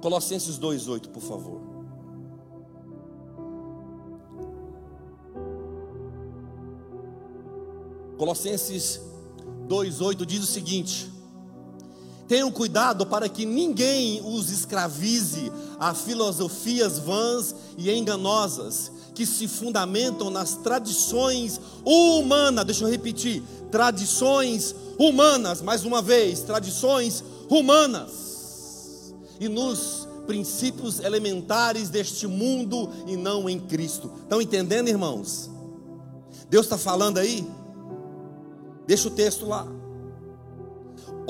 Colossenses 0.00 0.58
2,8, 0.58 1.08
por 1.08 1.22
favor. 1.22 1.60
Colossenses 8.16 9.00
2,8 9.66 10.24
diz 10.26 10.42
o 10.42 10.46
seguinte: 10.46 11.10
Tenham 12.30 12.48
cuidado 12.48 13.04
para 13.04 13.28
que 13.28 13.44
ninguém 13.44 14.22
os 14.24 14.52
escravize 14.52 15.50
a 15.80 15.92
filosofias 15.92 16.96
vãs 16.96 17.52
e 17.76 17.90
enganosas, 17.90 18.92
que 19.16 19.26
se 19.26 19.48
fundamentam 19.48 20.30
nas 20.30 20.54
tradições 20.54 21.60
humanas. 21.84 22.64
Deixa 22.64 22.84
eu 22.84 22.88
repetir: 22.88 23.42
tradições 23.72 24.76
humanas, 24.96 25.60
mais 25.60 25.84
uma 25.84 26.00
vez, 26.00 26.42
tradições 26.42 27.24
humanas, 27.48 29.12
e 29.40 29.48
nos 29.48 30.06
princípios 30.24 31.00
elementares 31.00 31.88
deste 31.88 32.28
mundo 32.28 32.90
e 33.08 33.16
não 33.16 33.50
em 33.50 33.58
Cristo. 33.58 34.08
Estão 34.22 34.40
entendendo, 34.40 34.86
irmãos? 34.86 35.50
Deus 36.48 36.66
está 36.66 36.78
falando 36.78 37.18
aí? 37.18 37.44
Deixa 38.86 39.08
o 39.08 39.10
texto 39.10 39.46
lá. 39.48 39.79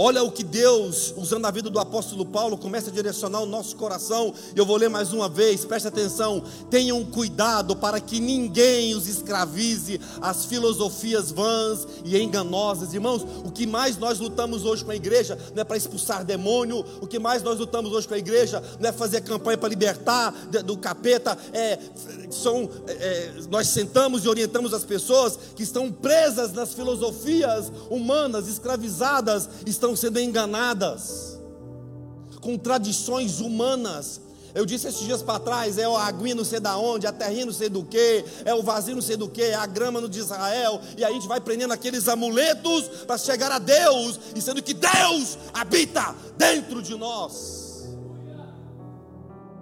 Olha 0.03 0.23
o 0.23 0.33
que 0.33 0.43
Deus, 0.43 1.13
usando 1.15 1.45
a 1.45 1.51
vida 1.51 1.69
do 1.69 1.79
apóstolo 1.79 2.25
Paulo, 2.25 2.57
começa 2.57 2.89
a 2.89 2.93
direcionar 2.93 3.43
o 3.43 3.45
nosso 3.45 3.77
coração. 3.77 4.33
Eu 4.57 4.65
vou 4.65 4.79
ler 4.79 4.89
mais 4.89 5.13
uma 5.13 5.29
vez, 5.29 5.63
preste 5.67 5.89
atenção. 5.89 6.43
Tenham 6.71 7.05
cuidado 7.05 7.77
para 7.77 8.01
que 8.01 8.19
ninguém 8.19 8.95
os 8.95 9.07
escravize 9.07 10.01
às 10.23 10.47
filosofias 10.47 11.31
vãs 11.31 11.87
e 12.03 12.17
enganosas. 12.17 12.95
Irmãos, 12.95 13.27
o 13.45 13.51
que 13.51 13.67
mais 13.67 13.99
nós 13.99 14.19
lutamos 14.19 14.65
hoje 14.65 14.83
com 14.83 14.91
a 14.91 14.97
igreja 14.97 15.39
não 15.55 15.61
é 15.61 15.65
para 15.65 15.77
expulsar 15.77 16.25
demônio, 16.25 16.83
o 17.03 17.07
que 17.07 17.19
mais 17.19 17.43
nós 17.43 17.59
lutamos 17.59 17.93
hoje 17.93 18.09
com 18.09 18.15
a 18.15 18.19
igreja 18.19 18.63
não 18.81 18.89
é 18.89 18.93
fazer 18.95 19.21
campanha 19.21 19.59
para 19.59 19.69
libertar 19.69 20.33
do 20.65 20.79
capeta, 20.79 21.37
é, 21.53 21.79
são, 22.31 22.71
é, 22.87 22.93
é, 22.93 23.35
nós 23.51 23.69
sentamos 23.69 24.25
e 24.25 24.29
orientamos 24.31 24.73
as 24.73 24.83
pessoas 24.83 25.39
que 25.55 25.63
estão 25.63 25.93
presas 25.93 26.55
nas 26.55 26.73
filosofias 26.73 27.71
humanas, 27.91 28.49
escravizadas, 28.49 29.47
estão 29.67 29.90
estão 29.91 29.97
sendo 29.97 30.21
enganadas 30.21 31.39
com 32.41 32.57
tradições 32.57 33.41
humanas. 33.41 34.21
Eu 34.55 34.67
disse 34.67 34.89
esses 34.89 35.01
dias 35.01 35.23
para 35.23 35.39
trás: 35.39 35.79
é 35.79 35.85
a 35.85 36.07
aguinha 36.07 36.35
não 36.35 36.45
sei 36.45 36.61
da 36.61 36.77
onde, 36.77 37.07
a 37.07 37.13
terrinha 37.13 37.47
não 37.47 37.53
sei 37.53 37.69
do 37.69 37.85
que, 37.85 38.25
é 38.45 38.55
o 38.55 38.63
vazio 38.63 38.95
não 38.95 39.03
sei 39.03 39.17
do 39.17 39.29
que, 39.29 39.43
é 39.43 39.55
a 39.55 39.67
grama 39.67 40.01
no 40.01 40.09
de 40.09 40.19
Israel, 40.19 40.81
e 40.97 41.05
a 41.05 41.11
gente 41.11 41.29
vai 41.29 41.41
prendendo 41.41 41.73
aqueles 41.73 42.09
amuletos 42.09 42.89
para 43.07 43.19
chegar 43.19 43.53
a 43.53 43.59
Deus, 43.59 44.19
e 44.35 44.41
sendo 44.41 44.63
que 44.63 44.75
Deus 44.75 45.39
habita 45.53 46.15
dentro 46.37 46.83
de 46.83 46.97
nós. 46.97 47.89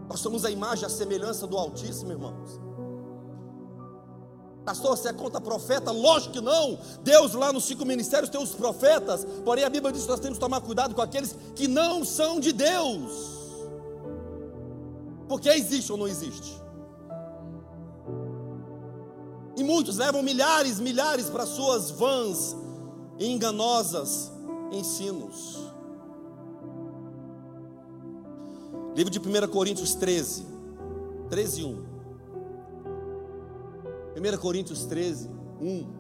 Nós 0.08 0.20
somos 0.20 0.44
a 0.46 0.50
imagem, 0.50 0.86
a 0.86 0.88
semelhança 0.88 1.46
do 1.46 1.56
Altíssimo, 1.56 2.10
irmãos. 2.10 2.67
Pastor, 4.68 4.98
você 4.98 5.09
é 5.09 5.12
contra 5.14 5.40
profeta? 5.40 5.90
Lógico 5.90 6.35
que 6.35 6.40
não. 6.42 6.78
Deus 7.02 7.33
lá 7.33 7.50
nos 7.50 7.64
cinco 7.64 7.87
ministérios 7.87 8.28
tem 8.28 8.38
os 8.38 8.50
profetas. 8.50 9.24
Porém, 9.42 9.64
a 9.64 9.70
Bíblia 9.70 9.90
diz 9.90 10.02
que 10.02 10.11
nós 10.11 10.20
temos 10.20 10.37
que 10.37 10.44
tomar 10.44 10.61
cuidado 10.61 10.94
com 10.94 11.00
aqueles 11.00 11.35
que 11.54 11.66
não 11.66 12.04
são 12.04 12.38
de 12.38 12.52
Deus. 12.52 13.11
Porque 15.26 15.48
existe 15.48 15.90
ou 15.90 15.96
não 15.96 16.07
existe? 16.07 16.61
E 19.57 19.64
muitos 19.64 19.96
levam 19.96 20.22
milhares, 20.22 20.78
milhares 20.78 21.31
para 21.31 21.46
suas 21.46 21.90
vãs 21.90 22.54
e 23.18 23.26
enganosas 23.26 24.31
ensinos. 24.70 25.57
Livro 28.94 29.11
de 29.11 29.18
1 29.18 29.48
Coríntios 29.48 29.94
13, 29.94 30.44
13 31.31 31.61
e 31.62 31.64
1. 31.64 31.88
1 34.18 34.37
Coríntios 34.38 34.85
13, 34.85 35.31
1. 35.61 35.98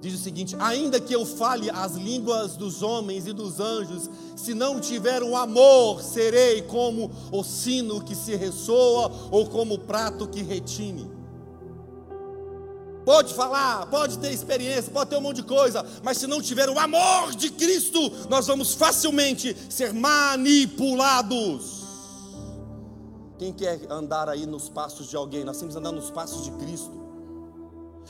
Diz 0.00 0.14
o 0.14 0.18
seguinte: 0.22 0.56
Ainda 0.58 1.00
que 1.00 1.14
eu 1.14 1.24
fale 1.24 1.70
as 1.70 1.94
línguas 1.94 2.56
dos 2.56 2.82
homens 2.82 3.26
e 3.26 3.32
dos 3.32 3.60
anjos, 3.60 4.10
se 4.36 4.54
não 4.54 4.80
tiver 4.80 5.22
o 5.22 5.36
amor, 5.36 6.02
serei 6.02 6.62
como 6.62 7.10
o 7.32 7.42
sino 7.44 8.02
que 8.02 8.14
se 8.14 8.34
ressoa 8.36 9.10
ou 9.30 9.46
como 9.46 9.74
o 9.74 9.78
prato 9.78 10.28
que 10.28 10.42
retine. 10.42 11.10
Pode 13.04 13.32
falar, 13.32 13.86
pode 13.86 14.18
ter 14.18 14.30
experiência, 14.32 14.92
pode 14.92 15.08
ter 15.10 15.16
um 15.16 15.22
monte 15.22 15.36
de 15.36 15.44
coisa, 15.44 15.84
mas 16.02 16.18
se 16.18 16.26
não 16.26 16.42
tiver 16.42 16.68
o 16.68 16.78
amor 16.78 17.34
de 17.34 17.48
Cristo, 17.50 18.12
nós 18.28 18.46
vamos 18.46 18.74
facilmente 18.74 19.56
ser 19.70 19.94
manipulados. 19.94 21.87
Quem 23.38 23.52
quer 23.52 23.80
andar 23.88 24.28
aí 24.28 24.44
nos 24.46 24.68
passos 24.68 25.08
de 25.08 25.16
alguém? 25.16 25.44
Nós 25.44 25.58
temos 25.58 25.74
que 25.74 25.78
andar 25.78 25.92
nos 25.92 26.10
passos 26.10 26.44
de 26.44 26.50
Cristo. 26.52 26.98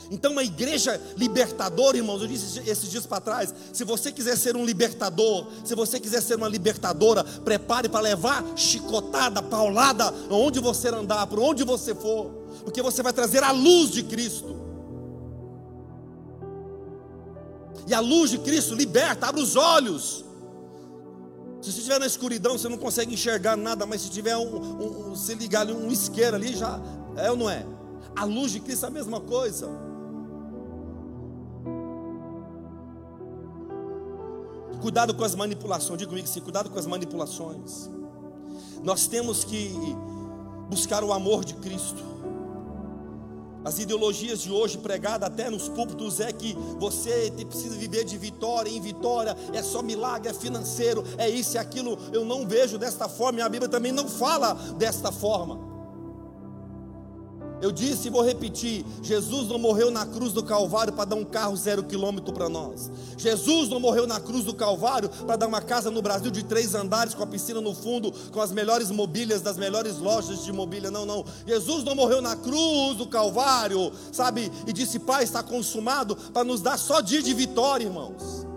Então, 0.09 0.31
uma 0.31 0.43
igreja 0.43 0.99
libertadora, 1.17 1.97
irmãos, 1.97 2.21
eu 2.21 2.27
disse 2.27 2.59
esses 2.67 2.89
dias 2.89 3.05
para 3.05 3.21
trás: 3.21 3.53
se 3.71 3.83
você 3.83 4.11
quiser 4.11 4.37
ser 4.37 4.55
um 4.55 4.65
libertador, 4.65 5.45
se 5.63 5.75
você 5.75 5.99
quiser 5.99 6.21
ser 6.21 6.35
uma 6.35 6.47
libertadora, 6.47 7.23
prepare 7.23 7.89
para 7.89 7.99
levar 7.99 8.43
chicotada, 8.55 9.41
paulada, 9.41 10.13
onde 10.31 10.59
você 10.59 10.87
andar, 10.87 11.27
por 11.27 11.39
onde 11.39 11.63
você 11.63 11.93
for, 11.93 12.31
porque 12.63 12.81
você 12.81 13.03
vai 13.03 13.13
trazer 13.13 13.43
a 13.43 13.51
luz 13.51 13.91
de 13.91 14.03
Cristo. 14.03 14.57
E 17.85 17.93
a 17.93 17.99
luz 17.99 18.31
de 18.31 18.37
Cristo 18.39 18.73
liberta, 18.73 19.27
abre 19.27 19.41
os 19.41 19.55
olhos, 19.55 20.23
se 21.69 21.75
você 21.75 21.81
estiver 21.81 21.99
na 21.99 22.07
escuridão, 22.07 22.57
você 22.57 22.67
não 22.67 22.77
consegue 22.77 23.13
enxergar 23.13 23.55
nada, 23.55 23.85
mas 23.85 24.01
se 24.01 24.09
tiver 24.09 24.35
um, 24.35 25.11
um 25.11 25.15
se 25.15 25.35
ligar 25.35 25.61
ali 25.61 25.73
um 25.73 25.91
isqueiro 25.91 26.35
ali, 26.35 26.55
já 26.55 26.79
é 27.15 27.29
ou 27.29 27.37
não 27.37 27.49
é? 27.49 27.65
A 28.15 28.25
luz 28.25 28.51
de 28.51 28.59
Cristo 28.59 28.85
é 28.85 28.87
a 28.87 28.91
mesma 28.91 29.19
coisa. 29.19 29.69
Cuidado 34.81 35.13
com 35.13 35.23
as 35.23 35.35
manipulações, 35.35 35.99
diga 35.99 36.09
comigo 36.09 36.27
assim, 36.27 36.41
cuidado 36.41 36.69
com 36.69 36.79
as 36.79 36.85
manipulações. 36.85 37.89
Nós 38.81 39.07
temos 39.07 39.43
que 39.43 39.71
buscar 40.69 41.03
o 41.03 41.11
amor 41.11 41.45
de 41.45 41.53
Cristo. 41.55 42.03
As 43.63 43.77
ideologias 43.77 44.39
de 44.39 44.51
hoje 44.51 44.77
pregadas 44.77 45.27
até 45.27 45.49
nos 45.49 45.67
púlpitos 45.67 46.19
é 46.19 46.31
que 46.31 46.55
você 46.77 47.31
precisa 47.47 47.75
viver 47.75 48.05
de 48.05 48.17
vitória 48.17 48.69
em 48.69 48.79
vitória, 48.79 49.35
é 49.53 49.61
só 49.61 49.81
milagre, 49.81 50.29
é 50.29 50.33
financeiro, 50.33 51.03
é 51.17 51.29
isso 51.29 51.55
e 51.55 51.57
aquilo. 51.57 51.97
Eu 52.13 52.23
não 52.23 52.47
vejo 52.47 52.77
desta 52.77 53.09
forma, 53.09 53.39
e 53.39 53.41
a 53.41 53.49
Bíblia 53.49 53.69
também 53.69 53.91
não 53.91 54.07
fala 54.07 54.53
desta 54.77 55.11
forma. 55.11 55.68
Eu 57.61 57.71
disse 57.71 58.07
e 58.07 58.11
vou 58.11 58.23
repetir: 58.23 58.85
Jesus 59.01 59.47
não 59.47 59.59
morreu 59.59 59.91
na 59.91 60.05
cruz 60.05 60.31
do 60.31 60.43
Calvário 60.43 60.93
para 60.93 61.05
dar 61.05 61.15
um 61.15 61.25
carro 61.25 61.55
zero 61.57 61.83
quilômetro 61.83 62.33
para 62.33 62.47
nós. 62.47 62.89
Jesus 63.17 63.69
não 63.69 63.79
morreu 63.79 64.07
na 64.07 64.19
cruz 64.19 64.45
do 64.45 64.53
Calvário 64.53 65.09
para 65.09 65.35
dar 65.35 65.47
uma 65.47 65.61
casa 65.61 65.91
no 65.91 66.01
Brasil 66.01 66.31
de 66.31 66.43
três 66.43 66.73
andares 66.73 67.13
com 67.13 67.23
a 67.23 67.27
piscina 67.27 67.59
no 67.59 67.75
fundo, 67.75 68.13
com 68.31 68.39
as 68.39 68.51
melhores 68.51 68.89
mobílias 68.89 69.41
das 69.41 69.57
melhores 69.57 69.97
lojas 69.97 70.45
de 70.45 70.51
mobília. 70.53 70.89
Não, 70.89 71.05
não. 71.05 71.25
Jesus 71.45 71.83
não 71.83 71.95
morreu 71.95 72.21
na 72.21 72.35
cruz 72.35 72.97
do 72.97 73.07
Calvário, 73.07 73.91
sabe? 74.11 74.51
E 74.65 74.71
disse: 74.71 74.99
Pai, 74.99 75.23
está 75.23 75.43
consumado 75.43 76.15
para 76.15 76.43
nos 76.43 76.61
dar 76.61 76.77
só 76.77 77.01
dia 77.01 77.21
de 77.21 77.33
vitória, 77.33 77.85
irmãos. 77.85 78.47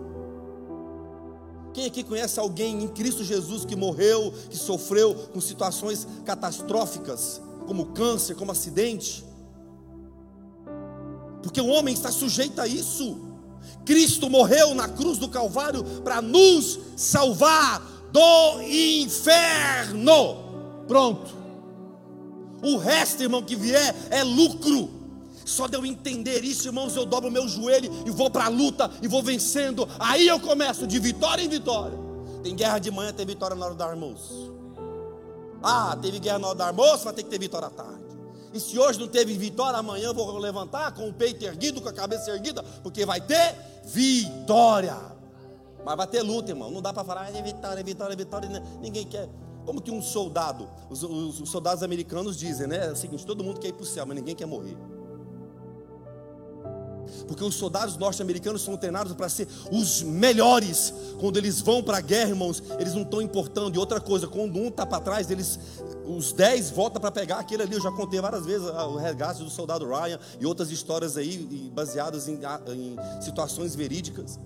Quem 1.75 1.87
aqui 1.87 2.05
conhece 2.05 2.39
alguém 2.39 2.85
em 2.85 2.89
Cristo 2.89 3.25
Jesus 3.25 3.65
que 3.65 3.75
morreu, 3.75 4.33
que 4.51 4.57
sofreu 4.57 5.15
com 5.33 5.41
situações 5.41 6.07
catastróficas? 6.25 7.41
Como 7.67 7.87
câncer, 7.87 8.35
como 8.35 8.53
acidente. 8.53 9.25
Porque 11.43 11.61
o 11.61 11.67
homem 11.67 11.93
está 11.93 12.11
sujeito 12.11 12.61
a 12.61 12.67
isso. 12.67 13.19
Cristo 13.85 14.31
morreu 14.31 14.75
na 14.75 14.89
cruz 14.89 15.19
do 15.19 15.29
Calvário 15.29 15.83
para 16.03 16.23
nos 16.23 16.79
salvar 16.97 17.83
do 18.13 18.63
inferno. 18.63 20.37
Pronto. 20.87 21.43
O 22.63 22.77
resto, 22.77 23.23
irmão, 23.23 23.43
que 23.43 23.57
vier 23.57 23.95
é 24.11 24.23
lucro. 24.23 24.89
Só 25.45 25.67
de 25.67 25.77
eu 25.77 25.85
entender 25.85 26.45
isso, 26.45 26.69
irmãos, 26.69 26.95
eu 26.95 27.05
dobro 27.05 27.31
meu 27.31 27.49
joelho 27.49 27.91
e 28.07 28.11
vou 28.11 28.31
para 28.31 28.45
a 28.45 28.49
luta 28.49 28.89
e 29.03 29.09
vou 29.09 29.23
vencendo. 29.23 29.89
Aí 29.99 30.29
eu 30.29 30.39
começo 30.39 30.87
de 30.87 30.99
vitória 31.01 31.43
em 31.43 31.49
vitória. 31.49 31.99
Tem 32.43 32.55
guerra 32.55 32.79
de 32.79 32.91
manhã, 32.91 33.13
tem 33.13 33.27
vitória 33.27 33.57
na 33.57 33.67
hora 33.67 33.75
do 33.75 33.83
almoço. 33.83 34.62
Ah, 35.63 35.97
teve 36.01 36.19
guerra 36.19 36.39
na 36.39 36.49
hora 36.49 36.57
do 36.57 36.63
almoço, 36.63 37.05
vai 37.05 37.13
ter 37.13 37.23
que 37.23 37.31
ter 37.31 37.39
vitória 37.39 37.69
à 37.69 37.71
tarde. 37.71 38.03
E 38.53 38.61
se 38.61 38.79
hoje 38.79 39.01
não 39.01 39.09
teve 39.09 39.37
vitória, 39.37 39.79
amanhã 39.79 40.13
vou 40.13 40.37
levantar 40.39 40.93
com 40.93 41.09
o 41.09 41.13
peito 41.13 41.43
erguido, 41.45 41.81
com 41.81 41.89
a 41.89 41.93
cabeça 41.93 42.31
erguida, 42.31 42.63
porque 42.83 43.07
vai 43.07 43.21
ter 43.21 43.57
vitória. 43.85 44.97
Mas 45.85 45.97
vai 45.97 46.07
ter 46.07 46.23
luta, 46.23 46.51
irmão. 46.51 46.71
Não 46.71 46.83
dá 46.83 46.93
para 46.93 47.03
falar, 47.03 47.35
é 47.35 47.43
vitória, 47.43 47.81
é 47.81 47.83
vitória, 47.83 48.13
é 48.13 48.17
vitória. 48.17 48.49
Ninguém 48.81 49.07
quer. 49.07 49.29
Como 49.65 49.81
que 49.81 49.91
um 49.91 50.03
soldado, 50.03 50.69
os, 50.91 51.03
os, 51.05 51.41
os 51.41 51.49
soldados 51.49 51.83
americanos 51.85 52.37
dizem, 52.37 52.67
né? 52.67 52.89
É 52.89 52.93
o 52.93 52.97
seguinte: 52.97 53.25
todo 53.25 53.43
mundo 53.43 53.61
quer 53.61 53.69
ir 53.69 53.73
para 53.73 53.85
o 53.85 53.87
céu, 53.87 54.05
mas 54.05 54.17
ninguém 54.17 54.35
quer 54.35 54.47
morrer. 54.47 54.77
Porque 57.33 57.45
os 57.45 57.55
soldados 57.55 57.97
norte-americanos 57.97 58.63
são 58.63 58.77
treinados 58.77 59.15
para 59.15 59.29
ser 59.29 59.49
os 59.71 60.03
melhores. 60.03 60.93
Quando 61.19 61.39
eles 61.39 61.61
vão 61.61 61.83
para 61.83 61.99
a 61.99 62.01
guerra, 62.01 62.31
irmãos, 62.31 62.63
eles 62.79 62.95
não 62.95 63.03
estão 63.03 63.23
importando. 63.23 63.75
E 63.75 63.79
outra 63.79 64.01
coisa, 64.01 64.29
quando 64.29 64.59
um 64.59 64.69
está 64.69 64.85
para 64.85 65.01
trás, 65.01 65.31
eles, 65.31 65.59
os 66.07 66.33
dez 66.33 66.71
voltam 66.71 67.01
para 67.01 67.11
pegar 67.11 67.39
aquele 67.39 67.63
ali. 67.63 67.75
Eu 67.75 67.83
já 67.83 67.91
contei 67.91 68.21
várias 68.21 68.45
vezes 68.45 68.67
o 68.67 68.97
resgate 68.97 69.43
do 69.43 69.51
soldado 69.51 69.89
Ryan 69.89 70.19
e 70.39 70.45
outras 70.45 70.71
histórias 70.71 71.17
aí 71.17 71.71
baseadas 71.73 72.29
em, 72.29 72.39
em 72.69 72.97
situações 73.23 73.75
verídicas 73.75 74.39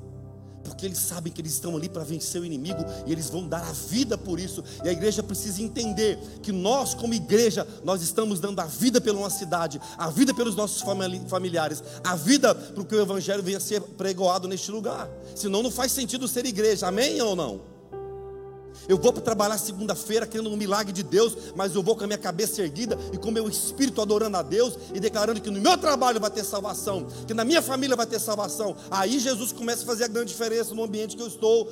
porque 0.67 0.85
eles 0.85 0.99
sabem 0.99 1.33
que 1.33 1.41
eles 1.41 1.53
estão 1.53 1.77
ali 1.77 1.89
para 1.89 2.05
vencer 2.05 2.41
o 2.41 2.45
inimigo 2.45 2.85
e 3.07 3.13
eles 3.13 3.31
vão 3.31 3.47
dar 3.47 3.63
a 3.63 3.73
vida 3.73 4.19
por 4.19 4.41
isso. 4.41 4.63
E 4.85 4.89
a 4.89 4.93
igreja 4.93 5.23
precisa 5.23 5.63
entender 5.63 6.19
que 6.43 6.53
nós, 6.53 6.95
como 6.95 7.15
igreja, 7.15 7.67
nós 7.85 8.03
estamos 8.03 8.41
dando 8.41 8.61
a 8.61 8.67
vida 8.67 9.01
pela 9.01 9.21
nossa 9.21 9.39
cidade, 9.39 9.81
a 9.97 10.11
vida 10.11 10.35
pelos 10.35 10.57
nossos 10.57 10.83
familiares, 11.29 11.83
a 12.03 12.17
vida 12.17 12.55
para 12.55 12.85
que 12.85 12.95
o 12.95 13.01
evangelho 13.01 13.43
venha 13.43 13.59
a 13.59 13.61
ser 13.61 13.81
pregoado 13.81 14.49
neste 14.49 14.71
lugar. 14.71 15.09
Senão 15.35 15.63
não 15.63 15.71
faz 15.71 15.93
sentido 15.93 16.27
ser 16.27 16.45
igreja. 16.47 16.87
Amém 16.87 17.21
ou 17.21 17.37
não? 17.37 17.76
Eu 18.89 18.99
vou 18.99 19.13
para 19.13 19.23
trabalhar 19.23 19.59
segunda-feira 19.59 20.27
querendo 20.27 20.51
um 20.51 20.57
milagre 20.57 20.93
de 20.93 21.03
Deus, 21.03 21.37
mas 21.55 21.75
eu 21.75 21.83
vou 21.83 21.97
com 21.97 22.05
a 22.05 22.07
minha 22.07 22.19
cabeça 22.19 22.63
erguida 22.63 22.99
e 23.13 23.19
com 23.19 23.29
o 23.29 23.33
meu 23.33 23.49
espírito 23.49 24.01
adorando 24.01 24.37
a 24.37 24.43
Deus 24.43 24.79
e 24.95 25.01
declarando 25.01 25.41
que 25.41 25.51
no 25.51 25.61
meu 25.61 25.77
trabalho 25.77 26.21
vai 26.21 26.31
ter 26.31 26.45
salvação, 26.45 27.07
que 27.27 27.35
na 27.35 27.45
minha 27.45 27.61
família 27.61 27.97
vai 27.97 28.07
ter 28.07 28.21
salvação. 28.21 28.77
Aí 28.91 29.19
Jesus 29.19 29.53
começa 29.53 29.83
a 29.83 29.87
fazer 29.87 30.05
a 30.05 30.09
grande 30.09 30.29
diferença 30.29 30.75
no 30.75 30.85
ambiente 30.85 31.17
que 31.17 31.23
eu 31.23 31.27
estou 31.27 31.69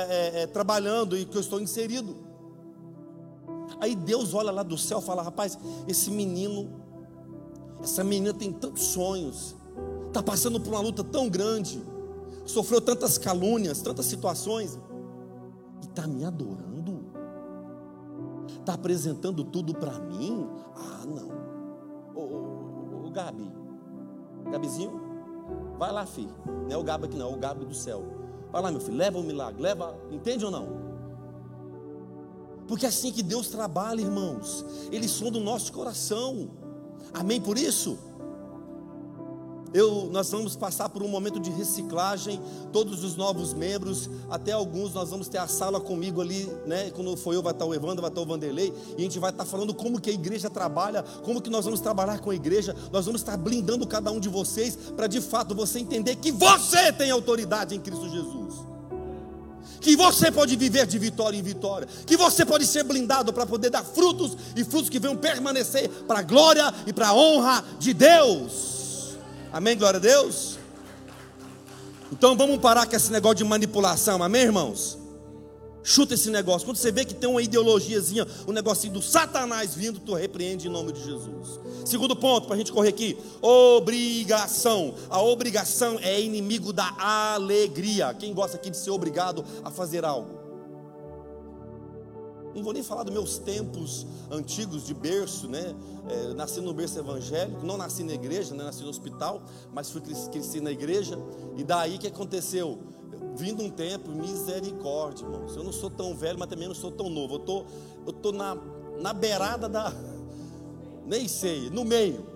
é, 0.00 0.42
é, 0.42 0.46
trabalhando 0.46 1.16
e 1.16 1.24
que 1.24 1.36
eu 1.36 1.40
estou 1.40 1.60
inserido. 1.60 2.16
Aí 3.80 3.94
Deus 3.94 4.34
olha 4.34 4.50
lá 4.50 4.62
do 4.62 4.76
céu 4.76 4.98
e 4.98 5.02
fala: 5.02 5.22
rapaz, 5.22 5.58
esse 5.86 6.10
menino, 6.10 6.70
essa 7.82 8.02
menina 8.02 8.34
tem 8.34 8.52
tantos 8.52 8.84
sonhos, 8.84 9.54
está 10.08 10.22
passando 10.22 10.60
por 10.60 10.70
uma 10.70 10.80
luta 10.80 11.04
tão 11.04 11.28
grande, 11.28 11.80
sofreu 12.44 12.80
tantas 12.80 13.16
calúnias, 13.16 13.80
tantas 13.80 14.06
situações 14.06 14.78
está 15.90 16.06
me 16.06 16.24
adorando? 16.24 17.04
Está 18.48 18.74
apresentando 18.74 19.44
tudo 19.44 19.74
para 19.74 19.98
mim? 19.98 20.48
Ah, 20.74 21.04
não. 21.06 21.28
Ô, 22.14 22.20
ô, 22.20 23.06
ô, 23.06 23.10
Gabi, 23.10 23.50
Gabizinho, 24.50 25.00
vai 25.78 25.92
lá, 25.92 26.06
filho. 26.06 26.34
Não 26.46 26.72
é 26.72 26.76
o 26.76 26.82
Gabi 26.82 27.06
aqui, 27.06 27.16
não, 27.16 27.30
é 27.30 27.34
o 27.34 27.38
Gabi 27.38 27.64
do 27.64 27.74
céu. 27.74 28.04
Vai 28.50 28.62
lá, 28.62 28.70
meu 28.70 28.80
filho, 28.80 28.96
leva 28.96 29.18
o 29.18 29.22
milagre, 29.22 29.62
leva, 29.62 29.96
entende 30.10 30.44
ou 30.44 30.50
não? 30.50 30.80
Porque 32.66 32.86
é 32.86 32.88
assim 32.88 33.12
que 33.12 33.22
Deus 33.22 33.48
trabalha, 33.48 34.00
irmãos. 34.00 34.64
Ele 34.92 35.08
sonda 35.08 35.38
o 35.38 35.42
nosso 35.42 35.72
coração. 35.72 36.50
Amém 37.12 37.40
por 37.40 37.58
isso? 37.58 37.98
Eu, 39.72 40.08
nós 40.10 40.28
vamos 40.30 40.56
passar 40.56 40.88
por 40.88 41.02
um 41.02 41.08
momento 41.08 41.38
de 41.38 41.48
reciclagem, 41.50 42.40
todos 42.72 43.04
os 43.04 43.14
novos 43.14 43.54
membros, 43.54 44.10
até 44.28 44.50
alguns 44.50 44.94
nós 44.94 45.10
vamos 45.10 45.28
ter 45.28 45.38
a 45.38 45.46
sala 45.46 45.80
comigo 45.80 46.20
ali, 46.20 46.50
né? 46.66 46.90
Quando 46.90 47.16
for 47.16 47.32
eu, 47.32 47.42
vai 47.42 47.52
estar 47.52 47.64
o 47.64 47.72
Evandro, 47.72 48.02
vai 48.02 48.10
estar 48.10 48.20
o 48.20 48.26
Vanderlei, 48.26 48.74
e 48.98 49.00
a 49.00 49.02
gente 49.02 49.20
vai 49.20 49.30
estar 49.30 49.44
falando 49.44 49.72
como 49.72 50.00
que 50.00 50.10
a 50.10 50.12
igreja 50.12 50.50
trabalha, 50.50 51.04
como 51.22 51.40
que 51.40 51.48
nós 51.48 51.64
vamos 51.64 51.80
trabalhar 51.80 52.18
com 52.18 52.30
a 52.30 52.34
igreja, 52.34 52.74
nós 52.90 53.06
vamos 53.06 53.20
estar 53.20 53.36
blindando 53.36 53.86
cada 53.86 54.10
um 54.10 54.18
de 54.18 54.28
vocês, 54.28 54.76
para 54.96 55.06
de 55.06 55.20
fato 55.20 55.54
você 55.54 55.78
entender 55.78 56.16
que 56.16 56.32
você 56.32 56.92
tem 56.92 57.12
autoridade 57.12 57.74
em 57.74 57.80
Cristo 57.80 58.08
Jesus. 58.08 58.54
Que 59.80 59.96
você 59.96 60.32
pode 60.32 60.56
viver 60.56 60.84
de 60.84 60.98
vitória 60.98 61.38
em 61.38 61.42
vitória, 61.42 61.88
que 62.04 62.16
você 62.16 62.44
pode 62.44 62.66
ser 62.66 62.82
blindado 62.82 63.32
para 63.32 63.46
poder 63.46 63.70
dar 63.70 63.84
frutos 63.84 64.36
e 64.56 64.64
frutos 64.64 64.90
que 64.90 64.98
venham 64.98 65.16
permanecer 65.16 65.88
para 66.08 66.18
a 66.18 66.22
glória 66.22 66.74
e 66.86 66.92
para 66.92 67.08
a 67.08 67.14
honra 67.14 67.64
de 67.78 67.94
Deus. 67.94 68.69
Amém, 69.52 69.76
glória 69.76 69.98
a 69.98 70.00
Deus? 70.00 70.58
Então 72.12 72.36
vamos 72.36 72.58
parar 72.58 72.86
com 72.86 72.94
esse 72.94 73.10
negócio 73.10 73.38
de 73.38 73.44
manipulação, 73.44 74.22
amém, 74.22 74.42
irmãos? 74.42 74.98
Chuta 75.82 76.14
esse 76.14 76.30
negócio. 76.30 76.66
Quando 76.66 76.76
você 76.76 76.92
vê 76.92 77.04
que 77.04 77.14
tem 77.14 77.28
uma 77.28 77.42
ideologiazinha, 77.42 78.26
um 78.46 78.52
negocinho 78.52 78.92
do 78.92 79.02
Satanás 79.02 79.74
vindo, 79.74 79.98
tu 79.98 80.14
repreende 80.14 80.68
em 80.68 80.70
nome 80.70 80.92
de 80.92 81.02
Jesus. 81.02 81.58
Segundo 81.84 82.14
ponto, 82.14 82.46
para 82.46 82.54
a 82.54 82.58
gente 82.58 82.70
correr 82.70 82.90
aqui: 82.90 83.16
obrigação. 83.40 84.94
A 85.08 85.20
obrigação 85.20 85.98
é 86.00 86.20
inimigo 86.20 86.72
da 86.72 86.94
alegria. 86.98 88.14
Quem 88.14 88.34
gosta 88.34 88.56
aqui 88.56 88.70
de 88.70 88.76
ser 88.76 88.90
obrigado 88.90 89.44
a 89.64 89.70
fazer 89.70 90.04
algo? 90.04 90.39
Não 92.54 92.62
vou 92.62 92.72
nem 92.72 92.82
falar 92.82 93.04
dos 93.04 93.12
meus 93.12 93.38
tempos 93.38 94.06
antigos 94.30 94.84
de 94.84 94.92
berço, 94.92 95.48
né? 95.48 95.74
É, 96.08 96.34
nasci 96.34 96.60
no 96.60 96.74
berço 96.74 96.98
evangélico, 96.98 97.64
não 97.64 97.76
nasci 97.76 98.02
na 98.02 98.12
igreja, 98.12 98.54
né? 98.54 98.64
nasci 98.64 98.82
no 98.82 98.88
hospital, 98.88 99.42
mas 99.72 99.90
fui 99.90 100.00
cresci 100.00 100.60
na 100.60 100.70
igreja. 100.70 101.18
E 101.56 101.62
daí 101.62 101.98
que 101.98 102.06
aconteceu? 102.06 102.78
Vindo 103.36 103.62
um 103.62 103.70
tempo, 103.70 104.10
misericórdia, 104.10 105.24
irmãos. 105.24 105.56
Eu 105.56 105.62
não 105.62 105.72
sou 105.72 105.88
tão 105.88 106.14
velho, 106.14 106.38
mas 106.38 106.48
também 106.48 106.66
não 106.66 106.74
sou 106.74 106.90
tão 106.90 107.08
novo. 107.08 107.36
Eu 107.36 107.38
tô, 107.38 107.64
eu 108.06 108.12
tô 108.12 108.32
na, 108.32 108.56
na 109.00 109.12
beirada 109.12 109.68
da, 109.68 109.92
nem 111.06 111.28
sei, 111.28 111.70
no 111.70 111.84
meio. 111.84 112.26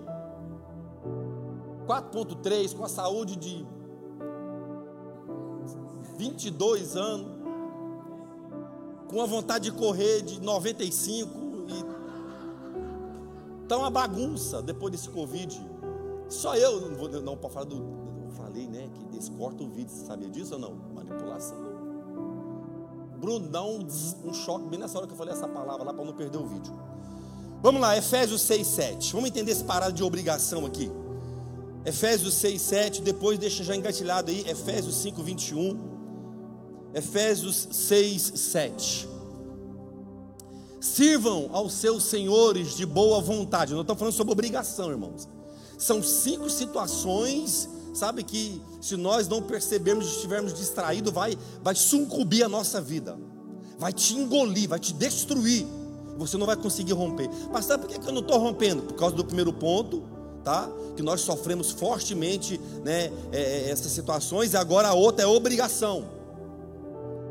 4.3 1.87 2.74
com 2.74 2.85
a 2.85 2.88
saúde 2.88 3.37
de 3.37 3.66
22 6.16 6.96
anos 6.96 7.34
com 9.09 9.21
a 9.21 9.27
vontade 9.27 9.71
de 9.71 9.73
correr 9.73 10.23
de 10.23 10.40
95 10.40 11.45
e 11.69 11.85
tá 13.67 13.77
uma 13.77 13.90
bagunça 13.90 14.62
depois 14.62 14.93
desse 14.93 15.09
Covid. 15.09 15.61
Só 16.29 16.57
eu 16.57 16.81
não 16.81 16.97
vou 16.97 17.09
não 17.21 17.37
para 17.37 17.51
falar 17.51 17.67
do 17.67 17.77
eu 18.25 18.31
falei, 18.31 18.67
né, 18.67 18.88
que 18.95 19.05
descorta 19.17 19.62
o 19.62 19.69
vídeo, 19.69 19.90
você 19.90 20.07
sabia 20.07 20.29
disso 20.29 20.55
ou 20.55 20.61
não? 20.61 20.75
Manipulação. 20.95 21.57
Bruno 23.19 23.49
dá 23.49 23.64
um, 23.64 23.87
um 24.25 24.35
choque 24.35 24.67
bem 24.69 24.79
nessa 24.79 24.99
hora 24.99 25.07
que 25.07 25.12
eu 25.12 25.17
falei 25.17 25.33
essa 25.33 25.49
palavra 25.49 25.85
lá 25.85 25.95
para 25.95 26.05
não 26.05 26.12
perder 26.12 26.38
o 26.38 26.47
vídeo. 26.47 26.73
Vamos 27.62 27.81
lá, 27.81 27.97
Efésios 27.97 28.43
6, 28.43 28.67
7. 28.67 29.12
Vamos 29.14 29.31
entender 29.31 29.53
esse 29.53 29.64
parado 29.64 29.95
de 29.95 30.03
obrigação 30.03 30.67
aqui. 30.67 30.90
Efésios 31.87 32.35
6, 32.35 32.61
7, 32.61 33.03
depois 33.03 33.38
deixa 33.38 33.64
já 33.64 33.75
engatilhado 33.75 34.31
aí, 34.31 34.45
Efésios 34.49 34.97
5, 34.97 35.23
21. 35.23 35.94
Efésios 36.95 37.69
6, 37.73 38.33
7. 38.37 39.09
Sirvam 40.81 41.49
aos 41.53 41.73
seus 41.73 42.05
senhores 42.05 42.77
de 42.77 42.87
boa 42.87 43.21
vontade. 43.21 43.73
Nós 43.73 43.81
estamos 43.81 43.99
falando 43.99 44.15
sobre 44.15 44.33
obrigação, 44.33 44.91
irmãos. 44.91 45.29
São 45.77 46.03
cinco 46.03 46.49
situações, 46.49 47.69
sabe, 47.93 48.23
que 48.23 48.63
se 48.81 48.97
nós 48.97 49.27
não 49.27 49.43
percebermos, 49.43 50.07
estivermos 50.07 50.55
distraídos, 50.55 51.13
vai, 51.13 51.37
vai 51.63 51.75
sucumbir 51.75 52.45
a 52.45 52.49
nossa 52.49 52.81
vida, 52.81 53.19
vai 53.79 53.93
te 53.93 54.15
engolir, 54.15 54.69
vai 54.69 54.79
te 54.79 54.93
destruir. 54.93 55.67
Você 56.17 56.37
não 56.37 56.47
vai 56.47 56.55
conseguir 56.55 56.93
romper. 56.93 57.29
Pastor, 57.53 57.79
por 57.79 57.89
que 57.89 58.07
eu 58.07 58.13
não 58.13 58.21
estou 58.21 58.39
rompendo? 58.39 58.83
Por 58.83 58.95
causa 58.95 59.17
do 59.17 59.25
primeiro 59.25 59.53
ponto, 59.53 60.05
tá? 60.45 60.71
Que 60.95 61.03
nós 61.03 61.23
sofremos 61.23 61.73
fortemente, 61.73 62.61
né? 62.85 63.11
É, 63.33 63.41
é 63.41 63.71
essas 63.71 63.91
situações, 63.91 64.53
e 64.53 64.57
agora 64.57 64.89
a 64.89 64.95
outra 64.95 65.25
é 65.25 65.27
obrigação. 65.27 66.05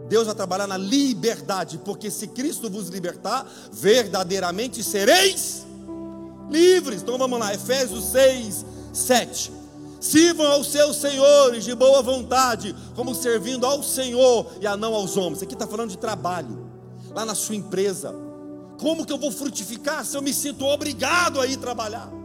Deus 0.07 0.25
vai 0.25 0.35
trabalhar 0.35 0.67
na 0.67 0.77
liberdade, 0.77 1.77
porque 1.79 2.11
se 2.11 2.27
Cristo 2.27 2.69
vos 2.69 2.89
libertar, 2.89 3.47
verdadeiramente 3.71 4.83
sereis 4.83 5.65
livres. 6.49 7.01
Então 7.01 7.17
vamos 7.17 7.39
lá, 7.39 7.53
Efésios 7.53 8.05
6, 8.05 8.65
7. 8.93 9.51
Sirvam 9.99 10.47
aos 10.47 10.67
seus 10.67 10.97
senhores 10.97 11.63
de 11.63 11.73
boa 11.73 12.01
vontade, 12.01 12.75
como 12.95 13.15
servindo 13.15 13.65
ao 13.65 13.81
Senhor 13.81 14.51
e 14.59 14.67
a 14.67 14.75
não 14.75 14.93
aos 14.93 15.15
homens. 15.15 15.41
Aqui 15.41 15.53
está 15.53 15.65
falando 15.65 15.91
de 15.91 15.97
trabalho, 15.97 16.69
lá 17.15 17.25
na 17.25 17.33
sua 17.33 17.55
empresa. 17.55 18.13
Como 18.79 19.05
que 19.05 19.13
eu 19.13 19.17
vou 19.17 19.31
frutificar 19.31 20.05
se 20.05 20.17
eu 20.17 20.21
me 20.21 20.33
sinto 20.33 20.65
obrigado 20.65 21.39
a 21.39 21.47
ir 21.47 21.57
trabalhar? 21.57 22.22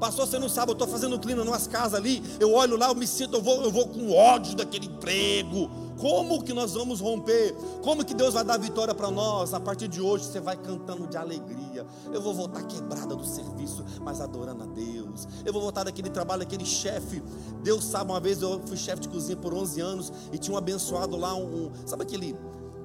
Pastor, 0.00 0.26
você 0.26 0.38
não 0.38 0.48
sabe, 0.48 0.70
eu 0.70 0.72
estou 0.72 0.88
fazendo 0.88 1.18
clima 1.18 1.42
em 1.42 1.46
umas 1.46 1.66
casas 1.66 1.94
ali, 1.94 2.22
eu 2.40 2.52
olho 2.54 2.76
lá, 2.76 2.88
eu 2.88 2.94
me 2.94 3.06
sinto, 3.06 3.36
eu 3.36 3.42
vou, 3.42 3.62
eu 3.62 3.70
vou 3.70 3.86
com 3.86 4.10
ódio 4.10 4.56
daquele 4.56 4.86
emprego, 4.86 5.70
como 6.00 6.42
que 6.42 6.54
nós 6.54 6.72
vamos 6.72 6.98
romper? 6.98 7.54
Como 7.82 8.02
que 8.02 8.14
Deus 8.14 8.32
vai 8.32 8.42
dar 8.42 8.58
vitória 8.58 8.94
para 8.94 9.10
nós? 9.10 9.52
A 9.52 9.60
partir 9.60 9.86
de 9.86 10.00
hoje 10.00 10.24
você 10.24 10.40
vai 10.40 10.56
cantando 10.56 11.06
de 11.06 11.18
alegria. 11.18 11.86
Eu 12.10 12.22
vou 12.22 12.32
voltar 12.32 12.62
quebrada 12.62 13.14
do 13.14 13.26
serviço, 13.26 13.84
mas 14.00 14.18
adorando 14.18 14.62
a 14.62 14.66
Deus. 14.66 15.28
Eu 15.44 15.52
vou 15.52 15.60
voltar 15.60 15.84
daquele 15.84 16.08
trabalho, 16.08 16.42
aquele 16.42 16.64
chefe. 16.64 17.22
Deus 17.62 17.84
sabe, 17.84 18.10
uma 18.10 18.18
vez 18.18 18.40
eu 18.40 18.62
fui 18.64 18.78
chefe 18.78 19.02
de 19.02 19.08
cozinha 19.10 19.36
por 19.36 19.52
11 19.52 19.80
anos 19.82 20.12
e 20.32 20.38
tinha 20.38 20.54
um 20.54 20.56
abençoado 20.56 21.18
lá, 21.18 21.34
um, 21.34 21.66
um 21.66 21.70
sabe 21.86 22.04
aquele 22.04 22.34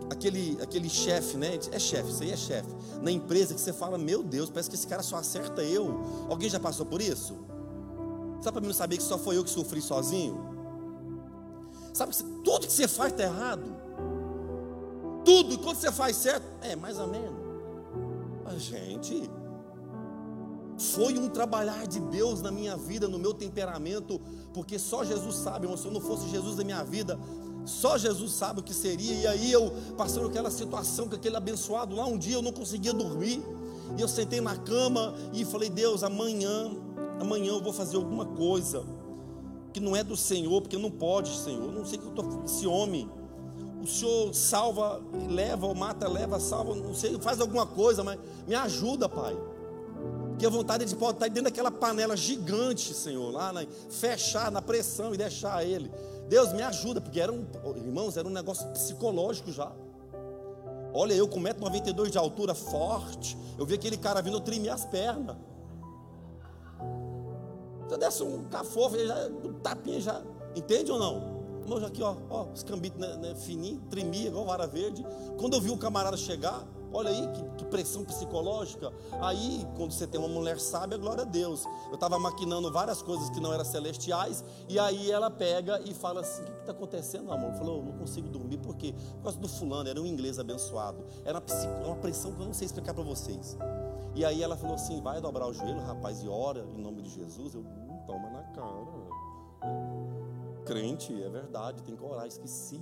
aquele, 0.10 0.58
aquele 0.62 0.90
chefe, 0.90 1.38
né? 1.38 1.60
É 1.72 1.80
chefe, 1.80 2.10
isso 2.10 2.24
aí 2.24 2.32
é 2.32 2.38
chefe. 2.38 2.70
Na 3.02 3.12
empresa 3.12 3.54
que 3.54 3.62
você 3.62 3.74
fala, 3.74 3.98
meu 3.98 4.24
Deus, 4.24 4.50
parece 4.50 4.70
que 4.70 4.76
esse 4.76 4.88
cara 4.88 5.04
só 5.04 5.18
acerta 5.18 5.64
eu. 5.64 6.00
Alguém 6.30 6.50
já 6.50 6.60
passou 6.60 6.86
por 6.86 7.02
isso? 7.02 7.36
Só 8.42 8.52
para 8.52 8.62
mim 8.62 8.68
não 8.68 8.74
saber 8.74 8.98
que 8.98 9.04
só 9.04 9.18
foi 9.18 9.38
eu 9.38 9.44
que 9.44 9.50
sofri 9.50 9.82
sozinho? 9.82 10.54
Sabe 11.94 12.14
que 12.14 12.24
tudo 12.44 12.68
que 12.68 12.74
você 12.74 12.88
faz 12.88 13.12
está 13.12 13.24
errado. 13.24 13.76
Tudo, 15.24 15.58
quando 15.60 15.78
você 15.78 15.92
faz 15.92 16.16
certo, 16.18 16.46
é 16.62 16.76
mais 16.76 17.00
ou 17.00 17.08
menos. 17.08 17.40
Mas, 18.44 18.62
gente, 18.62 19.30
Foi 20.78 21.18
um 21.18 21.30
trabalhar 21.30 21.88
de 21.88 22.00
Deus 22.00 22.42
na 22.42 22.52
minha 22.52 22.76
vida, 22.76 23.08
no 23.08 23.18
meu 23.18 23.34
temperamento, 23.34 24.20
porque 24.54 24.78
só 24.78 25.06
Jesus 25.06 25.36
sabe, 25.38 25.66
irmão, 25.66 25.78
se 25.78 25.86
eu 25.86 25.92
não 25.92 26.02
fosse 26.02 26.28
Jesus 26.30 26.58
da 26.58 26.64
minha 26.64 26.84
vida, 26.84 27.18
só 27.66 27.98
Jesus 27.98 28.32
sabe 28.32 28.60
o 28.60 28.64
que 28.64 28.74
seria. 28.74 29.14
E 29.14 29.28
aí 29.28 29.52
eu 29.52 29.74
passando 29.98 30.28
aquela 30.28 30.52
situação 30.52 31.08
com 31.10 31.16
aquele 31.16 31.36
abençoado 31.36 31.96
lá, 31.96 32.06
um 32.06 32.18
dia 32.18 32.36
eu 32.36 32.42
não 32.42 32.52
conseguia 32.52 32.94
dormir. 32.94 33.44
E 33.98 34.02
eu 34.02 34.08
sentei 34.08 34.42
na 34.42 34.56
cama 34.56 35.14
e 35.34 35.44
falei: 35.44 35.70
Deus, 35.70 36.04
amanhã, 36.04 36.72
amanhã 37.20 37.54
eu 37.54 37.62
vou 37.62 37.74
fazer 37.74 37.98
alguma 37.98 38.26
coisa 38.26 38.84
que 39.74 39.80
não 39.80 39.96
é 39.96 40.04
do 40.04 40.16
Senhor, 40.16 40.62
porque 40.62 40.78
não 40.78 40.90
pode, 40.90 41.36
Senhor. 41.36 41.66
Eu 41.66 41.72
não 41.72 41.86
sei 41.86 41.98
que 41.98 42.06
eu 42.06 42.12
tô 42.12 42.24
esse 42.46 42.66
homem. 42.66 43.10
O 43.84 43.88
Senhor 43.88 44.34
salva, 44.34 45.02
leva, 45.30 45.68
ou 45.68 45.76
mata, 45.76 46.08
leva, 46.08 46.40
salva, 46.40 46.74
não 46.74 46.96
sei, 46.96 47.20
faz 47.20 47.40
alguma 47.40 47.66
coisa, 47.66 48.04
mas 48.04 48.18
me 48.48 48.56
ajuda, 48.56 49.08
Pai. 49.10 49.38
Porque 50.30 50.46
a 50.46 50.50
vontade 50.50 50.86
de 50.86 50.94
estar 50.94 51.28
dentro 51.28 51.44
daquela 51.44 51.70
panela 51.70 52.16
gigante, 52.16 52.94
Senhor, 52.94 53.32
lá, 53.32 53.54
né, 53.54 53.68
fechar 53.90 54.52
na 54.52 54.62
pressão 54.62 55.14
e 55.14 55.18
deixar 55.18 55.66
ele. 55.66 55.92
Deus 56.28 56.54
me 56.54 56.64
ajuda, 56.64 57.00
porque 57.00 57.20
era 57.20 57.32
um, 57.32 57.46
irmãos, 57.76 58.18
era 58.18 58.28
um 58.28 58.32
negócio 58.32 58.68
psicológico 58.70 59.52
já. 59.52 59.72
Olha, 60.94 61.14
eu 61.14 61.28
com 61.28 61.40
1,92m 61.40 62.10
de 62.10 62.18
altura, 62.18 62.56
forte. 62.56 63.38
Eu 63.58 63.66
vi 63.66 63.76
aquele 63.76 63.98
cara 63.98 64.22
vindo, 64.22 64.38
eu 64.38 64.42
tremi 64.42 64.70
as 64.70 64.86
pernas. 64.86 65.36
Eu 67.90 67.98
desse 67.98 68.24
um 68.24 68.46
cafofo, 68.46 68.98
já, 68.98 69.28
um 69.28 69.54
tapinha 69.54 70.00
já. 70.00 70.22
Entende 70.56 70.92
ou 70.92 70.98
não? 70.98 71.36
Irmão, 71.62 71.80
já 71.80 71.88
aqui, 71.88 72.02
ó, 72.02 72.16
ó, 72.30 72.44
os 72.54 72.64
cambitos 72.64 73.00
né, 73.00 73.16
né, 73.18 73.36
fininho, 73.36 73.82
tremia, 73.90 74.28
igual 74.28 74.46
vara 74.46 74.66
verde. 74.66 75.06
Quando 75.38 75.56
eu 75.56 75.62
vi 75.62 75.70
o 75.70 75.78
camarada 75.78 76.16
chegar, 76.16 76.66
olha 76.96 77.10
aí 77.10 77.28
que, 77.28 77.44
que, 77.58 77.66
pressão 77.66 78.06
psicológica. 78.06 78.92
Aí, 79.22 79.68
quando 79.76 79.92
você 79.92 80.08
tem 80.08 80.20
uma 80.20 80.30
mulher 80.30 80.60
sábia, 80.60 80.98
glória 80.98 81.24
a 81.24 81.26
Deus. 81.26 81.66
Eu 81.90 81.96
estava 81.96 82.18
maquinando 82.18 82.72
várias 82.72 83.02
coisas 83.02 83.30
que 83.30 83.40
não 83.40 83.54
eram 83.54 83.66
celestiais, 83.66 84.44
e 84.70 84.80
aí 84.80 85.12
ela 85.12 85.30
pega 85.30 85.82
e 85.82 85.94
fala 85.94 86.22
assim: 86.22 86.44
O 86.44 86.46
que 86.46 86.60
está 86.62 86.72
acontecendo, 86.72 87.32
amor? 87.32 87.54
Falou: 87.54 87.84
Não 87.84 87.92
consigo 87.92 88.30
dormir, 88.30 88.58
por 88.58 88.76
quê? 88.76 88.94
Por 89.18 89.24
causa 89.24 89.38
do 89.38 89.48
fulano, 89.48 89.90
era 89.90 90.02
um 90.02 90.06
inglês 90.06 90.40
abençoado. 90.40 91.04
Era 91.26 91.40
uma, 91.40 91.86
uma 91.86 91.96
pressão 91.98 92.32
que 92.34 92.40
eu 92.40 92.46
não 92.46 92.54
sei 92.54 92.66
explicar 92.66 92.94
para 92.94 93.04
vocês. 93.04 93.58
E 94.16 94.24
aí 94.24 94.42
ela 94.42 94.56
falou 94.56 94.76
assim: 94.76 95.02
Vai 95.02 95.20
dobrar 95.20 95.48
o 95.48 95.54
joelho, 95.54 95.82
rapaz, 95.82 96.24
e 96.24 96.30
ora 96.30 96.66
em 96.76 96.82
nome 96.82 97.02
de 97.02 97.10
Jesus. 97.10 97.54
Eu, 97.54 97.62
hum, 97.62 98.00
toma 98.08 98.30
na 98.30 98.44
cara. 98.44 98.86
Crente, 100.66 101.22
é 101.22 101.30
verdade, 101.30 101.84
tem 101.84 101.96
que 101.96 102.04
orar, 102.04 102.26
esqueci. 102.26 102.82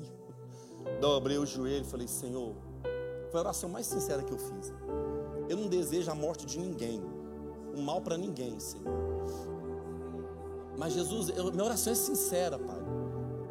Dobrei 1.01 1.37
o 1.39 1.45
joelho 1.45 1.83
e 1.83 1.87
falei: 1.87 2.07
Senhor 2.07 2.53
foi 3.33 3.39
a 3.39 3.43
oração 3.45 3.67
mais 3.67 3.87
sincera 3.87 4.21
que 4.21 4.31
eu 4.31 4.37
fiz. 4.37 4.71
Eu 5.49 5.57
não 5.57 5.67
desejo 5.67 6.11
a 6.11 6.13
morte 6.13 6.45
de 6.45 6.59
ninguém, 6.59 7.01
o 7.75 7.81
mal 7.81 7.99
para 7.99 8.15
ninguém, 8.15 8.59
Senhor. 8.59 8.85
Mas 10.77 10.93
Jesus, 10.93 11.29
eu, 11.29 11.51
minha 11.51 11.63
oração 11.63 11.91
é 11.91 11.95
sincera, 11.95 12.59
Pai. 12.59 12.79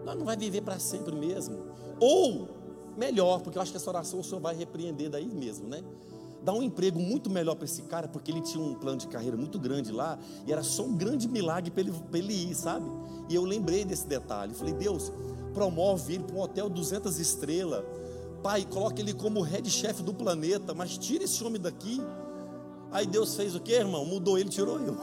Nós 0.05 0.17
não 0.17 0.25
vai 0.25 0.37
viver 0.37 0.61
para 0.61 0.79
sempre 0.79 1.17
mesmo. 1.17 1.67
Ou 1.99 2.49
melhor, 2.97 3.41
porque 3.41 3.59
eu 3.59 3.63
acho 3.63 3.73
que 3.73 3.77
essa 3.77 3.91
oração 3.91 4.21
o 4.21 4.25
Senhor 4.25 4.41
vai 4.41 4.55
repreender 4.55 5.11
daí 5.11 5.27
mesmo, 5.27 5.67
né? 5.67 5.83
Dar 6.45 6.53
um 6.53 6.63
emprego 6.63 7.01
muito 7.01 7.29
melhor 7.29 7.57
para 7.57 7.65
esse 7.65 7.83
cara, 7.83 8.07
porque 8.07 8.31
ele 8.31 8.41
tinha 8.41 8.63
um 8.63 8.75
plano 8.75 8.99
de 8.99 9.09
carreira 9.09 9.37
muito 9.37 9.59
grande 9.59 9.91
lá, 9.91 10.17
e 10.47 10.53
era 10.53 10.63
só 10.63 10.85
um 10.85 10.97
grande 10.97 11.27
milagre 11.27 11.73
para 11.73 11.81
ele, 11.81 11.93
ele 12.15 12.33
ir, 12.33 12.55
sabe? 12.55 12.89
E 13.29 13.35
eu 13.35 13.43
lembrei 13.43 13.85
desse 13.85 14.07
detalhe. 14.07 14.55
Falei, 14.55 14.75
Deus, 14.75 15.13
promove 15.53 16.15
ele 16.15 16.23
para 16.23 16.37
um 16.37 16.41
hotel 16.41 16.71
200 16.71 17.19
estrelas 17.19 17.85
Pai, 18.43 18.67
coloque 18.69 19.01
ele 19.01 19.15
como 19.15 19.41
head 19.41 19.71
chef 19.71 20.03
do 20.03 20.13
planeta, 20.13 20.75
mas 20.75 20.99
tira 20.99 21.25
esse 21.25 21.43
homem 21.45 21.61
daqui. 21.61 22.01
Aí 22.91 23.07
Deus 23.07 23.35
fez 23.37 23.55
o 23.55 23.61
que, 23.61 23.73
irmão? 23.73 24.05
Mudou 24.05 24.37
ele, 24.37 24.49
tirou 24.49 24.81
eu. 24.81 24.97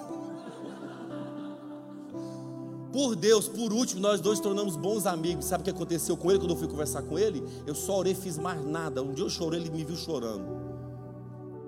Por 2.91 3.15
Deus, 3.15 3.47
por 3.47 3.71
último, 3.71 4.01
nós 4.01 4.19
dois 4.19 4.39
tornamos 4.39 4.75
bons 4.75 5.05
amigos. 5.05 5.45
Sabe 5.45 5.61
o 5.61 5.63
que 5.63 5.69
aconteceu 5.69 6.17
com 6.17 6.29
ele 6.29 6.39
quando 6.39 6.51
eu 6.51 6.57
fui 6.57 6.67
conversar 6.67 7.03
com 7.03 7.17
ele? 7.17 7.43
Eu 7.65 7.75
só 7.75 7.99
orei, 7.99 8.15
fiz 8.15 8.37
mais 8.37 8.63
nada. 8.65 9.01
Um 9.01 9.13
dia 9.13 9.23
eu 9.23 9.29
chorei, 9.29 9.59
ele 9.59 9.69
me 9.69 9.83
viu 9.83 9.95
chorando. 9.95 10.45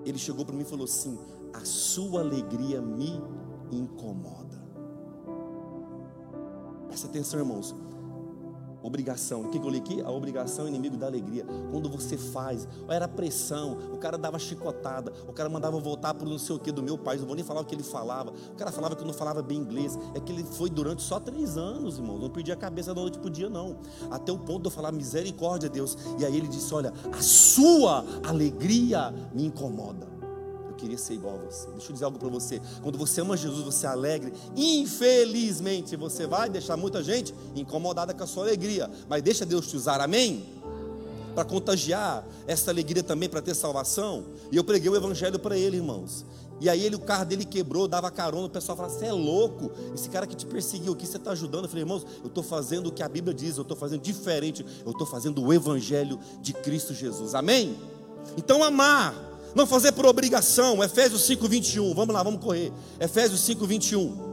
Ele 0.04 0.18
chegou 0.18 0.44
para 0.44 0.54
mim 0.54 0.62
e 0.62 0.66
falou 0.66 0.84
assim: 0.84 1.18
A 1.54 1.64
sua 1.64 2.20
alegria 2.20 2.80
me 2.80 3.20
incomoda. 3.70 4.60
Presta 6.88 7.06
atenção, 7.06 7.38
irmãos. 7.40 7.74
Obrigação. 8.82 9.42
O 9.42 9.48
que 9.48 9.58
eu 9.58 9.68
li 9.68 9.78
aqui? 9.78 10.00
A 10.02 10.10
obrigação 10.10 10.66
é 10.66 10.68
inimigo 10.68 10.96
da 10.96 11.06
alegria. 11.06 11.44
Quando 11.70 11.88
você 11.88 12.16
faz, 12.16 12.66
era 12.88 13.06
pressão, 13.06 13.78
o 13.92 13.98
cara 13.98 14.18
dava 14.18 14.38
chicotada, 14.38 15.12
o 15.28 15.32
cara 15.32 15.48
mandava 15.48 15.78
voltar 15.78 16.14
para 16.14 16.28
não 16.28 16.38
sei 16.38 16.56
o 16.56 16.58
que 16.58 16.72
do 16.72 16.82
meu 16.82 16.98
pai, 16.98 17.16
não 17.16 17.26
vou 17.26 17.36
nem 17.36 17.44
falar 17.44 17.60
o 17.60 17.64
que 17.64 17.74
ele 17.74 17.82
falava. 17.82 18.30
O 18.30 18.56
cara 18.56 18.72
falava 18.72 18.96
que 18.96 19.02
eu 19.02 19.06
não 19.06 19.14
falava 19.14 19.42
bem 19.42 19.58
inglês. 19.58 19.98
É 20.14 20.20
que 20.20 20.32
ele 20.32 20.44
foi 20.44 20.68
durante 20.68 21.02
só 21.02 21.20
três 21.20 21.56
anos, 21.56 21.98
irmão. 21.98 22.18
Não 22.18 22.30
perdi 22.30 22.52
a 22.52 22.56
cabeça 22.56 22.94
da 22.94 23.00
noite 23.00 23.18
para 23.18 23.28
o 23.28 23.30
dia, 23.30 23.48
não. 23.48 23.76
Até 24.10 24.32
o 24.32 24.38
ponto 24.38 24.62
de 24.62 24.66
eu 24.66 24.70
falar 24.70 24.92
misericórdia, 24.92 25.68
Deus. 25.68 25.96
E 26.18 26.24
aí 26.24 26.36
ele 26.36 26.48
disse: 26.48 26.72
Olha, 26.74 26.92
a 27.12 27.22
sua 27.22 28.04
alegria 28.24 29.12
me 29.32 29.44
incomoda 29.46 30.11
queria 30.82 30.98
ser 30.98 31.14
igual 31.14 31.36
a 31.36 31.50
você. 31.50 31.68
Deixa 31.70 31.88
eu 31.88 31.92
dizer 31.92 32.04
algo 32.04 32.18
para 32.18 32.28
você. 32.28 32.60
Quando 32.82 32.98
você 32.98 33.20
ama 33.20 33.36
Jesus, 33.36 33.64
você 33.64 33.86
é 33.86 33.88
alegre. 33.88 34.32
Infelizmente, 34.56 35.94
você 35.94 36.26
vai 36.26 36.48
deixar 36.48 36.76
muita 36.76 37.02
gente 37.02 37.32
incomodada 37.54 38.12
com 38.12 38.24
a 38.24 38.26
sua 38.26 38.42
alegria. 38.42 38.90
Mas 39.08 39.22
deixa 39.22 39.46
Deus 39.46 39.68
te 39.68 39.76
usar, 39.76 40.00
amém? 40.00 40.44
Para 41.34 41.44
contagiar 41.44 42.26
essa 42.48 42.72
alegria 42.72 43.02
também, 43.02 43.28
para 43.28 43.40
ter 43.40 43.54
salvação. 43.54 44.24
E 44.50 44.56
eu 44.56 44.64
preguei 44.64 44.90
o 44.90 44.96
evangelho 44.96 45.38
para 45.38 45.56
ele, 45.56 45.76
irmãos. 45.76 46.24
E 46.60 46.68
aí 46.68 46.84
ele, 46.84 46.96
o 46.96 47.00
carro 47.00 47.24
dele 47.24 47.44
quebrou, 47.44 47.88
dava 47.88 48.10
carona, 48.10 48.46
o 48.46 48.50
pessoal 48.50 48.76
falava, 48.76 48.94
você 48.94 49.06
é 49.06 49.12
louco, 49.12 49.70
esse 49.94 50.08
cara 50.08 50.26
que 50.26 50.36
te 50.36 50.46
perseguiu 50.46 50.92
aqui, 50.92 51.06
você 51.06 51.16
está 51.16 51.30
ajudando. 51.32 51.64
Eu 51.64 51.68
falei, 51.68 51.82
irmãos, 51.82 52.06
eu 52.20 52.28
estou 52.28 52.42
fazendo 52.42 52.88
o 52.88 52.92
que 52.92 53.02
a 53.02 53.08
Bíblia 53.08 53.34
diz, 53.34 53.56
eu 53.56 53.62
estou 53.62 53.76
fazendo 53.76 54.00
diferente, 54.00 54.64
eu 54.84 54.92
estou 54.92 55.06
fazendo 55.06 55.42
o 55.42 55.52
Evangelho 55.52 56.18
de 56.40 56.52
Cristo 56.52 56.92
Jesus. 56.92 57.34
Amém? 57.34 57.76
Então 58.36 58.62
amar 58.62 59.31
não 59.54 59.66
fazer 59.66 59.92
por 59.92 60.06
obrigação. 60.06 60.82
Efésios 60.82 61.22
5, 61.22 61.48
21. 61.48 61.94
Vamos 61.94 62.14
lá, 62.14 62.22
vamos 62.22 62.42
correr. 62.42 62.72
Efésios 63.00 63.40
5, 63.40 63.66
21. 63.66 64.32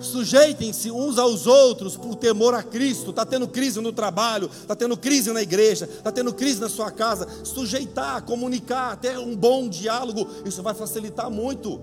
Sujeitem-se 0.00 0.90
uns 0.90 1.18
aos 1.18 1.46
outros 1.46 1.96
por 1.96 2.14
temor 2.16 2.54
a 2.54 2.62
Cristo. 2.62 3.10
Está 3.10 3.24
tendo 3.24 3.48
crise 3.48 3.80
no 3.80 3.92
trabalho, 3.92 4.50
está 4.52 4.74
tendo 4.74 4.96
crise 4.96 5.32
na 5.32 5.42
igreja, 5.42 5.86
está 5.86 6.10
tendo 6.10 6.32
crise 6.32 6.60
na 6.60 6.68
sua 6.68 6.90
casa. 6.90 7.26
Sujeitar, 7.44 8.22
comunicar, 8.24 8.96
ter 8.96 9.18
um 9.18 9.34
bom 9.34 9.68
diálogo, 9.68 10.28
isso 10.44 10.62
vai 10.62 10.74
facilitar 10.74 11.30
muito. 11.30 11.80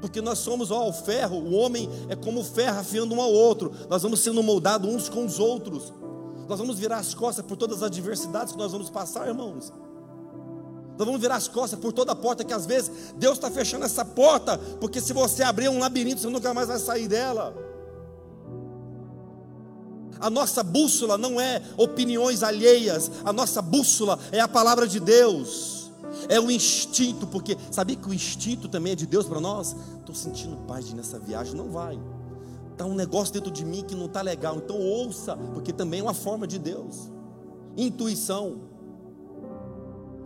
Porque 0.00 0.20
nós 0.20 0.38
somos 0.38 0.70
ó, 0.70 0.88
o 0.88 0.92
ferro, 0.92 1.36
o 1.36 1.54
homem 1.54 1.88
é 2.08 2.14
como 2.14 2.44
ferro 2.44 2.78
afiando 2.78 3.14
um 3.14 3.20
ao 3.20 3.32
outro. 3.32 3.72
Nós 3.88 4.02
vamos 4.02 4.20
sendo 4.20 4.42
moldados 4.42 4.88
uns 4.88 5.08
com 5.08 5.24
os 5.24 5.38
outros. 5.38 5.92
Nós 6.48 6.58
vamos 6.58 6.78
virar 6.78 6.98
as 6.98 7.14
costas 7.14 7.44
por 7.44 7.56
todas 7.56 7.78
as 7.78 7.82
adversidades 7.84 8.52
que 8.52 8.58
nós 8.58 8.72
vamos 8.72 8.88
passar, 8.88 9.26
irmãos. 9.26 9.72
Nós 10.98 11.06
vamos 11.06 11.20
virar 11.20 11.36
as 11.36 11.48
costas 11.48 11.78
por 11.78 11.92
toda 11.92 12.12
a 12.12 12.16
porta 12.16 12.44
que 12.44 12.54
às 12.54 12.64
vezes 12.64 13.12
Deus 13.16 13.34
está 13.34 13.50
fechando 13.50 13.84
essa 13.84 14.04
porta, 14.04 14.56
porque 14.80 15.00
se 15.00 15.12
você 15.12 15.42
abrir 15.42 15.68
um 15.68 15.78
labirinto, 15.78 16.20
você 16.20 16.28
nunca 16.28 16.54
mais 16.54 16.68
vai 16.68 16.78
sair 16.78 17.08
dela. 17.08 17.54
A 20.18 20.30
nossa 20.30 20.62
bússola 20.62 21.18
não 21.18 21.38
é 21.38 21.60
opiniões 21.76 22.42
alheias, 22.42 23.10
a 23.24 23.32
nossa 23.32 23.60
bússola 23.60 24.18
é 24.32 24.40
a 24.40 24.48
palavra 24.48 24.88
de 24.88 24.98
Deus. 24.98 25.90
É 26.28 26.40
o 26.40 26.50
instinto, 26.50 27.26
porque 27.26 27.58
sabia 27.70 27.96
que 27.96 28.08
o 28.08 28.14
instinto 28.14 28.68
também 28.68 28.92
é 28.92 28.96
de 28.96 29.06
Deus 29.06 29.26
para 29.26 29.40
nós? 29.40 29.76
Estou 29.98 30.14
sentindo 30.14 30.56
paz 30.66 30.90
nessa 30.94 31.18
viagem, 31.18 31.54
não 31.54 31.70
vai. 31.70 31.98
Está 32.76 32.84
um 32.84 32.94
negócio 32.94 33.32
dentro 33.32 33.50
de 33.50 33.64
mim 33.64 33.82
que 33.82 33.94
não 33.94 34.04
está 34.04 34.20
legal. 34.20 34.56
Então 34.56 34.78
ouça, 34.78 35.34
porque 35.54 35.72
também 35.72 36.00
é 36.00 36.02
uma 36.02 36.12
forma 36.12 36.46
de 36.46 36.58
Deus. 36.58 37.10
Intuição. 37.74 38.60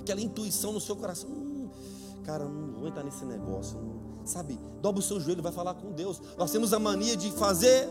Aquela 0.01 0.21
intuição 0.21 0.73
no 0.73 0.81
seu 0.81 0.97
coração. 0.97 1.31
Hum, 1.31 1.69
cara, 2.25 2.45
não 2.47 2.81
vou 2.81 2.89
entrar 2.89 3.05
nesse 3.05 3.25
negócio. 3.25 3.79
sabe, 4.25 4.59
dobra 4.83 4.99
o 4.99 5.03
seu 5.03 5.21
joelho 5.21 5.39
e 5.39 5.43
vai 5.43 5.53
falar 5.53 5.75
com 5.75 5.93
Deus. 5.93 6.21
Nós 6.37 6.51
temos 6.51 6.73
a 6.73 6.81
mania 6.81 7.17
de 7.17 7.31
fazer 7.31 7.89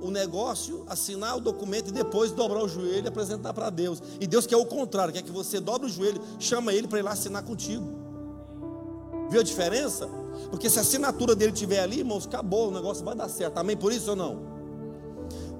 o 0.00 0.10
negócio, 0.10 0.82
assinar 0.88 1.36
o 1.36 1.40
documento 1.40 1.90
e 1.90 1.92
depois 1.92 2.32
dobrar 2.32 2.64
o 2.64 2.68
joelho 2.68 3.04
e 3.04 3.08
apresentar 3.08 3.54
para 3.54 3.70
Deus. 3.70 4.02
E 4.20 4.26
Deus 4.26 4.44
quer 4.44 4.56
o 4.56 4.66
contrário, 4.66 5.14
quer 5.14 5.22
que 5.22 5.30
você 5.30 5.60
dobre 5.60 5.86
o 5.86 5.90
joelho, 5.90 6.20
chama 6.40 6.74
Ele 6.74 6.88
para 6.88 6.98
ir 6.98 7.02
lá 7.02 7.12
assinar 7.12 7.44
contigo. 7.44 7.86
Viu 9.30 9.38
a 9.38 9.44
diferença? 9.44 10.08
Porque 10.48 10.70
se 10.70 10.78
a 10.78 10.82
assinatura 10.82 11.34
dele 11.34 11.52
estiver 11.52 11.80
ali, 11.80 11.98
irmãos, 11.98 12.26
acabou, 12.26 12.68
o 12.68 12.70
negócio 12.70 13.04
vai 13.04 13.14
dar 13.14 13.28
certo. 13.28 13.58
Amém 13.58 13.76
por 13.76 13.92
isso 13.92 14.10
ou 14.10 14.16
não? 14.16 14.38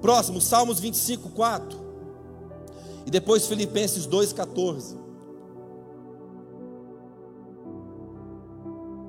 Próximo, 0.01 0.41
Salmos 0.41 0.79
25, 0.79 1.29
4. 1.29 1.79
E 3.05 3.11
depois 3.11 3.45
Filipenses 3.47 4.05
2, 4.05 4.33
14. 4.33 4.97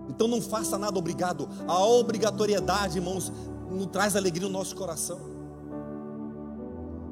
Então 0.09 0.28
não 0.28 0.42
faça 0.42 0.78
nada 0.78 0.99
obrigado. 0.99 1.49
A 1.66 1.84
obrigatoriedade, 1.84 2.99
irmãos, 2.99 3.32
não 3.70 3.86
traz 3.86 4.14
alegria 4.14 4.46
no 4.46 4.53
nosso 4.53 4.76
coração. 4.76 5.18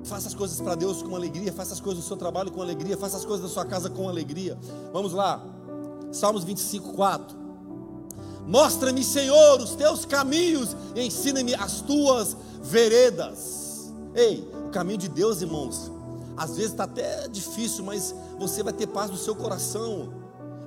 Faça 0.05 0.28
as 0.28 0.34
coisas 0.34 0.61
para 0.61 0.74
Deus 0.74 1.03
com 1.03 1.14
alegria, 1.14 1.53
faça 1.53 1.74
as 1.74 1.80
coisas 1.80 2.05
do 2.05 2.07
seu 2.07 2.16
trabalho 2.16 2.51
com 2.51 2.62
alegria, 2.62 2.97
faça 2.97 3.16
as 3.16 3.24
coisas 3.24 3.47
da 3.47 3.53
sua 3.53 3.64
casa 3.64 3.91
com 3.91 4.09
alegria. 4.09 4.59
Vamos 4.93 5.12
lá. 5.12 5.43
Salmos 6.12 6.45
25, 6.45 6.93
4. 6.95 7.37
Mostra-me, 8.47 9.05
Senhor, 9.05 9.61
os 9.61 9.74
teus 9.74 10.05
caminhos 10.05 10.76
e 10.95 11.03
ensina-me 11.03 11.55
as 11.55 11.80
tuas 11.80 12.36
veredas. 12.62 13.93
Ei, 14.14 14.49
o 14.66 14.70
caminho 14.70 14.99
de 14.99 15.09
Deus, 15.09 15.41
irmãos, 15.41 15.91
às 16.36 16.57
vezes 16.57 16.72
está 16.72 16.84
até 16.84 17.28
difícil, 17.28 17.84
mas 17.84 18.14
você 18.38 18.62
vai 18.62 18.72
ter 18.72 18.86
paz 18.86 19.11
no 19.11 19.16
seu 19.16 19.34
coração. 19.34 20.12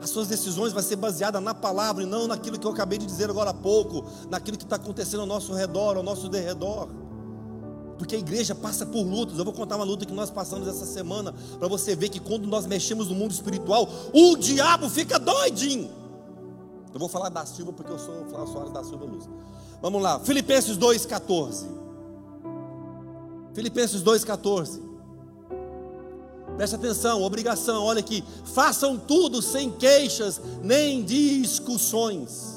As 0.02 0.10
suas 0.10 0.28
decisões 0.28 0.74
vão 0.74 0.84
ser 0.84 0.98
baseadas 0.98 1.42
na 1.42 1.54
palavra 1.54 2.04
e 2.04 2.06
não 2.06 2.28
naquilo 2.28 2.60
que 2.60 2.68
eu 2.68 2.72
acabei 2.72 2.98
de 3.00 3.06
dizer 3.06 3.30
agora 3.30 3.52
há 3.52 3.54
pouco, 3.54 4.06
naquilo 4.30 4.58
que 4.58 4.66
está 4.66 4.76
acontecendo 4.76 5.22
ao 5.22 5.26
nosso 5.26 5.54
redor, 5.54 5.98
ao 5.98 6.04
nosso 6.04 6.28
derredor. 6.28 6.90
Porque 7.98 8.16
a 8.16 8.20
igreja 8.20 8.54
passa 8.54 8.86
por 8.86 9.02
lutas. 9.02 9.38
Eu 9.38 9.46
vou 9.46 9.54
contar 9.54 9.78
uma 9.78 9.86
luta 9.86 10.06
que 10.06 10.14
nós 10.14 10.30
passamos 10.30 10.68
essa 10.68 10.86
semana, 10.86 11.34
para 11.58 11.68
você 11.68 11.96
ver 11.96 12.10
que 12.10 12.20
quando 12.20 12.46
nós 12.48 12.66
mexemos 12.66 13.08
no 13.08 13.16
mundo 13.16 13.32
espiritual, 13.32 13.90
o 14.12 14.36
diabo 14.36 14.90
fica 14.90 15.18
doidinho. 15.18 16.03
Eu 16.94 17.00
vou 17.00 17.10
falar 17.10 17.30
da 17.30 17.46
Silva 17.46 17.74
porque 17.74 17.92
eu 17.92 17.98
sou 17.98 18.26
Flávio 18.30 18.54
Soares 18.54 18.72
da 18.72 18.84
Silva 18.84 19.06
Luz. 19.06 19.28
Vamos 19.82 20.02
lá, 20.02 20.20
Filipenses 20.20 20.78
2,14. 20.78 21.66
Filipenses 23.54 24.04
2,14. 24.04 24.80
Preste 26.56 26.76
atenção, 26.76 27.24
obrigação, 27.24 27.84
olha 27.84 28.00
aqui. 28.00 28.24
Façam 28.46 28.98
tudo 28.98 29.42
sem 29.42 29.72
queixas 29.72 30.40
nem 30.62 31.04
discussões. 31.04 32.53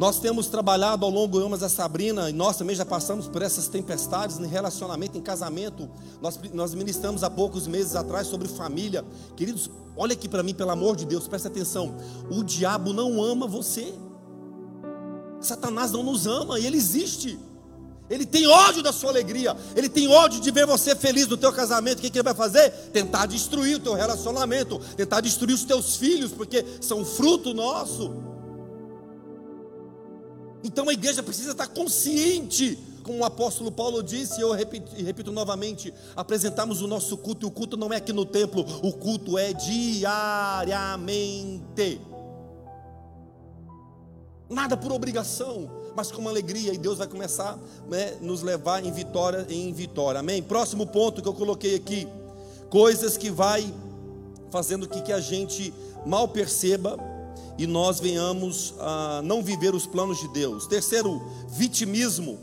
Nós 0.00 0.18
temos 0.18 0.46
trabalhado 0.46 1.04
ao 1.04 1.10
longo, 1.10 1.38
eu, 1.38 1.46
mas 1.50 1.62
a 1.62 1.68
Sabrina, 1.68 2.30
e 2.30 2.32
nós 2.32 2.56
também 2.56 2.74
já 2.74 2.86
passamos 2.86 3.28
por 3.28 3.42
essas 3.42 3.68
tempestades 3.68 4.38
em 4.38 4.46
relacionamento, 4.46 5.18
em 5.18 5.20
casamento. 5.20 5.90
Nós, 6.22 6.40
nós 6.54 6.72
ministramos 6.74 7.22
há 7.22 7.28
poucos 7.28 7.66
meses 7.66 7.94
atrás 7.94 8.26
sobre 8.26 8.48
família. 8.48 9.04
Queridos, 9.36 9.70
olha 9.94 10.14
aqui 10.14 10.26
para 10.26 10.42
mim, 10.42 10.54
pelo 10.54 10.70
amor 10.70 10.96
de 10.96 11.04
Deus, 11.04 11.28
preste 11.28 11.48
atenção. 11.48 11.94
O 12.30 12.42
diabo 12.42 12.94
não 12.94 13.22
ama 13.22 13.46
você. 13.46 13.92
Satanás 15.38 15.92
não 15.92 16.02
nos 16.02 16.26
ama 16.26 16.58
e 16.58 16.64
ele 16.64 16.78
existe. 16.78 17.38
Ele 18.08 18.24
tem 18.24 18.46
ódio 18.46 18.82
da 18.82 18.94
sua 18.94 19.10
alegria. 19.10 19.54
Ele 19.76 19.90
tem 19.90 20.08
ódio 20.08 20.40
de 20.40 20.50
ver 20.50 20.64
você 20.64 20.96
feliz 20.96 21.28
no 21.28 21.36
teu 21.36 21.52
casamento. 21.52 21.98
O 21.98 22.00
que, 22.00 22.08
que 22.08 22.16
ele 22.16 22.24
vai 22.24 22.34
fazer? 22.34 22.70
Tentar 22.90 23.26
destruir 23.26 23.76
o 23.76 23.80
teu 23.80 23.92
relacionamento, 23.92 24.78
tentar 24.96 25.20
destruir 25.20 25.52
os 25.52 25.64
teus 25.64 25.96
filhos, 25.96 26.32
porque 26.32 26.64
são 26.80 27.04
fruto 27.04 27.52
nosso. 27.52 28.29
Então 30.62 30.88
a 30.88 30.92
igreja 30.92 31.22
precisa 31.22 31.52
estar 31.52 31.68
consciente, 31.68 32.78
como 33.02 33.18
o 33.18 33.24
apóstolo 33.24 33.72
Paulo 33.72 34.02
disse, 34.02 34.38
e 34.40 34.42
eu 34.42 34.52
repito, 34.52 34.94
repito 34.96 35.32
novamente: 35.32 35.92
apresentamos 36.14 36.82
o 36.82 36.86
nosso 36.86 37.16
culto, 37.16 37.46
e 37.46 37.48
o 37.48 37.50
culto 37.50 37.76
não 37.76 37.92
é 37.92 37.96
aqui 37.96 38.12
no 38.12 38.24
templo, 38.24 38.64
o 38.82 38.92
culto 38.92 39.38
é 39.38 39.52
diariamente. 39.52 41.10
Nada 44.48 44.76
por 44.76 44.92
obrigação, 44.92 45.70
mas 45.94 46.10
com 46.10 46.28
alegria, 46.28 46.74
e 46.74 46.78
Deus 46.78 46.98
vai 46.98 47.06
começar 47.06 47.58
né, 47.88 48.16
nos 48.20 48.42
levar 48.42 48.84
em 48.84 48.92
vitória 48.92 49.46
em 49.48 49.72
vitória. 49.72 50.20
Amém? 50.20 50.42
Próximo 50.42 50.86
ponto 50.86 51.22
que 51.22 51.28
eu 51.28 51.34
coloquei 51.34 51.76
aqui: 51.76 52.06
coisas 52.68 53.16
que 53.16 53.30
vai 53.30 53.72
fazendo 54.50 54.88
que, 54.88 55.00
que 55.00 55.12
a 55.12 55.20
gente 55.20 55.72
mal 56.04 56.28
perceba 56.28 56.98
e 57.60 57.66
nós 57.66 58.00
venhamos 58.00 58.72
a 58.78 59.20
não 59.22 59.42
viver 59.42 59.74
os 59.74 59.86
planos 59.86 60.18
de 60.18 60.28
Deus. 60.28 60.66
Terceiro, 60.66 61.20
vitimismo. 61.46 62.38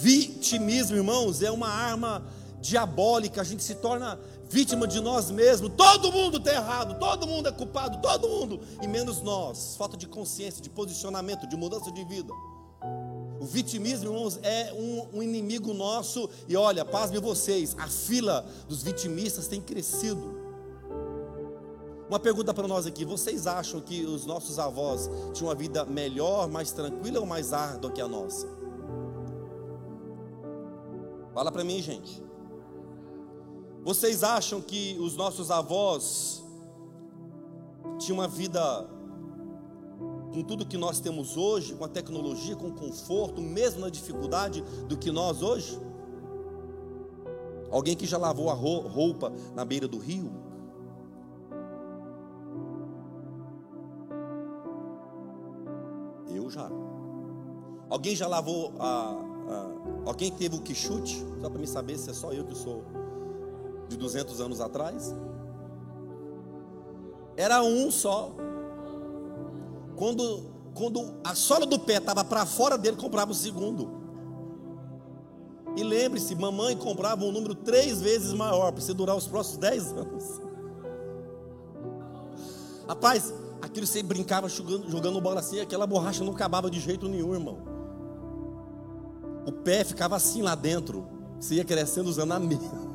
Vitimismo, 0.00 0.96
irmãos, 0.96 1.42
é 1.42 1.50
uma 1.50 1.66
arma 1.66 2.24
diabólica, 2.60 3.40
a 3.40 3.44
gente 3.44 3.64
se 3.64 3.74
torna 3.74 4.16
vítima 4.48 4.86
de 4.86 5.00
nós 5.00 5.28
mesmos. 5.28 5.72
Todo 5.76 6.12
mundo 6.12 6.36
está 6.36 6.54
errado, 6.54 6.96
todo 7.00 7.26
mundo 7.26 7.48
é 7.48 7.50
culpado, 7.50 8.00
todo 8.00 8.28
mundo, 8.28 8.60
e 8.80 8.86
menos 8.86 9.20
nós. 9.22 9.74
Falta 9.76 9.96
de 9.96 10.06
consciência, 10.06 10.62
de 10.62 10.70
posicionamento, 10.70 11.48
de 11.48 11.56
mudança 11.56 11.90
de 11.90 12.04
vida. 12.04 12.32
O 13.40 13.44
vitimismo, 13.44 14.12
irmãos, 14.12 14.38
é 14.40 14.72
um, 14.72 15.18
um 15.18 15.20
inimigo 15.20 15.74
nosso. 15.74 16.30
E 16.48 16.56
olha, 16.56 16.84
pasme 16.84 17.18
vocês, 17.18 17.74
a 17.76 17.88
fila 17.88 18.46
dos 18.68 18.84
vitimistas 18.84 19.48
tem 19.48 19.60
crescido. 19.60 20.33
Uma 22.08 22.18
pergunta 22.18 22.52
para 22.52 22.68
nós 22.68 22.86
aqui: 22.86 23.04
vocês 23.04 23.46
acham 23.46 23.80
que 23.80 24.04
os 24.04 24.26
nossos 24.26 24.58
avós 24.58 25.10
tinham 25.32 25.48
uma 25.48 25.54
vida 25.54 25.84
melhor, 25.84 26.48
mais 26.48 26.72
tranquila 26.72 27.20
ou 27.20 27.26
mais 27.26 27.52
árdua 27.52 27.90
que 27.90 28.00
a 28.00 28.08
nossa? 28.08 28.46
Fala 31.32 31.50
para 31.50 31.64
mim, 31.64 31.80
gente. 31.80 32.22
Vocês 33.82 34.22
acham 34.22 34.60
que 34.60 34.96
os 35.00 35.16
nossos 35.16 35.50
avós 35.50 36.42
tinham 37.98 38.18
uma 38.18 38.28
vida 38.28 38.88
com 40.32 40.42
tudo 40.42 40.66
que 40.66 40.76
nós 40.76 41.00
temos 41.00 41.36
hoje, 41.36 41.74
com 41.74 41.84
a 41.84 41.88
tecnologia, 41.88 42.56
com 42.56 42.68
o 42.68 42.72
conforto, 42.72 43.40
mesmo 43.40 43.80
na 43.80 43.88
dificuldade 43.88 44.62
do 44.88 44.96
que 44.96 45.10
nós 45.10 45.42
hoje? 45.42 45.78
Alguém 47.70 47.96
que 47.96 48.06
já 48.06 48.16
lavou 48.16 48.50
a 48.50 48.54
roupa 48.54 49.32
na 49.54 49.64
beira 49.64 49.88
do 49.88 49.98
rio? 49.98 50.43
Já. 56.54 56.70
Alguém 57.90 58.14
já 58.14 58.26
lavou 58.26 58.72
a, 58.78 59.10
a 59.48 60.08
alguém 60.08 60.30
teve 60.30 60.56
o 60.56 60.60
que 60.60 60.74
chute? 60.74 61.24
Só 61.40 61.50
para 61.50 61.58
me 61.58 61.66
saber 61.66 61.98
se 61.98 62.10
é 62.10 62.14
só 62.14 62.32
eu 62.32 62.44
que 62.44 62.54
sou 62.54 62.84
de 63.88 63.96
200 63.96 64.40
anos 64.40 64.60
atrás? 64.60 65.14
Era 67.36 67.62
um 67.62 67.90
só. 67.90 68.30
Quando, 69.96 70.50
quando 70.74 71.14
a 71.22 71.34
sola 71.34 71.66
do 71.66 71.78
pé 71.78 71.98
estava 71.98 72.24
para 72.24 72.46
fora 72.46 72.78
dele, 72.78 72.96
comprava 72.96 73.32
o 73.32 73.34
segundo. 73.34 74.02
E 75.76 75.82
lembre-se, 75.82 76.34
mamãe 76.36 76.76
comprava 76.76 77.24
um 77.24 77.32
número 77.32 77.54
três 77.54 78.00
vezes 78.00 78.32
maior 78.32 78.70
para 78.70 78.80
você 78.80 78.94
durar 78.94 79.16
os 79.16 79.26
próximos 79.26 79.58
dez 79.58 79.92
anos. 79.92 80.40
Rapaz, 82.86 83.32
aquilo 83.64 83.86
você 83.86 84.02
brincava 84.02 84.48
jogando, 84.48 84.90
jogando 84.90 85.20
bola 85.20 85.40
assim, 85.40 85.60
aquela 85.60 85.86
borracha 85.86 86.22
não 86.22 86.32
acabava 86.32 86.70
de 86.70 86.80
jeito 86.80 87.08
nenhum, 87.08 87.34
irmão. 87.34 87.58
O 89.46 89.52
pé 89.52 89.84
ficava 89.84 90.16
assim 90.16 90.42
lá 90.42 90.54
dentro. 90.54 91.06
Você 91.38 91.56
ia 91.56 91.64
crescendo 91.64 92.08
usando 92.08 92.32
a 92.32 92.38
mesma. 92.40 92.94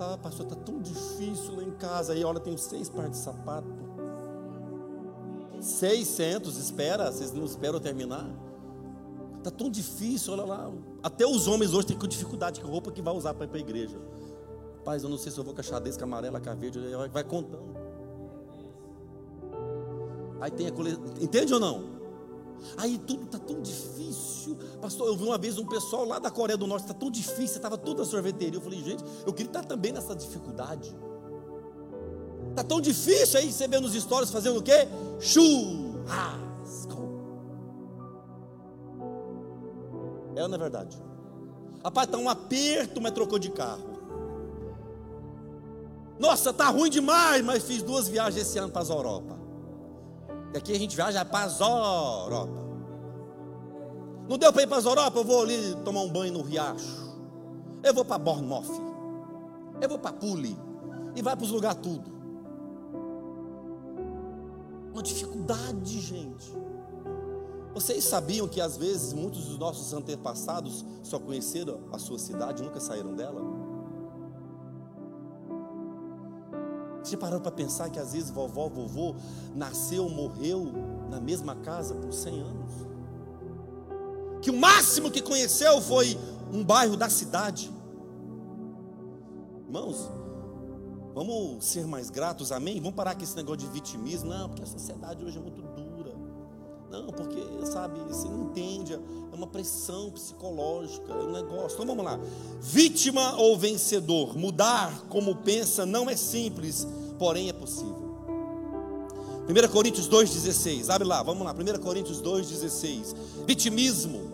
Ah, 0.00 0.18
pastor, 0.20 0.46
está 0.46 0.56
tão 0.56 0.80
difícil 0.80 1.56
lá 1.56 1.62
em 1.62 1.70
casa. 1.72 2.12
Aí, 2.12 2.24
olha, 2.24 2.40
tem 2.40 2.56
seis 2.56 2.88
pares 2.88 3.12
de 3.12 3.16
sapato. 3.18 3.84
600, 5.60 6.58
espera, 6.58 7.10
vocês 7.10 7.32
não 7.32 7.44
esperam 7.44 7.80
terminar? 7.80 8.28
Está 9.38 9.50
tão 9.50 9.70
difícil, 9.70 10.32
olha 10.32 10.44
lá. 10.44 10.70
Até 11.02 11.26
os 11.26 11.46
homens 11.46 11.72
hoje 11.72 11.86
têm 11.86 11.98
dificuldade 12.08 12.60
com 12.60 12.68
roupa 12.68 12.90
que 12.90 13.00
vai 13.00 13.14
usar 13.14 13.34
para 13.34 13.44
ir 13.44 13.48
para 13.48 13.58
a 13.58 13.60
igreja. 13.60 13.98
Paz, 14.84 15.02
eu 15.02 15.08
não 15.08 15.16
sei 15.16 15.32
se 15.32 15.38
eu 15.38 15.44
vou 15.44 15.54
com 15.54 15.60
a 15.60 15.64
xadrez, 15.64 15.96
com 15.96 16.02
a 16.02 16.06
amarela, 16.06 16.40
com 16.40 16.50
a 16.50 16.54
verde, 16.54 16.78
vai 17.10 17.24
contando. 17.24 17.83
Aí 20.40 20.50
tem 20.50 20.66
a 20.66 20.72
coleção. 20.72 21.02
Entende 21.20 21.54
ou 21.54 21.60
não? 21.60 21.94
Aí 22.76 22.98
tudo 22.98 23.24
está 23.24 23.38
tão 23.38 23.60
difícil. 23.60 24.56
Pastor, 24.80 25.06
eu 25.08 25.16
vi 25.16 25.24
uma 25.24 25.38
vez 25.38 25.58
um 25.58 25.66
pessoal 25.66 26.04
lá 26.04 26.18
da 26.18 26.30
Coreia 26.30 26.56
do 26.56 26.66
Norte, 26.66 26.82
está 26.84 26.94
tão 26.94 27.10
difícil, 27.10 27.56
estava 27.56 27.76
toda 27.76 28.02
a 28.02 28.06
sorveteria. 28.06 28.56
Eu 28.56 28.62
falei, 28.62 28.82
gente, 28.82 29.04
eu 29.26 29.32
queria 29.32 29.50
estar 29.50 29.64
também 29.64 29.92
nessa 29.92 30.14
dificuldade. 30.14 30.94
Está 32.50 32.62
tão 32.62 32.80
difícil 32.80 33.40
aí 33.40 33.52
você 33.52 33.66
vê 33.66 33.80
nos 33.80 33.94
stories 33.94 34.30
fazendo 34.30 34.58
o 34.58 34.62
quê? 34.62 34.88
Churrasco. 35.20 37.04
É 40.36 40.42
ou 40.42 40.48
não 40.48 40.56
é 40.56 40.58
verdade? 40.58 40.96
Rapaz, 41.82 42.06
está 42.06 42.18
um 42.18 42.28
aperto, 42.28 43.00
mas 43.00 43.12
trocou 43.12 43.38
de 43.38 43.50
carro. 43.50 43.94
Nossa, 46.18 46.52
tá 46.52 46.68
ruim 46.68 46.88
demais, 46.88 47.44
mas 47.44 47.64
fiz 47.64 47.82
duas 47.82 48.08
viagens 48.08 48.46
esse 48.46 48.58
ano 48.58 48.70
para 48.70 48.82
a 48.82 48.96
Europa. 48.96 49.43
E 50.54 50.56
aqui 50.56 50.72
a 50.72 50.78
gente 50.78 50.94
viaja 50.94 51.24
para 51.24 51.46
as 51.46 51.58
Europa. 51.58 52.64
Não 54.28 54.38
deu 54.38 54.52
para 54.52 54.62
ir 54.62 54.68
para 54.68 54.76
as 54.78 54.84
Europa? 54.84 55.18
Eu 55.18 55.24
vou 55.24 55.42
ali 55.42 55.74
tomar 55.84 56.02
um 56.02 56.08
banho 56.08 56.32
no 56.32 56.42
riacho. 56.42 57.12
Eu 57.82 57.92
vou 57.92 58.04
para 58.04 58.18
Bournemouth. 58.18 58.70
Eu 59.80 59.88
vou 59.88 59.98
para 59.98 60.12
Puli. 60.12 60.56
E 61.16 61.22
vai 61.22 61.34
para 61.34 61.44
os 61.44 61.50
lugares 61.50 61.80
tudo. 61.82 62.08
Uma 64.92 65.02
dificuldade, 65.02 66.00
gente. 66.00 66.52
Vocês 67.74 68.04
sabiam 68.04 68.46
que 68.46 68.60
às 68.60 68.76
vezes 68.76 69.12
muitos 69.12 69.46
dos 69.46 69.58
nossos 69.58 69.92
antepassados 69.92 70.84
só 71.02 71.18
conheceram 71.18 71.80
a 71.92 71.98
sua 71.98 72.20
cidade, 72.20 72.62
nunca 72.62 72.78
saíram 72.78 73.12
dela? 73.12 73.42
Você 77.04 77.16
parou 77.16 77.38
para 77.38 77.52
pensar 77.52 77.90
que 77.90 77.98
às 77.98 78.12
vezes 78.12 78.30
vovó, 78.30 78.68
vovô 78.68 79.14
nasceu, 79.54 80.08
morreu 80.08 80.72
na 81.10 81.20
mesma 81.20 81.54
casa 81.54 81.94
por 81.94 82.12
100 82.12 82.40
anos? 82.40 82.70
Que 84.40 84.50
o 84.50 84.56
máximo 84.56 85.10
que 85.10 85.20
conheceu 85.20 85.80
foi 85.80 86.18
um 86.52 86.64
bairro 86.64 86.96
da 86.96 87.08
cidade. 87.08 87.70
Irmãos, 89.66 90.10
Vamos 91.14 91.64
ser 91.64 91.86
mais 91.86 92.10
gratos, 92.10 92.50
amém? 92.50 92.80
Vamos 92.80 92.96
parar 92.96 93.14
com 93.14 93.22
esse 93.22 93.36
negócio 93.36 93.60
de 93.60 93.68
vitimismo. 93.68 94.30
Não, 94.30 94.48
porque 94.48 94.64
a 94.64 94.66
sociedade 94.66 95.24
hoje 95.24 95.38
é 95.38 95.40
muito 95.40 95.62
dura. 95.62 95.83
Não, 96.90 97.06
porque, 97.06 97.42
sabe, 97.66 97.98
você 98.00 98.28
não 98.28 98.44
entende. 98.44 98.94
É 98.94 99.36
uma 99.36 99.46
pressão 99.46 100.10
psicológica, 100.10 101.12
é 101.12 101.16
um 101.16 101.32
negócio. 101.32 101.74
Então 101.74 101.86
vamos 101.86 102.04
lá. 102.04 102.18
Vítima 102.60 103.36
ou 103.36 103.58
vencedor? 103.58 104.36
Mudar 104.36 105.04
como 105.08 105.36
pensa 105.36 105.84
não 105.84 106.08
é 106.08 106.16
simples, 106.16 106.86
porém 107.18 107.48
é 107.48 107.52
possível. 107.52 108.04
1 109.48 109.68
Coríntios 109.72 110.08
2,16. 110.08 110.88
Abre 110.88 111.06
lá, 111.06 111.22
vamos 111.22 111.44
lá. 111.44 111.52
1 111.52 111.80
Coríntios 111.80 112.22
2,16. 112.22 113.14
Vitimismo 113.46 114.33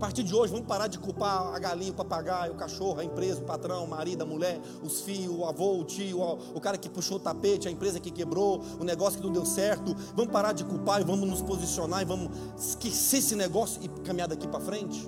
partir 0.00 0.22
de 0.22 0.34
hoje, 0.34 0.50
vamos 0.50 0.66
parar 0.66 0.86
de 0.86 0.98
culpar 0.98 1.54
a 1.54 1.58
galinha, 1.58 1.92
o 1.92 1.94
papagaio, 1.94 2.52
o 2.52 2.56
cachorro, 2.56 2.98
a 2.98 3.04
empresa, 3.04 3.40
o 3.40 3.44
patrão, 3.44 3.84
o 3.84 3.88
marido, 3.88 4.22
a 4.22 4.26
mulher, 4.26 4.58
os 4.82 5.02
filhos, 5.02 5.36
o 5.36 5.44
avô, 5.44 5.78
o 5.78 5.84
tio, 5.84 6.20
o 6.54 6.60
cara 6.60 6.78
que 6.78 6.88
puxou 6.88 7.18
o 7.18 7.20
tapete, 7.20 7.68
a 7.68 7.70
empresa 7.70 8.00
que 8.00 8.10
quebrou, 8.10 8.64
o 8.80 8.84
negócio 8.84 9.20
que 9.20 9.26
não 9.26 9.32
deu 9.32 9.44
certo. 9.44 9.94
Vamos 10.16 10.32
parar 10.32 10.52
de 10.52 10.64
culpar 10.64 11.02
e 11.02 11.04
vamos 11.04 11.28
nos 11.28 11.42
posicionar 11.42 12.00
e 12.00 12.04
vamos 12.06 12.30
esquecer 12.58 13.18
esse 13.18 13.36
negócio 13.36 13.78
e 13.82 13.88
caminhar 14.02 14.26
daqui 14.26 14.48
para 14.48 14.60
frente. 14.60 15.06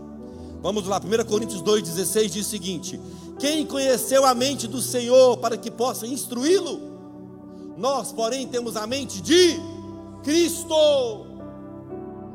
Vamos 0.60 0.86
lá, 0.86 1.00
1 1.00 1.24
Coríntios 1.24 1.62
2,16 1.62 2.28
diz 2.28 2.46
o 2.46 2.50
seguinte: 2.50 3.00
Quem 3.38 3.66
conheceu 3.66 4.26
a 4.26 4.34
mente 4.34 4.68
do 4.68 4.82
Senhor 4.82 5.38
para 5.38 5.56
que 5.56 5.70
possa 5.70 6.06
instruí-lo? 6.06 6.92
Nós, 7.78 8.12
porém, 8.12 8.46
temos 8.46 8.76
a 8.76 8.86
mente 8.86 9.22
de 9.22 9.58
Cristo. 10.22 11.31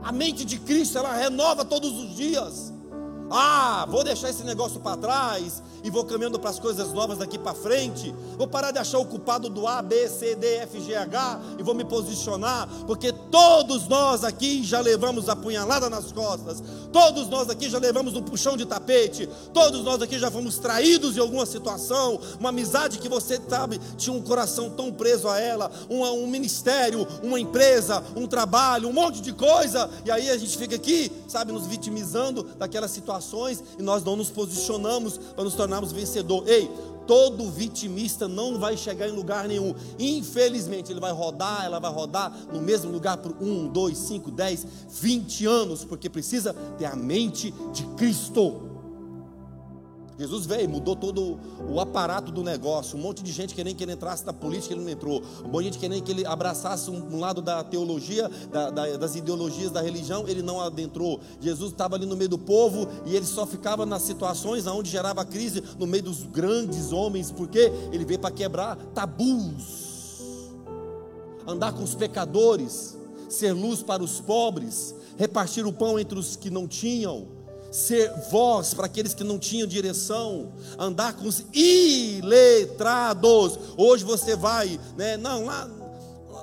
A 0.03 0.11
mente 0.11 0.45
de 0.45 0.57
Cristo, 0.59 0.97
ela 0.97 1.13
renova 1.15 1.65
todos 1.65 1.91
os 1.91 2.15
dias. 2.15 2.73
Ah, 3.30 3.86
vou 3.89 4.03
deixar 4.03 4.30
esse 4.30 4.43
negócio 4.43 4.80
para 4.80 4.97
trás 4.97 5.61
e 5.84 5.89
vou 5.89 6.03
caminhando 6.03 6.39
para 6.39 6.49
as 6.49 6.59
coisas 6.59 6.91
novas 6.91 7.17
daqui 7.19 7.38
para 7.38 7.53
frente. 7.53 8.13
Vou 8.38 8.47
parar 8.47 8.71
de 8.71 8.80
achar 8.80 8.99
o 8.99 9.05
culpado 9.05 9.49
do 9.49 9.67
A, 9.67 9.82
B, 9.82 10.07
C, 10.07 10.36
D, 10.36 10.57
F, 10.57 10.82
G, 10.82 10.95
H 10.95 11.39
e 11.57 11.63
vou 11.63 11.73
me 11.73 11.86
posicionar, 11.86 12.67
porque 12.86 13.13
todos 13.32 13.88
nós 13.88 14.23
aqui 14.23 14.63
já 14.63 14.80
levamos 14.80 15.30
a 15.30 15.36
punhalada 15.36 15.89
nas 15.89 16.11
costas, 16.11 16.61
todos 16.91 17.30
nós 17.30 17.49
aqui 17.49 17.69
já 17.69 17.80
levamos 17.80 18.15
um 18.15 18.21
puxão 18.21 18.57
de 18.57 18.65
tapete, 18.65 19.30
todos 19.53 19.84
nós 19.84 20.01
aqui 20.01 20.19
já 20.19 20.32
fomos 20.32 20.57
traídos 20.57 21.15
em 21.15 21.19
alguma 21.19 21.45
situação, 21.45 22.19
uma 22.39 22.49
amizade 22.49 22.99
que 22.99 23.09
você 23.09 23.39
sabe 23.47 23.80
tinha 23.97 24.15
um 24.15 24.21
coração 24.21 24.69
tão 24.69 24.91
preso 24.91 25.28
a 25.28 25.39
ela, 25.39 25.71
um, 25.89 26.03
um 26.03 26.28
ministério, 26.28 27.07
uma 27.23 27.39
empresa, 27.39 28.03
um 28.15 28.28
trabalho, 28.28 28.89
um 28.89 28.93
monte 28.93 29.21
de 29.21 29.34
coisa, 29.34 29.89
e 30.05 30.11
aí 30.11 30.30
a 30.30 30.38
gente 30.38 30.57
fica 30.57 30.75
aqui, 30.75 31.11
sabe, 31.28 31.51
nos 31.51 31.65
vitimizando 31.65 32.43
daquelas 32.57 32.91
situações 33.22 33.63
e 33.78 33.82
nós 33.82 34.03
não 34.03 34.15
nos 34.15 34.30
posicionamos 34.30 35.18
para 35.18 35.43
nos 35.43 35.53
tornarmos 35.53 35.91
vencedor. 35.91 36.47
Ei, 36.47 36.70
todo 37.05 37.49
vitimista 37.49 38.28
não 38.28 38.59
vai 38.59 38.76
chegar 38.76 39.07
em 39.07 39.11
lugar 39.11 39.47
nenhum. 39.47 39.74
Infelizmente, 39.97 40.91
ele 40.91 40.99
vai 40.99 41.11
rodar, 41.11 41.65
ela 41.65 41.80
vai 41.80 41.91
rodar 41.91 42.36
no 42.53 42.61
mesmo 42.61 42.91
lugar 42.91 43.18
por 43.18 43.36
um, 43.41 43.68
dois, 43.68 43.97
cinco, 43.97 44.30
dez, 44.30 44.65
vinte 44.89 45.45
anos, 45.45 45.84
porque 45.84 46.09
precisa 46.09 46.53
ter 46.78 46.86
a 46.86 46.95
mente 46.95 47.53
de 47.74 47.84
Cristo. 47.95 48.66
Jesus 50.18 50.47
veio, 50.47 50.68
mudou 50.68 50.95
todo 50.95 51.39
o 51.70 51.80
aparato 51.80 52.32
do 52.32 52.43
negócio. 52.43 52.97
Um 52.97 53.01
monte 53.01 53.22
de 53.22 53.32
gente 53.32 53.53
querendo 53.53 53.76
que 53.76 53.84
ele 53.84 53.91
entrasse 53.91 54.26
na 54.26 54.34
política, 54.34 54.74
ele 54.74 54.84
não 54.84 54.89
entrou. 54.89 55.22
Um 55.45 55.49
monte 55.49 55.59
de 55.59 55.63
gente 55.65 55.80
querendo 55.80 56.03
que 56.03 56.11
ele 56.11 56.26
abraçasse 56.26 56.89
um, 56.89 57.20
lado 57.20 57.39
da 57.39 57.63
teologia, 57.63 58.30
da, 58.51 58.72
da, 58.72 58.97
das 58.97 59.15
ideologias 59.15 59.70
da 59.70 59.82
religião, 59.82 60.28
ele 60.28 60.41
não 60.41 60.59
adentrou. 60.59 61.22
Jesus 61.39 61.72
estava 61.72 61.95
ali 61.95 62.07
no 62.07 62.18
meio 62.18 62.30
do 62.30 62.38
povo 62.38 62.88
e 63.05 63.15
ele 63.15 63.26
só 63.26 63.45
ficava 63.45 63.86
nas 63.86 64.01
situações 64.01 64.65
onde 64.65 64.89
gerava 64.89 65.24
crise, 65.24 65.63
no 65.78 65.86
meio 65.86 66.03
dos 66.03 66.24
grandes 66.24 66.91
homens, 66.91 67.32
porque 67.32 67.72
ele 67.91 68.03
veio 68.03 68.20
para 68.20 68.32
quebrar 68.32 68.76
tabus, 68.95 70.51
andar 71.45 71.74
com 71.74 71.84
os 71.84 71.93
pecadores, 71.93 72.97
ser 73.30 73.53
luz 73.53 73.84
para 73.84 74.03
os 74.03 74.20
pobres, 74.20 74.95
repartir 75.15 75.65
o 75.68 75.72
pão 75.72 75.99
entre 75.99 76.18
os 76.18 76.36
que 76.36 76.49
não 76.49 76.68
tinham 76.68 77.36
ser 77.72 78.11
voz 78.30 78.74
para 78.74 78.86
aqueles 78.86 79.13
que 79.13 79.24
não 79.24 79.38
tinham 79.38 79.68
direção, 79.68 80.51
andar 80.78 81.13
com 81.13 81.28
os 81.28 81.43
iletrados. 81.53 83.28
Hoje 83.78 84.03
você 84.03 84.36
vai, 84.36 84.80
né? 84.97 85.18
Não, 85.18 85.45
lá 85.45 85.70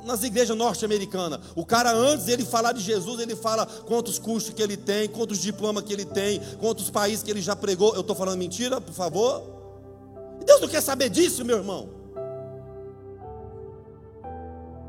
nas 0.05 0.23
igrejas 0.23 0.57
norte-americanas, 0.57 1.41
o 1.55 1.65
cara 1.65 1.91
antes 1.93 2.29
ele 2.29 2.45
falar 2.45 2.73
de 2.73 2.81
Jesus, 2.81 3.21
ele 3.21 3.35
fala 3.35 3.65
quantos 3.65 4.19
cursos 4.19 4.53
que 4.53 4.63
ele 4.63 4.77
tem, 4.77 5.09
quantos 5.09 5.39
diplomas 5.39 5.83
que 5.85 5.93
ele 5.93 6.05
tem, 6.05 6.41
quantos 6.61 6.91
países 6.91 7.23
que 7.23 7.31
ele 7.31 7.41
já 7.41 7.57
pregou. 7.57 7.95
Eu 7.95 8.03
estou 8.03 8.15
falando 8.15 8.39
mentira, 8.39 8.81
por 8.81 8.93
favor? 8.93 9.43
Deus 10.45 10.61
não 10.61 10.69
quer 10.69 10.83
saber 10.83 11.09
disso, 11.09 11.45
meu 11.45 11.57
irmão. 11.57 11.89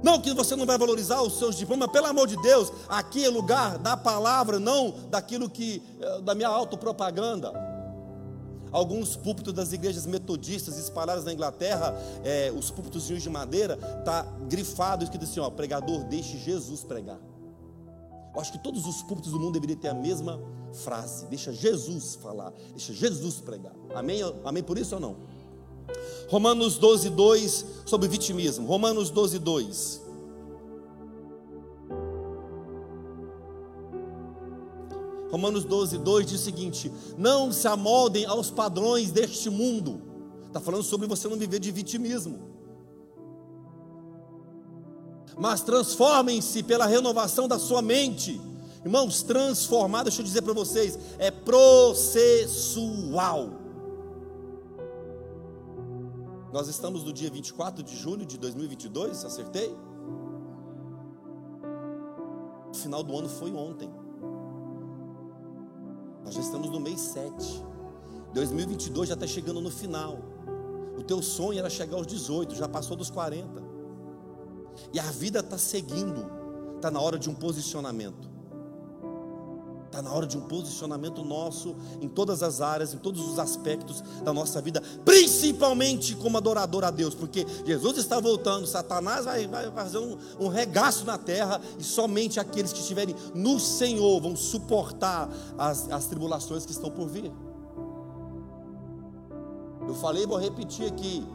Não 0.06 0.22
que 0.22 0.32
você 0.36 0.56
não 0.56 0.68
vai 0.68 0.78
valorizar 0.78 1.24
os 1.24 1.40
seus 1.40 1.56
diplomas, 1.56 1.90
pelo 1.90 2.06
amor 2.06 2.28
de 2.28 2.40
Deus, 2.40 2.72
aqui 2.88 3.26
é 3.26 3.28
lugar 3.28 3.80
da 3.80 3.98
palavra, 3.98 4.60
não 4.60 4.94
daquilo 5.10 5.50
que 5.50 5.82
eh, 6.00 6.22
da 6.22 6.36
minha 6.36 6.48
autopropaganda. 6.48 7.52
Alguns 8.72 9.16
púlpitos 9.16 9.52
das 9.52 9.74
igrejas 9.74 10.06
metodistas 10.06 10.78
espalhadas 10.78 11.26
na 11.26 11.34
Inglaterra, 11.34 11.96
é, 12.24 12.54
os 12.56 12.70
púlpitos 12.70 13.08
de 13.08 13.30
madeira, 13.32 13.78
tá 14.06 14.22
grifado 14.48 15.04
escrito 15.04 15.24
assim, 15.24 15.40
ó, 15.40 15.50
pregador, 15.50 16.04
deixe 16.04 16.38
Jesus 16.38 16.84
pregar. 16.84 17.18
Eu 18.36 18.40
acho 18.40 18.52
que 18.52 18.60
todos 18.60 18.86
os 18.86 19.02
púlpitos 19.02 19.32
do 19.32 19.40
mundo 19.40 19.54
deveriam 19.54 19.80
ter 19.80 19.88
a 19.88 19.94
mesma 19.96 20.40
frase, 20.84 21.26
deixa 21.28 21.52
Jesus 21.52 22.14
falar, 22.14 22.54
deixa 22.70 22.94
Jesus 22.94 23.42
pregar. 23.42 23.74
Amém? 23.96 24.20
Amém 24.44 24.62
por 24.62 24.78
isso 24.78 24.94
ou 24.94 25.02
não? 25.02 25.16
Romanos 26.30 26.78
12, 26.78 27.10
2, 27.10 27.66
sobre 27.86 28.08
vitimismo. 28.08 28.66
Romanos 28.68 29.10
12, 29.10 29.40
2. 29.40 30.02
Romanos 35.32 35.66
12, 35.66 35.98
2 35.98 36.26
diz 36.26 36.42
o 36.42 36.44
seguinte: 36.44 36.92
Não 37.18 37.52
se 37.52 37.68
amoldem 37.68 38.26
aos 38.26 38.50
padrões 38.50 39.12
deste 39.12 39.50
mundo. 39.50 40.02
Está 40.48 40.62
falando 40.62 40.84
sobre 40.84 41.08
você 41.08 41.28
não 41.28 41.38
viver 41.38 41.60
de 41.60 41.72
vitimismo. 41.72 42.40
Mas 45.38 45.62
transformem-se 45.62 46.64
pela 46.64 46.86
renovação 46.86 47.48
da 47.48 47.60
sua 47.60 47.82
mente. 47.82 48.40
Irmãos, 48.86 49.22
transformar, 49.24 50.04
deixa 50.04 50.22
eu 50.22 50.26
dizer 50.26 50.42
para 50.44 50.54
vocês, 50.54 50.98
é 51.18 51.30
processual. 51.30 52.06
Nós 56.56 56.70
estamos 56.70 57.04
no 57.04 57.12
dia 57.12 57.30
24 57.30 57.84
de 57.84 57.94
julho 57.98 58.26
de 58.26 58.38
2022, 58.38 59.26
acertei? 59.26 59.76
O 62.70 62.74
final 62.74 63.04
do 63.04 63.18
ano 63.18 63.28
foi 63.28 63.52
ontem. 63.52 63.92
Nós 66.24 66.34
já 66.34 66.40
estamos 66.40 66.70
no 66.70 66.80
mês 66.80 67.02
7. 67.02 67.62
2022 68.34 69.10
já 69.10 69.16
está 69.16 69.28
chegando 69.28 69.60
no 69.60 69.70
final. 69.70 70.18
O 70.98 71.04
teu 71.04 71.22
sonho 71.22 71.60
era 71.60 71.70
chegar 71.70 71.98
aos 71.98 72.08
18, 72.08 72.56
já 72.56 72.70
passou 72.70 72.96
dos 72.96 73.10
40. 73.10 73.62
E 74.94 75.00
a 75.02 75.12
vida 75.12 75.40
está 75.40 75.58
seguindo. 75.58 76.26
Está 76.78 76.90
na 76.90 77.02
hora 77.02 77.20
de 77.20 77.30
um 77.30 77.36
posicionamento. 77.36 78.30
Está 79.96 80.02
na 80.02 80.14
hora 80.14 80.28
de 80.28 80.38
um 80.38 80.42
posicionamento 80.42 81.24
nosso 81.24 81.74
em 82.02 82.10
todas 82.10 82.44
as 82.44 82.60
áreas, 82.60 82.94
em 82.94 82.98
todos 82.98 83.26
os 83.26 83.40
aspectos 83.40 84.04
da 84.26 84.34
nossa 84.34 84.62
vida, 84.62 84.84
principalmente 85.06 86.18
como 86.18 86.36
adorador 86.36 86.84
a 86.84 86.92
Deus, 86.92 87.16
porque 87.16 87.48
Jesus 87.66 87.98
está 87.98 88.20
voltando, 88.20 88.68
Satanás 88.68 89.24
vai, 89.24 89.48
vai 89.48 89.72
fazer 89.72 90.00
um, 90.00 90.18
um 90.38 90.50
regaço 90.50 91.06
na 91.06 91.18
terra, 91.18 91.62
e 91.80 91.84
somente 91.84 92.42
aqueles 92.42 92.74
que 92.74 92.82
estiverem 92.82 93.16
no 93.34 93.58
Senhor 93.58 94.20
vão 94.20 94.36
suportar 94.36 95.30
as, 95.58 95.90
as 95.90 96.08
tribulações 96.08 96.66
que 96.66 96.74
estão 96.74 96.92
por 96.92 97.08
vir. 97.08 97.32
Eu 99.88 99.96
falei, 99.96 100.28
vou 100.28 100.38
repetir 100.38 100.88
aqui. 100.88 101.26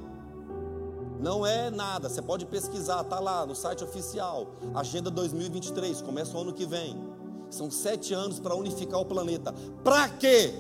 Não 1.19 1.47
é 1.47 1.71
nada, 1.71 2.11
você 2.11 2.21
pode 2.21 2.45
pesquisar, 2.45 3.01
está 3.01 3.19
lá 3.21 3.47
no 3.47 3.55
site 3.55 3.83
oficial, 3.83 4.49
Agenda 4.75 5.11
2023, 5.11 6.03
começa 6.03 6.37
o 6.37 6.43
ano 6.43 6.53
que 6.53 6.67
vem. 6.67 7.10
São 7.51 7.71
sete 7.71 8.15
anos 8.15 8.39
para 8.39 8.55
unificar 8.55 9.01
o 9.01 9.05
planeta. 9.05 9.53
Para 9.83 10.09
quê? 10.09 10.55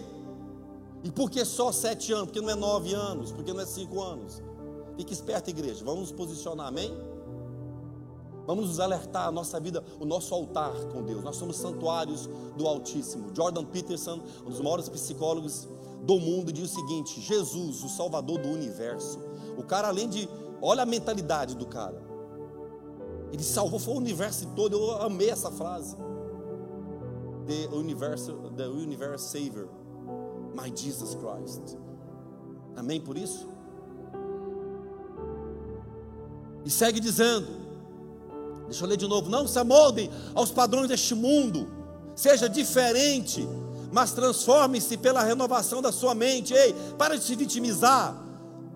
E 1.02 1.10
por 1.10 1.30
que 1.30 1.44
só 1.44 1.72
sete 1.72 2.12
anos? 2.12 2.26
Porque 2.26 2.40
não 2.40 2.50
é 2.50 2.54
nove 2.54 2.92
anos? 2.92 3.32
Porque 3.32 3.52
não 3.52 3.60
é 3.60 3.66
cinco 3.66 4.02
anos? 4.02 4.42
Fique 4.96 5.12
esperto, 5.12 5.48
igreja. 5.48 5.84
Vamos 5.84 6.00
nos 6.00 6.12
posicionar, 6.12 6.66
amém? 6.66 6.92
Vamos 8.46 8.68
nos 8.68 8.80
alertar 8.80 9.28
a 9.28 9.30
nossa 9.30 9.60
vida, 9.60 9.82
o 10.00 10.04
nosso 10.04 10.34
altar 10.34 10.74
com 10.92 11.02
Deus. 11.02 11.22
Nós 11.22 11.36
somos 11.36 11.56
santuários 11.56 12.28
do 12.56 12.66
Altíssimo. 12.66 13.30
Jordan 13.34 13.64
Peterson, 13.64 14.20
um 14.44 14.50
dos 14.50 14.60
maiores 14.60 14.88
psicólogos 14.88 15.68
do 16.02 16.18
mundo, 16.18 16.52
diz 16.52 16.72
o 16.72 16.74
seguinte: 16.74 17.20
Jesus, 17.20 17.82
o 17.84 17.88
Salvador 17.88 18.38
do 18.38 18.48
universo. 18.48 19.18
O 19.56 19.62
cara, 19.62 19.88
além 19.88 20.08
de. 20.08 20.28
Olha 20.60 20.82
a 20.82 20.86
mentalidade 20.86 21.56
do 21.56 21.64
cara. 21.64 22.02
Ele 23.32 23.42
salvou 23.42 23.78
foi 23.78 23.94
o 23.94 23.96
universo 23.96 24.46
todo. 24.56 24.76
Eu 24.76 25.02
amei 25.02 25.30
essa 25.30 25.50
frase 25.50 25.96
the 27.46 27.68
universal, 27.72 28.50
the 28.56 28.64
universe 28.64 29.30
Savior, 29.30 29.68
my 30.54 30.70
Jesus 30.74 31.14
Christ. 31.14 31.76
Amém 32.76 33.00
por 33.00 33.16
isso? 33.16 33.48
E 36.64 36.70
segue 36.70 37.00
dizendo: 37.00 37.46
Deixa 38.66 38.84
eu 38.84 38.88
ler 38.88 38.96
de 38.96 39.08
novo. 39.08 39.28
Não 39.28 39.48
se 39.48 39.58
amoldem 39.58 40.10
aos 40.34 40.50
padrões 40.50 40.88
deste 40.88 41.14
mundo. 41.14 41.68
Seja 42.14 42.48
diferente, 42.48 43.48
mas 43.90 44.12
transforme-se 44.12 44.96
pela 44.96 45.22
renovação 45.22 45.82
da 45.82 45.90
sua 45.90 46.14
mente. 46.14 46.54
Ei, 46.54 46.74
para 46.96 47.18
de 47.18 47.24
se 47.24 47.34
vitimizar. 47.34 48.16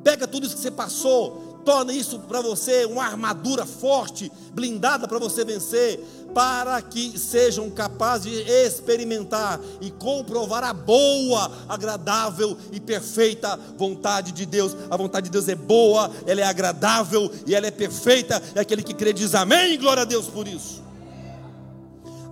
Pega 0.03 0.27
tudo 0.27 0.45
isso 0.47 0.57
que 0.57 0.61
você 0.61 0.71
passou, 0.71 1.43
torna 1.65 1.93
isso 1.93 2.19
para 2.21 2.41
você 2.41 2.85
uma 2.85 3.05
armadura 3.05 3.65
forte, 3.65 4.31
blindada 4.53 5.09
para 5.09 5.19
você 5.19 5.45
vencer, 5.45 5.99
para 6.35 6.81
que 6.83 7.19
sejam 7.19 7.71
capazes 7.71 8.33
de 8.33 8.51
experimentar 8.51 9.61
e 9.81 9.91
comprovar 9.91 10.65
a 10.65 10.73
boa, 10.73 11.51
agradável 11.69 12.57
e 12.73 12.81
perfeita 12.81 13.59
vontade 13.77 14.33
de 14.33 14.45
Deus. 14.45 14.77
A 14.91 14.97
vontade 14.97 15.27
de 15.27 15.33
Deus 15.33 15.49
é 15.49 15.55
boa, 15.55 16.11
ela 16.27 16.41
é 16.41 16.45
agradável 16.45 17.31
e 17.47 17.55
ela 17.55 17.67
é 17.67 17.71
perfeita. 17.71 18.43
É 18.55 18.61
aquele 18.61 18.83
que 18.83 18.93
crê 18.93 19.12
diz 19.12 19.35
amém, 19.35 19.79
glória 19.79 20.03
a 20.03 20.07
Deus 20.07 20.27
por 20.27 20.47
isso. 20.47 20.83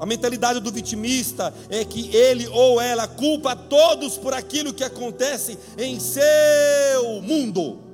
A 0.00 0.04
mentalidade 0.04 0.58
do 0.58 0.72
vitimista 0.72 1.54
é 1.70 1.84
que 1.84 2.14
ele 2.14 2.48
ou 2.48 2.80
ela 2.80 3.06
culpa 3.06 3.54
todos 3.54 4.18
por 4.18 4.34
aquilo 4.34 4.74
que 4.74 4.82
acontece 4.82 5.56
em 5.78 6.00
seu 6.00 7.22
mundo. 7.22 7.91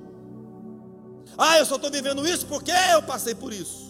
Ah, 1.39 1.57
eu 1.59 1.65
só 1.65 1.77
estou 1.77 1.91
vivendo 1.91 2.27
isso 2.27 2.47
porque 2.47 2.73
eu 2.93 3.01
passei 3.03 3.33
por 3.33 3.53
isso. 3.53 3.89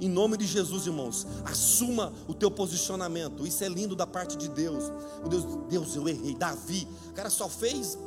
Em 0.00 0.10
nome 0.10 0.36
de 0.36 0.44
Jesus, 0.44 0.86
irmãos, 0.86 1.26
assuma 1.44 2.12
o 2.28 2.34
teu 2.34 2.50
posicionamento. 2.50 3.46
Isso 3.46 3.64
é 3.64 3.68
lindo 3.68 3.96
da 3.96 4.06
parte 4.06 4.36
de 4.36 4.48
Deus. 4.50 4.92
Deus, 5.28 5.44
Deus, 5.68 5.96
eu 5.96 6.06
errei. 6.06 6.34
Davi, 6.34 6.86
o 7.08 7.12
cara 7.12 7.30
só 7.30 7.48
fez 7.48 7.98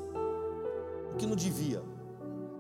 o 1.13 1.17
que 1.17 1.25
não 1.25 1.35
devia. 1.35 1.81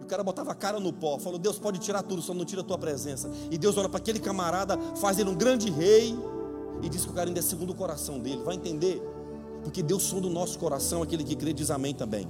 O 0.01 0.05
cara 0.07 0.23
botava 0.23 0.51
a 0.51 0.55
cara 0.55 0.79
no 0.79 0.91
pó, 0.91 1.19
falou: 1.19 1.37
Deus 1.37 1.59
pode 1.59 1.77
tirar 1.79 2.01
tudo, 2.01 2.21
só 2.21 2.33
não 2.33 2.45
tira 2.45 2.61
a 2.61 2.63
tua 2.63 2.77
presença. 2.77 3.29
E 3.51 3.57
Deus 3.57 3.77
olha 3.77 3.89
para 3.89 3.99
aquele 3.99 4.19
camarada, 4.19 4.77
faz 4.95 5.19
ele 5.19 5.29
um 5.29 5.35
grande 5.35 5.69
rei 5.69 6.17
e 6.81 6.89
diz 6.89 7.03
que 7.03 7.11
o 7.11 7.13
cara 7.13 7.29
ainda 7.29 7.39
é 7.39 7.43
segundo 7.43 7.71
o 7.71 7.75
coração 7.75 8.17
dele. 8.17 8.41
Vai 8.43 8.55
entender? 8.55 9.01
Porque 9.63 9.83
Deus 9.83 10.03
sonda 10.03 10.25
o 10.25 10.29
nosso 10.29 10.57
coração, 10.57 11.03
aquele 11.03 11.23
que 11.23 11.35
crê 11.35 11.51
diz 11.51 11.69
amém 11.69 11.93
também. 11.93 12.27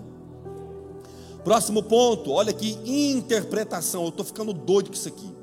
Próximo 1.43 1.81
ponto, 1.83 2.31
olha 2.31 2.51
aqui, 2.51 2.77
interpretação. 2.85 4.03
Eu 4.03 4.09
estou 4.09 4.25
ficando 4.25 4.53
doido 4.53 4.87
com 4.87 4.93
isso 4.93 5.07
aqui. 5.07 5.35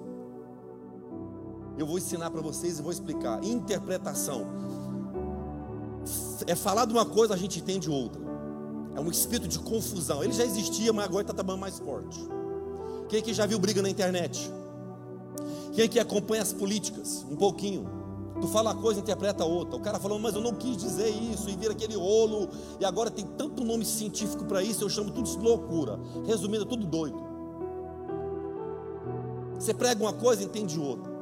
Eu 1.76 1.86
vou 1.86 1.99
ensinar 1.99 2.30
para 2.30 2.40
vocês 2.40 2.78
e 2.78 2.82
vou 2.82 2.92
explicar. 2.92 3.42
Interpretação. 3.42 4.47
É 6.47 6.55
falar 6.55 6.84
de 6.84 6.92
uma 6.92 7.05
coisa, 7.05 7.34
a 7.34 7.36
gente 7.36 7.59
entende 7.59 7.90
outra. 7.90 8.22
É 8.95 9.01
um 9.01 9.11
espírito 9.11 9.49
de 9.49 9.59
confusão. 9.59 10.22
Ele 10.22 10.32
já 10.32 10.45
existia, 10.45 10.92
mas 10.92 11.07
agora 11.07 11.22
está 11.22 11.32
trabalhando 11.32 11.61
mais 11.61 11.78
forte. 11.78 12.20
Quem 13.09 13.18
aqui 13.18 13.34
já 13.34 13.47
viu 13.47 13.59
briga 13.59 13.82
na 13.82 13.88
internet? 13.88 14.51
Quem 15.72 15.84
aqui 15.84 15.99
acompanha 15.99 16.42
as 16.42 16.53
políticas? 16.53 17.24
Um 17.28 17.36
pouquinho. 17.36 18.04
Tu 18.41 18.49
fala 18.49 18.72
uma 18.72 18.82
coisa, 18.82 19.01
interpreta 19.01 19.45
outra. 19.45 19.76
O 19.76 19.80
cara 19.80 19.99
falou, 19.99 20.18
mas 20.18 20.35
eu 20.35 20.41
não 20.41 20.53
quis 20.53 20.76
dizer 20.76 21.09
isso, 21.09 21.49
e 21.49 21.57
vira 21.57 21.72
aquele 21.72 21.95
rolo, 21.97 22.49
e 22.80 22.85
agora 22.85 23.11
tem 23.11 23.24
tanto 23.24 23.64
nome 23.64 23.85
científico 23.85 24.45
para 24.45 24.62
isso, 24.62 24.82
eu 24.82 24.89
chamo 24.89 25.11
tudo 25.11 25.28
de 25.28 25.39
loucura. 25.39 25.99
Resumindo, 26.26 26.64
é 26.64 26.66
tudo 26.66 26.85
doido. 26.85 27.22
Você 29.59 29.72
prega 29.72 30.03
uma 30.03 30.12
coisa, 30.12 30.43
entende 30.43 30.80
outra. 30.80 31.12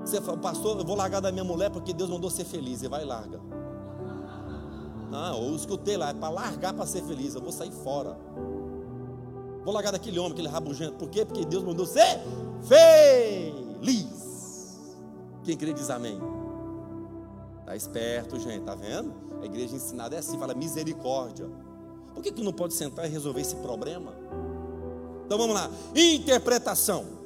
Você 0.00 0.20
fala, 0.20 0.38
pastor, 0.38 0.78
eu 0.78 0.84
vou 0.84 0.96
largar 0.96 1.20
da 1.20 1.30
minha 1.30 1.44
mulher 1.44 1.70
porque 1.70 1.92
Deus 1.92 2.08
mandou 2.10 2.30
ser 2.30 2.44
feliz, 2.44 2.82
e 2.82 2.88
vai 2.88 3.02
e 3.02 3.06
larga. 3.06 3.40
Não, 5.10 5.48
eu 5.48 5.54
escutei 5.54 5.96
lá, 5.96 6.10
é 6.10 6.14
para 6.14 6.28
largar 6.30 6.72
para 6.72 6.86
ser 6.86 7.02
feliz, 7.02 7.34
eu 7.34 7.40
vou 7.40 7.52
sair 7.52 7.70
fora. 7.70 8.18
Vou 9.64 9.72
largar 9.72 9.92
daquele 9.92 10.18
homem, 10.18 10.32
aquele 10.32 10.48
rabugento. 10.48 10.94
Por 10.94 11.08
quê? 11.08 11.24
Porque 11.24 11.44
Deus 11.44 11.62
mandou 11.62 11.86
ser 11.86 12.20
feliz. 12.62 14.33
Quem 15.44 15.56
crê 15.56 15.72
diz 15.72 15.90
amém. 15.90 16.18
Tá 17.66 17.76
esperto, 17.76 18.40
gente, 18.40 18.64
tá 18.64 18.74
vendo? 18.74 19.12
A 19.40 19.44
igreja 19.44 19.76
ensinada 19.76 20.16
é 20.16 20.18
assim, 20.18 20.38
fala 20.38 20.54
misericórdia. 20.54 21.46
Por 22.14 22.22
que 22.22 22.32
tu 22.32 22.42
não 22.42 22.52
pode 22.52 22.74
sentar 22.74 23.06
e 23.06 23.08
resolver 23.08 23.40
esse 23.40 23.56
problema? 23.56 24.12
Então 25.26 25.36
vamos 25.36 25.54
lá. 25.54 25.70
Interpretação. 25.94 27.24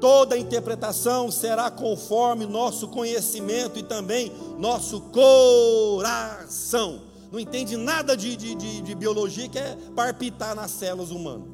Toda 0.00 0.36
interpretação 0.36 1.30
será 1.30 1.70
conforme 1.70 2.44
nosso 2.44 2.88
conhecimento 2.88 3.78
e 3.78 3.82
também 3.82 4.30
nosso 4.58 5.00
coração. 5.00 7.00
Não 7.32 7.40
entende 7.40 7.76
nada 7.76 8.16
de, 8.16 8.36
de, 8.36 8.54
de, 8.54 8.82
de 8.82 8.94
biologia 8.94 9.48
que 9.48 9.58
é 9.58 9.76
parpitar 9.94 10.54
nas 10.54 10.70
células 10.70 11.10
humanas. 11.10 11.48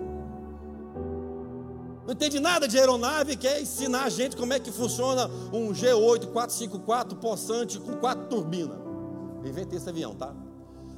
Não 2.13 2.15
entende 2.15 2.41
nada 2.41 2.69
de 2.69 2.79
aeronave, 2.79 3.37
quer 3.37 3.63
ensinar 3.63 4.05
a 4.05 4.11
gente 4.11 4.37
como 4.37 4.53
é 4.53 4.61
que 4.61 4.71
funciona 4.71 5.31
um 5.51 5.73
G8 5.73 6.27
454 6.27 7.17
possante 7.17 7.81
com 7.81 7.97
quatro 7.97 8.27
turbinas. 8.27 8.77
inventei 9.43 9.79
esse 9.79 9.89
avião, 9.89 10.15
tá? 10.15 10.35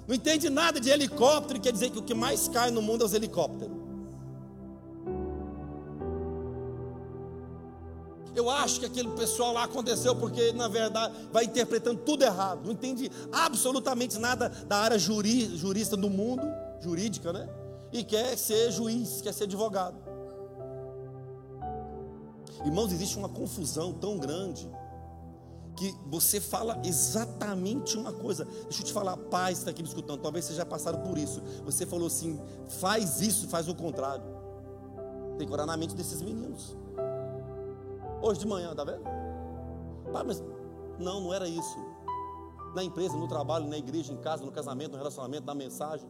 Não 0.08 0.14
entende 0.16 0.50
nada 0.50 0.80
de 0.80 0.90
helicóptero, 0.90 1.60
quer 1.60 1.70
dizer 1.70 1.90
que 1.90 2.00
o 2.00 2.02
que 2.02 2.14
mais 2.14 2.48
cai 2.48 2.72
no 2.72 2.82
mundo 2.82 3.02
é 3.02 3.04
os 3.06 3.14
helicópteros. 3.14 3.76
Eu 8.34 8.50
acho 8.50 8.80
que 8.80 8.86
aquele 8.86 9.10
pessoal 9.10 9.52
lá 9.52 9.62
aconteceu 9.62 10.16
porque, 10.16 10.52
na 10.52 10.66
verdade, 10.66 11.14
vai 11.32 11.44
interpretando 11.44 12.00
tudo 12.00 12.24
errado. 12.24 12.64
Não 12.64 12.72
entende 12.72 13.08
absolutamente 13.30 14.18
nada 14.18 14.48
da 14.48 14.78
área 14.78 14.98
juri, 14.98 15.56
jurista 15.56 15.96
do 15.96 16.10
mundo, 16.10 16.42
jurídica, 16.80 17.32
né? 17.32 17.48
E 17.92 18.02
quer 18.02 18.36
ser 18.36 18.72
juiz, 18.72 19.20
quer 19.20 19.32
ser 19.32 19.44
advogado. 19.44 20.13
Irmãos, 22.64 22.92
existe 22.92 23.16
uma 23.18 23.28
confusão 23.28 23.92
tão 23.92 24.18
grande 24.18 24.70
que 25.76 25.94
você 26.06 26.40
fala 26.40 26.80
exatamente 26.84 27.96
uma 27.96 28.12
coisa. 28.12 28.44
Deixa 28.44 28.82
eu 28.82 28.86
te 28.86 28.92
falar, 28.92 29.16
paz 29.16 29.58
está 29.58 29.70
aqui 29.70 29.82
me 29.82 29.88
escutando. 29.88 30.20
Talvez 30.20 30.44
vocês 30.44 30.56
já 30.56 30.64
passaram 30.64 31.00
por 31.00 31.18
isso. 31.18 31.42
Você 31.64 31.84
falou 31.84 32.06
assim: 32.06 32.40
faz 32.80 33.20
isso, 33.20 33.48
faz 33.48 33.68
o 33.68 33.74
contrário. 33.74 34.24
Tem 35.38 35.46
que 35.46 35.52
orar 35.52 35.66
na 35.66 35.76
mente 35.76 35.94
desses 35.94 36.22
meninos. 36.22 36.76
Hoje 38.22 38.40
de 38.40 38.46
manhã, 38.46 38.74
tá 38.74 38.84
vendo? 38.84 39.02
Pai, 40.12 40.22
mas 40.24 40.42
não, 40.98 41.20
não 41.20 41.34
era 41.34 41.48
isso. 41.48 41.76
Na 42.74 42.82
empresa, 42.82 43.16
no 43.16 43.28
trabalho, 43.28 43.68
na 43.68 43.76
igreja, 43.76 44.12
em 44.12 44.16
casa, 44.16 44.44
no 44.44 44.50
casamento, 44.50 44.92
no 44.92 44.98
relacionamento, 44.98 45.46
na 45.46 45.54
mensagem. 45.54 46.08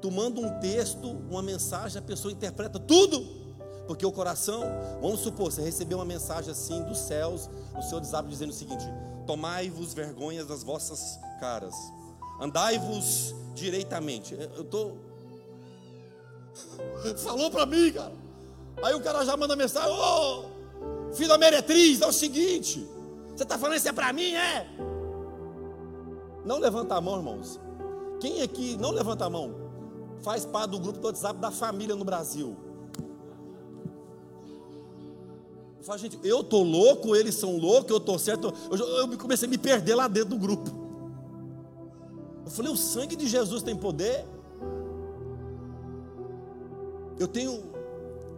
Tu 0.00 0.10
manda 0.10 0.40
um 0.40 0.60
texto, 0.60 1.08
uma 1.08 1.42
mensagem, 1.42 1.98
a 1.98 2.02
pessoa 2.02 2.32
interpreta 2.32 2.78
tudo 2.78 3.41
porque 3.86 4.06
o 4.06 4.12
coração, 4.12 4.62
vamos 5.00 5.20
supor, 5.20 5.50
você 5.50 5.62
recebeu 5.62 5.98
uma 5.98 6.04
mensagem 6.04 6.50
assim 6.50 6.82
dos 6.84 6.98
céus, 6.98 7.48
o 7.76 7.82
seu 7.82 7.98
WhatsApp 7.98 8.28
dizendo 8.28 8.50
o 8.50 8.54
seguinte: 8.54 8.84
Tomai-vos 9.26 9.92
vergonhas 9.92 10.46
das 10.46 10.62
vossas 10.62 11.18
caras, 11.40 11.74
andai-vos 12.40 13.34
direitamente. 13.54 14.34
Eu 14.56 14.62
estou. 14.62 14.98
Falou 17.18 17.50
para 17.50 17.66
mim, 17.66 17.92
cara. 17.92 18.12
Aí 18.82 18.94
o 18.94 19.00
cara 19.00 19.24
já 19.24 19.36
manda 19.36 19.56
mensagem: 19.56 19.90
Ô, 19.90 20.44
oh, 20.44 21.14
filho 21.14 21.28
da 21.28 21.38
meretriz, 21.38 22.00
é 22.00 22.06
o 22.06 22.12
seguinte: 22.12 22.88
Você 23.34 23.42
está 23.42 23.58
falando 23.58 23.76
isso 23.76 23.88
é 23.88 23.92
para 23.92 24.12
mim, 24.12 24.34
é? 24.34 24.66
Não 26.44 26.58
levanta 26.58 26.94
a 26.94 27.00
mão, 27.00 27.16
irmãos. 27.16 27.60
Quem 28.20 28.42
aqui 28.42 28.76
não 28.76 28.90
levanta 28.90 29.24
a 29.24 29.30
mão? 29.30 29.54
Faz 30.22 30.44
parte 30.44 30.70
do 30.70 30.78
grupo 30.78 31.00
do 31.00 31.06
WhatsApp 31.06 31.40
da 31.40 31.50
família 31.50 31.96
no 31.96 32.04
Brasil. 32.04 32.56
Eu 35.82 35.86
falo, 35.86 35.98
gente, 35.98 36.16
eu 36.22 36.44
tô 36.44 36.62
louco, 36.62 37.16
eles 37.16 37.34
são 37.34 37.56
loucos, 37.56 37.90
eu 37.90 37.98
tô 37.98 38.16
certo. 38.16 38.54
Eu, 38.70 38.78
eu 38.78 39.18
comecei 39.18 39.48
a 39.48 39.50
me 39.50 39.58
perder 39.58 39.96
lá 39.96 40.06
dentro 40.06 40.28
do 40.28 40.38
grupo. 40.38 40.70
Eu 42.44 42.50
falei, 42.52 42.70
o 42.70 42.76
sangue 42.76 43.16
de 43.16 43.26
Jesus 43.26 43.64
tem 43.64 43.74
poder. 43.74 44.24
Eu 47.18 47.26
tenho, 47.26 47.64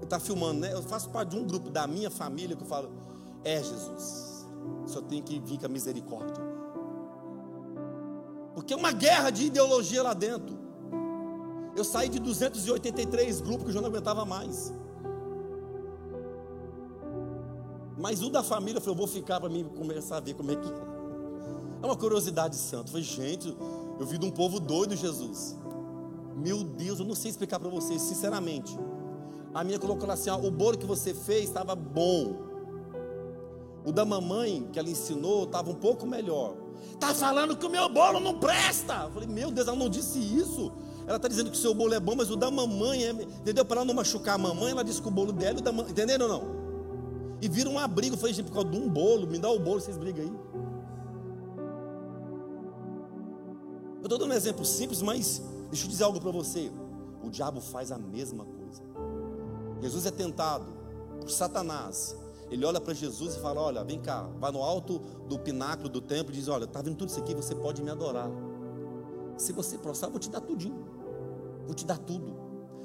está 0.02 0.18
filmando, 0.18 0.60
né? 0.60 0.72
Eu 0.72 0.82
faço 0.82 1.10
parte 1.10 1.32
de 1.32 1.36
um 1.36 1.44
grupo 1.44 1.68
da 1.68 1.86
minha 1.86 2.08
família 2.08 2.56
que 2.56 2.62
eu 2.62 2.66
falo, 2.66 2.90
é 3.44 3.62
Jesus, 3.62 4.46
só 4.86 5.02
tem 5.02 5.20
que 5.20 5.38
vir 5.38 5.58
com 5.58 5.66
a 5.66 5.68
misericórdia. 5.68 6.42
Porque 8.54 8.72
é 8.72 8.76
uma 8.76 8.92
guerra 8.92 9.28
de 9.28 9.44
ideologia 9.44 10.02
lá 10.02 10.14
dentro. 10.14 10.56
Eu 11.76 11.84
saí 11.84 12.08
de 12.08 12.18
283 12.20 13.42
grupos 13.42 13.64
que 13.64 13.68
eu 13.68 13.74
já 13.74 13.82
não 13.82 13.90
aguentava 13.90 14.24
mais. 14.24 14.72
Mas 18.04 18.20
o 18.20 18.28
da 18.28 18.42
família, 18.42 18.82
eu 18.84 18.92
eu 18.92 18.94
vou 18.94 19.06
ficar 19.06 19.40
para 19.40 19.48
mim 19.48 19.64
começar 19.64 20.18
a 20.18 20.20
ver 20.20 20.34
como 20.34 20.50
é 20.50 20.56
que 20.56 20.68
é. 20.68 20.74
É 21.82 21.86
uma 21.86 21.96
curiosidade 21.96 22.54
santa. 22.54 22.90
Falei, 22.90 23.02
gente, 23.02 23.56
eu 23.98 24.04
vi 24.04 24.18
de 24.18 24.26
um 24.26 24.30
povo 24.30 24.60
doido, 24.60 24.94
Jesus. 24.94 25.56
Meu 26.36 26.62
Deus, 26.62 26.98
eu 26.98 27.06
não 27.06 27.14
sei 27.14 27.30
explicar 27.30 27.58
para 27.58 27.70
vocês, 27.70 28.02
sinceramente. 28.02 28.78
A 29.54 29.64
minha 29.64 29.78
colocou 29.78 30.10
assim: 30.10 30.28
ó, 30.28 30.36
o 30.36 30.50
bolo 30.50 30.76
que 30.76 30.84
você 30.84 31.14
fez 31.14 31.44
estava 31.44 31.74
bom. 31.74 32.42
O 33.86 33.90
da 33.90 34.04
mamãe 34.04 34.68
que 34.70 34.78
ela 34.78 34.90
ensinou 34.90 35.44
estava 35.44 35.70
um 35.70 35.74
pouco 35.74 36.06
melhor. 36.06 36.56
Tá 37.00 37.14
falando 37.14 37.56
que 37.56 37.64
o 37.64 37.70
meu 37.70 37.88
bolo 37.88 38.20
não 38.20 38.38
presta. 38.38 39.04
Eu 39.04 39.12
falei, 39.12 39.28
meu 39.30 39.50
Deus, 39.50 39.66
ela 39.66 39.78
não 39.78 39.88
disse 39.88 40.18
isso. 40.18 40.70
Ela 41.06 41.16
está 41.16 41.26
dizendo 41.26 41.50
que 41.50 41.56
o 41.56 41.60
seu 41.60 41.72
bolo 41.72 41.94
é 41.94 42.00
bom, 42.00 42.14
mas 42.14 42.30
o 42.30 42.36
da 42.36 42.50
mamãe 42.50 43.02
é. 43.02 43.12
Entendeu? 43.12 43.64
Para 43.64 43.78
ela 43.78 43.86
não 43.86 43.94
machucar 43.94 44.34
a 44.34 44.38
mamãe, 44.38 44.72
ela 44.72 44.84
disse 44.84 45.00
que 45.00 45.08
o 45.08 45.10
bolo 45.10 45.32
dela 45.32 45.58
o 45.58 45.62
da 45.62 45.72
mamãe. 45.72 45.90
Entenderam 45.90 46.26
ou 46.26 46.32
não? 46.32 46.63
E 47.40 47.48
vira 47.48 47.68
um 47.68 47.78
abrigo. 47.78 48.16
Foi 48.16 48.32
por 48.42 48.52
causa 48.52 48.68
de 48.68 48.76
um 48.76 48.88
bolo. 48.88 49.26
Me 49.26 49.38
dá 49.38 49.50
o 49.50 49.58
bolo, 49.58 49.80
vocês 49.80 49.96
brigam 49.96 50.24
aí. 50.24 50.32
Eu 54.00 54.06
estou 54.06 54.18
dando 54.18 54.30
um 54.30 54.34
exemplo 54.34 54.64
simples, 54.64 55.00
mas 55.00 55.40
deixa 55.70 55.86
eu 55.86 55.90
dizer 55.90 56.04
algo 56.04 56.20
para 56.20 56.30
você. 56.30 56.70
O 57.22 57.30
diabo 57.30 57.60
faz 57.60 57.90
a 57.90 57.96
mesma 57.96 58.44
coisa. 58.44 58.82
Jesus 59.80 60.04
é 60.04 60.10
tentado 60.10 60.66
por 61.20 61.30
Satanás. 61.30 62.14
Ele 62.50 62.64
olha 62.64 62.80
para 62.80 62.92
Jesus 62.92 63.34
e 63.34 63.40
fala: 63.40 63.60
Olha, 63.62 63.82
vem 63.82 63.98
cá, 63.98 64.28
vai 64.38 64.52
no 64.52 64.62
alto 64.62 65.00
do 65.28 65.38
pináculo 65.38 65.88
do 65.88 66.00
templo 66.00 66.32
e 66.32 66.36
diz: 66.36 66.48
Olha, 66.48 66.64
está 66.64 66.82
vendo 66.82 66.96
tudo 66.96 67.08
isso 67.08 67.18
aqui, 67.18 67.34
você 67.34 67.54
pode 67.54 67.82
me 67.82 67.90
adorar. 67.90 68.30
Se 69.36 69.52
você 69.52 69.78
prostrar, 69.78 70.08
eu 70.08 70.12
vou 70.12 70.20
te 70.20 70.30
dar 70.30 70.40
tudinho. 70.40 70.84
Vou 71.66 71.74
te 71.74 71.84
dar 71.84 71.98
tudo. 71.98 72.36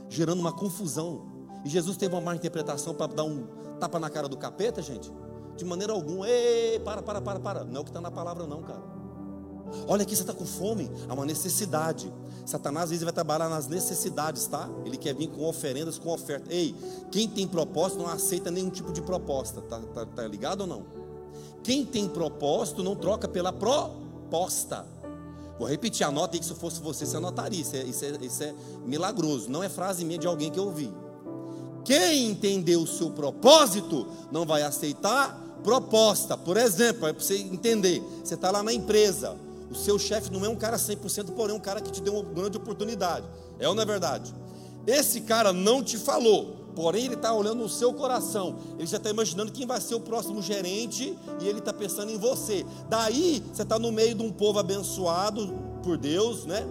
Gerando 0.08 0.40
uma 0.40 0.54
confusão. 0.54 1.28
E 1.66 1.70
Jesus 1.70 1.98
teve 1.98 2.16
uma 2.16 2.22
má 2.22 2.36
interpretação 2.36 2.94
para 2.94 3.14
dar 3.14 3.26
um 3.26 3.46
tapa 3.80 4.00
na 4.00 4.10
cara 4.10 4.28
do 4.28 4.38
capeta, 4.38 4.82
gente? 4.82 5.12
De 5.56 5.66
maneira 5.66 5.94
alguma. 5.94 6.28
Ei, 6.28 6.80
para, 6.80 7.02
para, 7.02 7.22
para, 7.22 7.40
para. 7.40 7.64
Não 7.64 7.78
é 7.78 7.80
o 7.80 7.84
que 7.84 7.90
está 7.90 8.02
na 8.02 8.12
palavra, 8.12 8.46
não, 8.46 8.62
cara. 8.62 9.00
Olha 9.88 10.04
aqui, 10.04 10.16
você 10.16 10.22
está 10.22 10.34
com 10.34 10.46
fome, 10.46 10.90
há 11.08 11.14
uma 11.14 11.26
necessidade. 11.26 12.12
Satanás 12.46 12.86
às 12.86 12.90
vezes 12.90 13.04
vai 13.04 13.14
trabalhar 13.14 13.50
nas 13.50 13.68
necessidades, 13.68 14.48
tá? 14.48 14.68
Ele 14.84 14.98
quer 14.98 15.14
vir 15.14 15.28
com 15.28 15.48
oferendas, 15.48 16.00
com 16.00 16.10
oferta. 16.10 16.52
Ei, 16.52 16.76
quem 17.12 17.28
tem 17.28 17.48
propósito 17.48 18.00
não 18.00 18.08
aceita 18.10 18.50
nenhum 18.50 18.70
tipo 18.70 18.92
de 18.92 19.02
proposta, 19.02 19.62
tá, 19.62 19.80
tá, 19.94 20.06
tá 20.06 20.28
ligado 20.28 20.62
ou 20.62 20.68
não? 20.68 20.86
Quem 21.64 21.86
tem 21.86 22.08
propósito 22.08 22.84
não 22.84 22.96
troca 22.96 23.28
pela 23.28 23.54
proposta. 23.54 24.86
Vou 25.60 25.68
repetir, 25.68 26.06
anota 26.06 26.36
aí 26.36 26.40
que 26.40 26.46
se 26.46 26.56
fosse 26.56 26.82
você, 26.82 27.06
você 27.06 27.18
anotaria. 27.18 27.62
Isso 27.62 27.76
é, 27.76 27.84
isso 27.84 28.06
é, 28.06 28.10
isso 28.22 28.44
é 28.44 28.56
milagroso, 28.86 29.50
não 29.50 29.62
é 29.62 29.70
frase 29.70 30.06
minha 30.06 30.18
de 30.18 30.26
alguém 30.26 30.50
que 30.50 30.58
eu 30.58 30.66
ouvi. 30.66 30.92
Quem 31.90 32.28
entendeu 32.28 32.84
o 32.84 32.88
seu 32.88 33.10
propósito 33.10 34.06
não 34.32 34.46
vai 34.46 34.62
aceitar 34.62 35.36
proposta. 35.64 36.38
Por 36.38 36.56
exemplo, 36.56 37.08
é 37.08 37.14
para 37.14 37.24
você 37.24 37.36
entender: 37.36 38.04
você 38.24 38.36
está 38.36 38.52
lá 38.52 38.62
na 38.62 38.72
empresa, 38.72 39.36
o 39.72 39.74
seu 39.74 39.98
chefe 39.98 40.32
não 40.32 40.46
é 40.46 40.50
um 40.50 40.56
cara 40.56 40.78
100%, 40.78 41.32
porém 41.36 41.56
um 41.56 41.60
cara 41.60 41.82
que 41.82 41.92
te 41.92 42.00
deu 42.00 42.14
uma 42.14 42.22
grande 42.22 42.58
oportunidade. 42.58 43.26
É 43.58 43.68
ou 43.68 43.74
não 43.74 43.82
é 43.82 43.88
verdade? 43.88 44.32
Esse 44.86 45.22
cara 45.22 45.52
não 45.52 45.82
te 45.82 45.98
falou, 45.98 46.58
porém 46.76 47.06
ele 47.06 47.16
está 47.16 47.34
olhando 47.34 47.64
no 47.64 47.70
seu 47.70 47.92
coração. 47.92 48.58
Ele 48.78 48.86
já 48.86 48.98
está 48.98 49.10
imaginando 49.10 49.52
quem 49.52 49.66
vai 49.66 49.82
ser 49.82 49.96
o 49.96 50.00
próximo 50.00 50.44
gerente 50.44 51.18
e 51.42 51.48
ele 51.48 51.58
está 51.58 51.74
pensando 51.74 52.12
em 52.12 52.20
você. 52.20 52.68
Daí 52.88 53.44
você 53.52 53.64
está 53.64 53.80
no 53.80 53.92
meio 53.92 54.14
de 54.14 54.22
um 54.22 54.32
povo 54.32 54.60
abençoado 54.60 55.52
por 55.82 55.98
Deus, 55.98 56.46
né? 56.46 56.68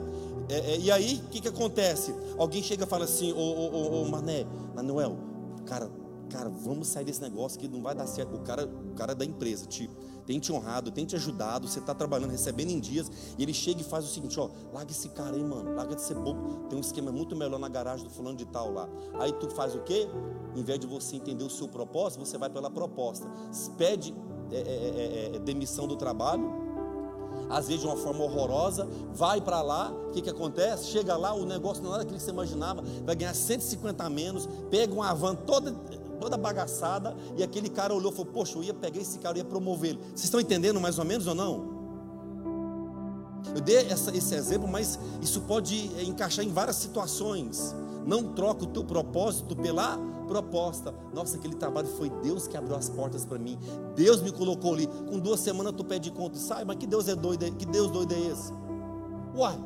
É, 0.48 0.74
é, 0.74 0.78
e 0.78 0.90
aí 0.90 1.22
o 1.24 1.28
que, 1.28 1.40
que 1.40 1.48
acontece? 1.48 2.14
Alguém 2.36 2.62
chega 2.62 2.84
e 2.84 2.86
fala 2.86 3.04
assim: 3.04 3.32
Ô, 3.32 3.36
ô, 3.36 3.70
ô, 3.70 4.02
ô 4.02 4.08
Mané, 4.08 4.46
Manuel, 4.74 5.16
cara, 5.66 5.90
cara, 6.30 6.48
vamos 6.48 6.88
sair 6.88 7.04
desse 7.04 7.20
negócio 7.20 7.58
que 7.58 7.68
não 7.68 7.82
vai 7.82 7.94
dar 7.94 8.06
certo. 8.06 8.36
O 8.36 8.40
cara, 8.40 8.66
o 8.66 8.94
cara 8.94 9.14
da 9.14 9.24
empresa, 9.24 9.66
tipo 9.66 9.94
tem 10.28 10.38
te 10.38 10.52
honrado, 10.52 10.90
tem 10.90 11.06
te 11.06 11.16
ajudado, 11.16 11.66
você 11.66 11.78
está 11.78 11.94
trabalhando, 11.94 12.30
recebendo 12.30 12.68
em 12.68 12.78
dias, 12.78 13.10
e 13.38 13.42
ele 13.42 13.54
chega 13.54 13.80
e 13.80 13.84
faz 13.84 14.04
o 14.04 14.08
seguinte: 14.08 14.38
ó, 14.38 14.50
larga 14.74 14.90
esse 14.90 15.08
cara 15.08 15.34
aí, 15.34 15.42
mano, 15.42 15.74
larga 15.74 15.96
de 15.96 16.02
ser 16.02 16.16
bobo. 16.16 16.66
Tem 16.68 16.76
um 16.76 16.82
esquema 16.82 17.10
muito 17.10 17.34
melhor 17.34 17.58
na 17.58 17.66
garagem 17.66 18.04
do 18.04 18.10
fulano 18.10 18.36
de 18.36 18.44
tal 18.44 18.70
lá. 18.70 18.86
Aí 19.14 19.32
tu 19.32 19.48
faz 19.48 19.74
o 19.74 19.80
quê? 19.80 20.06
Em 20.54 20.62
vez 20.62 20.78
de 20.78 20.86
você 20.86 21.16
entender 21.16 21.42
o 21.42 21.48
seu 21.48 21.66
propósito, 21.66 22.26
você 22.26 22.36
vai 22.36 22.50
pela 22.50 22.70
proposta. 22.70 23.26
Pede 23.78 24.14
é, 24.52 24.56
é, 24.56 24.60
é, 24.60 25.30
é, 25.32 25.36
é 25.36 25.38
demissão 25.38 25.86
do 25.88 25.96
trabalho, 25.96 26.67
às 27.48 27.68
vezes 27.68 27.82
de 27.82 27.86
uma 27.86 27.96
forma 27.96 28.24
horrorosa, 28.24 28.86
vai 29.12 29.40
para 29.40 29.62
lá, 29.62 29.90
o 29.90 30.10
que, 30.10 30.22
que 30.22 30.30
acontece? 30.30 30.90
Chega 30.90 31.16
lá, 31.16 31.34
o 31.34 31.44
negócio 31.44 31.82
não 31.82 31.90
é 31.90 31.92
nada 31.92 32.04
daquilo 32.04 32.18
que 32.18 32.24
você 32.24 32.30
imaginava, 32.30 32.82
vai 33.04 33.14
ganhar 33.14 33.34
150 33.34 34.04
a 34.04 34.10
menos, 34.10 34.48
pega 34.70 34.92
uma 34.92 35.14
van 35.14 35.34
toda 35.34 35.72
toda 36.18 36.36
bagaçada, 36.36 37.16
e 37.36 37.44
aquele 37.44 37.68
cara 37.68 37.94
olhou 37.94 38.10
e 38.10 38.14
falou: 38.14 38.32
Poxa, 38.32 38.58
eu 38.58 38.62
ia 38.64 38.74
pegar 38.74 39.00
esse 39.00 39.18
cara, 39.20 39.38
eu 39.38 39.42
ia 39.42 39.44
promover 39.44 39.96
Vocês 39.96 40.24
estão 40.24 40.40
entendendo 40.40 40.80
mais 40.80 40.98
ou 40.98 41.04
menos 41.04 41.26
ou 41.26 41.34
não? 41.34 41.78
Eu 43.54 43.60
dei 43.60 43.76
essa, 43.76 44.14
esse 44.16 44.34
exemplo, 44.34 44.68
mas 44.68 44.98
isso 45.22 45.40
pode 45.42 45.90
eh, 45.96 46.02
encaixar 46.02 46.44
em 46.44 46.52
várias 46.52 46.76
situações. 46.76 47.74
Não 48.04 48.34
troca 48.34 48.64
o 48.64 48.66
teu 48.66 48.84
propósito 48.84 49.56
pela 49.56 49.98
proposta. 50.28 50.94
Nossa, 51.12 51.36
aquele 51.36 51.54
trabalho 51.54 51.88
foi 51.88 52.10
Deus 52.22 52.46
que 52.46 52.56
abriu 52.56 52.76
as 52.76 52.88
portas 52.88 53.24
para 53.24 53.38
mim. 53.38 53.58
Deus 53.96 54.22
me 54.22 54.30
colocou 54.30 54.74
ali. 54.74 54.86
Com 54.86 55.18
duas 55.18 55.40
semanas 55.40 55.72
tu 55.76 55.82
pede 55.82 56.10
conta 56.12 56.36
e 56.36 56.40
sai, 56.40 56.64
mas 56.64 56.76
que 56.76 56.86
Deus 56.86 57.08
é 57.08 57.16
doido, 57.16 57.50
que 57.56 57.66
Deus 57.66 57.90
doido 57.90 58.14
é 58.14 58.20
esse? 58.20 58.52
Uai, 59.34 59.58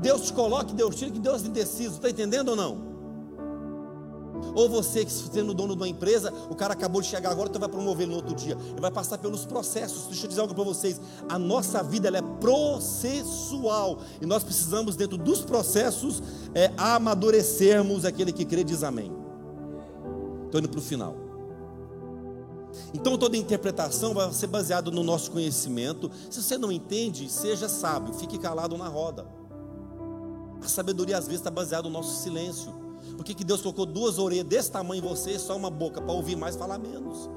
Deus 0.00 0.22
te 0.22 0.32
coloca, 0.32 0.72
Deus 0.72 0.94
tira, 0.94 1.10
que 1.10 1.18
Deus 1.18 1.44
é 1.44 1.48
indeciso. 1.48 1.96
Está 1.96 2.08
entendendo 2.08 2.50
ou 2.50 2.56
não? 2.56 2.94
Ou 4.54 4.68
você 4.68 5.04
que 5.04 5.10
sendo 5.10 5.54
dono 5.54 5.74
de 5.74 5.80
uma 5.80 5.88
empresa, 5.88 6.32
o 6.50 6.54
cara 6.54 6.74
acabou 6.74 7.00
de 7.00 7.08
chegar 7.08 7.30
agora, 7.30 7.48
então 7.48 7.60
vai 7.60 7.68
promover 7.68 8.06
no 8.06 8.16
outro 8.16 8.34
dia. 8.34 8.56
Ele 8.70 8.80
vai 8.80 8.90
passar 8.90 9.18
pelos 9.18 9.44
processos. 9.44 10.06
Deixa 10.06 10.24
eu 10.24 10.28
dizer 10.28 10.40
algo 10.40 10.54
para 10.54 10.64
vocês. 10.64 11.00
A 11.28 11.38
nossa 11.38 11.82
vida 11.82 12.08
é 12.08 12.22
processual. 12.40 13.98
E 14.20 14.26
nós 14.26 14.44
precisamos, 14.44 14.96
dentro 14.96 15.16
dos 15.16 15.40
processos, 15.42 16.22
é, 16.54 16.70
amadurecermos 16.76 18.04
aquele 18.04 18.32
que 18.32 18.44
crê 18.44 18.62
diz 18.62 18.82
amém. 18.82 19.23
Estou 20.54 20.60
indo 20.60 20.68
para 20.68 20.78
o 20.78 20.82
final. 20.82 21.16
Então 22.92 23.18
toda 23.18 23.36
interpretação 23.36 24.14
vai 24.14 24.32
ser 24.32 24.46
baseada 24.46 24.88
no 24.88 25.02
nosso 25.02 25.32
conhecimento. 25.32 26.08
Se 26.30 26.40
você 26.40 26.56
não 26.56 26.70
entende, 26.70 27.28
seja 27.28 27.68
sábio, 27.68 28.14
fique 28.14 28.38
calado 28.38 28.78
na 28.78 28.86
roda. 28.86 29.26
A 30.62 30.68
sabedoria 30.68 31.18
às 31.18 31.24
vezes 31.24 31.40
está 31.40 31.50
baseada 31.50 31.88
no 31.88 31.90
nosso 31.92 32.22
silêncio. 32.22 32.72
Por 33.16 33.24
que, 33.24 33.34
que 33.34 33.42
Deus 33.42 33.62
colocou 33.62 33.84
duas 33.84 34.16
orelhas 34.16 34.46
desse 34.46 34.70
tamanho 34.70 35.04
em 35.04 35.08
você 35.08 35.32
e 35.32 35.38
só 35.40 35.56
uma 35.56 35.70
boca 35.70 36.00
para 36.00 36.12
ouvir 36.12 36.36
mais 36.36 36.54
e 36.54 36.58
falar 36.58 36.78
menos? 36.78 37.28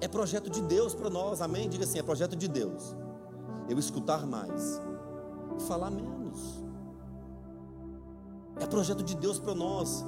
É 0.00 0.08
projeto 0.08 0.48
de 0.48 0.62
Deus 0.62 0.94
para 0.94 1.10
nós, 1.10 1.42
amém? 1.42 1.68
Diga 1.68 1.84
assim: 1.84 1.98
é 1.98 2.02
projeto 2.02 2.34
de 2.34 2.48
Deus. 2.48 2.96
Eu 3.68 3.78
escutar 3.78 4.26
mais 4.26 4.80
e 5.58 5.62
falar 5.64 5.90
menos. 5.90 6.38
É 8.58 8.66
projeto 8.66 9.02
de 9.02 9.14
Deus 9.14 9.38
para 9.38 9.54
nós. 9.54 10.02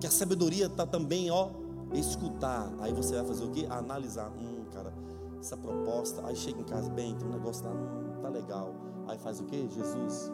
Que 0.00 0.06
a 0.06 0.10
sabedoria 0.10 0.66
está 0.66 0.86
também, 0.86 1.30
ó, 1.30 1.50
escutar. 1.92 2.70
Aí 2.80 2.92
você 2.92 3.14
vai 3.14 3.24
fazer 3.24 3.44
o 3.44 3.50
quê? 3.50 3.66
Analisar. 3.68 4.30
Hum, 4.30 4.64
cara, 4.72 4.92
essa 5.40 5.56
proposta. 5.56 6.26
Aí 6.26 6.36
chega 6.36 6.60
em 6.60 6.64
casa, 6.64 6.90
bem, 6.90 7.14
tem 7.14 7.28
um 7.28 7.32
negócio 7.32 7.64
lá, 7.64 7.72
hum, 7.72 8.20
tá 8.20 8.28
legal. 8.28 8.74
Aí 9.08 9.18
faz 9.18 9.40
o 9.40 9.44
quê? 9.44 9.66
Jesus, 9.74 10.32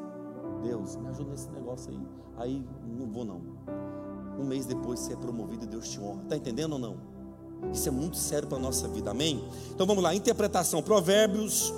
Deus, 0.63 0.97
me 0.97 1.09
ajuda 1.09 1.31
nesse 1.31 1.51
negócio 1.51 1.91
aí. 1.91 2.01
Aí 2.37 2.67
não 2.85 3.07
vou 3.07 3.25
não. 3.25 3.41
Um 4.39 4.45
mês 4.45 4.65
depois 4.67 5.01
você 5.01 5.13
é 5.13 5.17
promovido 5.17 5.65
e 5.65 5.69
Deus 5.69 5.89
te 5.89 6.01
honra. 6.01 6.23
Está 6.23 6.37
entendendo 6.37 6.73
ou 6.73 6.79
não? 6.79 6.97
Isso 7.73 7.89
é 7.89 7.93
muito 7.93 8.17
sério 8.17 8.49
para 8.49 8.59
a 8.59 8.61
nossa 8.61 8.89
vida, 8.89 9.11
amém? 9.11 9.45
Então 9.71 9.87
vamos 9.87 10.03
lá, 10.03 10.15
interpretação, 10.15 10.83
Provérbios 10.83 11.73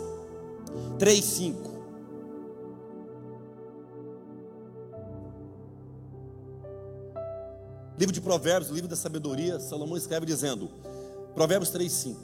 3, 0.99 1.25
5. 1.25 1.74
Livro 7.99 8.13
de 8.13 8.21
Provérbios, 8.21 8.71
livro 8.73 8.89
da 8.89 8.97
sabedoria, 8.97 9.61
Salomão 9.61 9.97
escreve 9.97 10.27
dizendo, 10.27 10.69
Provérbios 11.35 11.71
3, 11.71 11.93
5. 11.93 12.21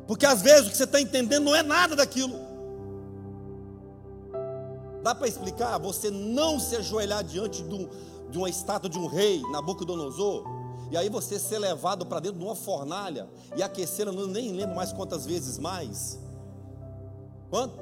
Porque 0.07 0.27
às 0.27 0.43
vezes 0.43 0.67
o 0.67 0.71
que 0.71 0.77
você 0.77 0.85
está 0.85 1.01
entendendo 1.01 1.45
não 1.45 1.57
é 1.57 1.63
nada 1.63 1.97
daquilo. 1.97 2.39
Dá 5.03 5.15
para 5.15 5.27
explicar? 5.27 5.79
Você 5.79 6.11
não 6.11 6.61
se 6.61 6.77
ajoelhar 6.77 7.25
diante 7.25 7.63
de, 7.63 7.75
um, 7.75 7.89
de 8.31 8.37
uma 8.37 8.51
estátua 8.51 8.91
de 8.91 8.99
um 8.99 9.07
rei, 9.07 9.41
Nabucodonosor, 9.51 10.45
e 10.93 10.97
aí 10.99 11.09
você 11.09 11.39
ser 11.39 11.59
levado 11.59 12.05
para 12.05 12.21
dentro 12.21 12.39
de 12.39 12.45
uma 12.45 12.55
fornalha 12.55 13.27
e 13.57 13.63
aquecer, 13.63 14.05
não 14.13 14.27
nem 14.27 14.53
lembro 14.53 14.77
mais 14.77 14.93
quantas 14.93 15.25
vezes 15.25 15.57
mais. 15.57 16.19
Quanto? 17.49 17.81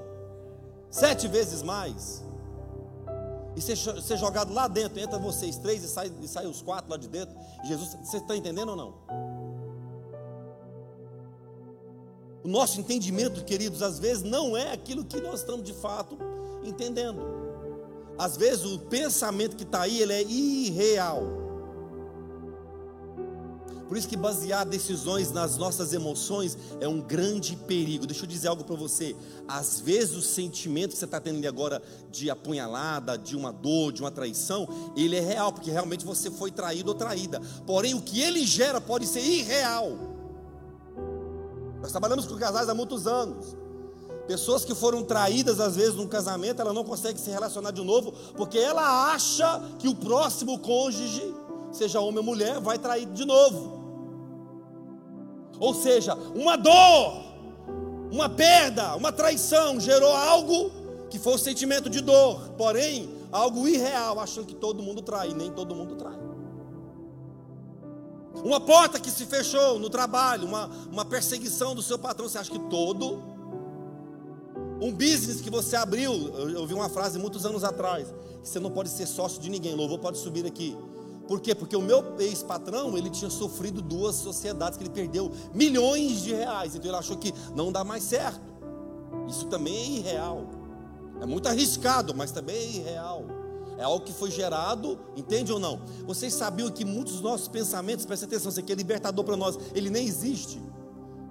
Sete 0.89 1.27
vezes 1.27 1.61
mais. 1.61 2.23
E 3.57 3.61
ser, 3.61 3.77
ser 3.77 4.17
jogado 4.17 4.55
lá 4.55 4.69
dentro, 4.69 5.01
entra 5.01 5.19
vocês 5.19 5.57
três 5.57 5.83
e 5.83 5.89
sai, 5.89 6.13
e 6.23 6.29
sai 6.29 6.47
os 6.47 6.63
quatro 6.63 6.89
lá 6.89 6.97
de 6.97 7.09
dentro. 7.09 7.35
Jesus, 7.65 7.99
você 8.01 8.19
está 8.19 8.37
entendendo 8.37 8.69
ou 8.69 8.77
não? 8.77 8.95
O 12.45 12.49
nosso 12.49 12.81
entendimento, 12.81 13.45
queridos, 13.45 13.83
às 13.83 13.99
vezes 13.99 14.23
não 14.23 14.57
é 14.57 14.73
aquilo 14.73 15.05
que 15.05 15.21
nós 15.21 15.41
estamos 15.41 15.65
de 15.65 15.75
fato 15.75 16.17
entendendo. 16.63 17.21
Às 18.17 18.37
vezes 18.37 18.65
o 18.65 18.79
pensamento 18.79 19.57
que 19.57 19.65
está 19.65 19.81
aí, 19.81 20.01
ele 20.01 20.13
é 20.13 20.23
irreal. 20.23 21.50
Por 23.91 23.97
isso 23.97 24.07
que 24.07 24.17
basear 24.17 24.65
decisões 24.65 25.33
nas 25.33 25.57
nossas 25.57 25.93
emoções 25.93 26.57
é 26.79 26.87
um 26.87 27.01
grande 27.01 27.57
perigo. 27.57 28.07
Deixa 28.07 28.23
eu 28.23 28.29
dizer 28.29 28.47
algo 28.47 28.63
para 28.63 28.77
você. 28.77 29.17
Às 29.49 29.81
vezes 29.81 30.15
o 30.15 30.23
sentimento 30.23 30.93
que 30.93 30.99
você 30.99 31.07
está 31.07 31.19
tendo 31.19 31.45
agora 31.45 31.83
de 32.09 32.31
apunhalada, 32.31 33.19
de 33.19 33.37
uma 33.37 33.53
dor, 33.53 33.93
de 33.93 34.01
uma 34.01 34.13
traição, 34.13 34.69
ele 34.97 35.17
é 35.17 35.21
real, 35.21 35.53
porque 35.53 35.73
realmente 35.73 36.07
você 36.07 36.31
foi 36.31 36.53
traído 36.53 36.91
ou 36.91 36.95
traída. 36.95 37.43
Porém, 37.67 37.93
o 37.95 38.01
que 38.01 38.21
ele 38.21 38.47
gera 38.47 38.81
pode 38.81 39.09
ser 39.09 39.25
irreal. 39.25 39.91
Nós 41.83 41.91
trabalhamos 41.91 42.27
com 42.27 42.37
casais 42.37 42.69
há 42.69 42.75
muitos 42.77 43.09
anos. 43.09 43.57
Pessoas 44.29 44.65
que 44.65 44.73
foram 44.73 45.03
traídas 45.03 45.59
às 45.59 45.75
vezes 45.75 45.97
num 45.97 46.07
casamento, 46.07 46.63
ela 46.63 46.73
não 46.73 46.85
consegue 46.85 47.19
se 47.19 47.29
relacionar 47.29 47.73
de 47.73 47.83
novo, 47.83 48.13
porque 48.37 48.57
ela 48.57 49.13
acha 49.13 49.61
que 49.81 49.89
o 49.89 49.97
próximo 49.97 50.61
cônjuge, 50.61 51.35
seja 51.73 51.99
homem 51.99 52.19
ou 52.19 52.25
mulher, 52.25 52.61
vai 52.61 52.79
trair 52.79 53.07
de 53.07 53.25
novo. 53.25 53.80
Ou 55.61 55.75
seja, 55.75 56.15
uma 56.35 56.57
dor, 56.57 57.23
uma 58.11 58.29
perda, 58.29 58.97
uma 58.97 59.13
traição 59.13 59.79
gerou 59.79 60.11
algo 60.11 60.73
que 61.11 61.19
foi 61.19 61.35
o 61.35 61.39
sentimento 61.39 61.91
de 61.91 62.01
dor, 62.01 62.51
porém, 62.57 63.11
algo 63.31 63.69
irreal, 63.69 64.19
achando 64.19 64.47
que 64.47 64.55
todo 64.55 64.83
mundo 64.83 65.03
trai, 65.03 65.35
nem 65.35 65.53
todo 65.53 65.75
mundo 65.75 65.95
trai. 65.97 66.19
Uma 68.43 68.61
porta 68.61 68.99
que 68.99 69.11
se 69.11 69.27
fechou 69.27 69.79
no 69.79 69.91
trabalho, 69.91 70.47
uma, 70.47 70.71
uma 70.91 71.05
perseguição 71.05 71.75
do 71.75 71.83
seu 71.83 71.99
patrão, 71.99 72.29
você 72.29 72.39
acha 72.39 72.51
que 72.51 72.59
todo 72.59 73.23
um 74.81 74.91
business 74.91 75.43
que 75.43 75.51
você 75.51 75.77
abriu, 75.77 76.13
eu 76.13 76.61
ouvi 76.61 76.73
uma 76.73 76.89
frase 76.89 77.19
muitos 77.19 77.45
anos 77.45 77.63
atrás, 77.63 78.09
que 78.43 78.49
você 78.49 78.59
não 78.59 78.71
pode 78.71 78.89
ser 78.89 79.07
sócio 79.07 79.41
de 79.41 79.51
ninguém, 79.51 79.75
louvor 79.75 79.99
pode 79.99 80.17
subir 80.17 80.47
aqui. 80.47 80.75
Por 81.31 81.41
quê? 81.41 81.55
Porque 81.55 81.77
o 81.77 81.81
meu 81.81 82.17
ex-patrão, 82.19 82.99
ele 82.99 83.09
tinha 83.09 83.31
sofrido 83.31 83.81
duas 83.81 84.17
sociedades 84.17 84.77
que 84.77 84.83
ele 84.83 84.91
perdeu 84.91 85.31
milhões 85.55 86.23
de 86.23 86.35
reais, 86.35 86.75
então 86.75 86.91
ele 86.91 86.99
achou 86.99 87.17
que 87.17 87.33
não 87.55 87.71
dá 87.71 87.85
mais 87.85 88.03
certo. 88.03 88.41
Isso 89.29 89.47
também 89.47 89.77
é 89.77 89.87
irreal. 89.99 90.43
É 91.21 91.27
muito 91.27 91.47
arriscado, 91.47 92.13
mas 92.17 92.33
também 92.33 92.57
é 92.57 92.65
irreal. 92.65 93.25
É 93.79 93.85
algo 93.85 94.05
que 94.05 94.13
foi 94.13 94.29
gerado, 94.29 94.99
entende 95.17 95.53
ou 95.53 95.61
não? 95.61 95.81
Vocês 96.05 96.35
sabiam 96.35 96.69
que 96.69 96.85
muitos 96.85 97.13
dos 97.13 97.23
nossos 97.23 97.47
pensamentos, 97.47 98.05
presta 98.05 98.27
atenção, 98.27 98.51
isso 98.51 98.59
aqui 98.59 98.73
é 98.73 98.75
libertador 98.75 99.25
para 99.25 99.37
nós, 99.37 99.57
ele 99.73 99.89
nem 99.89 100.05
existe. 100.05 100.61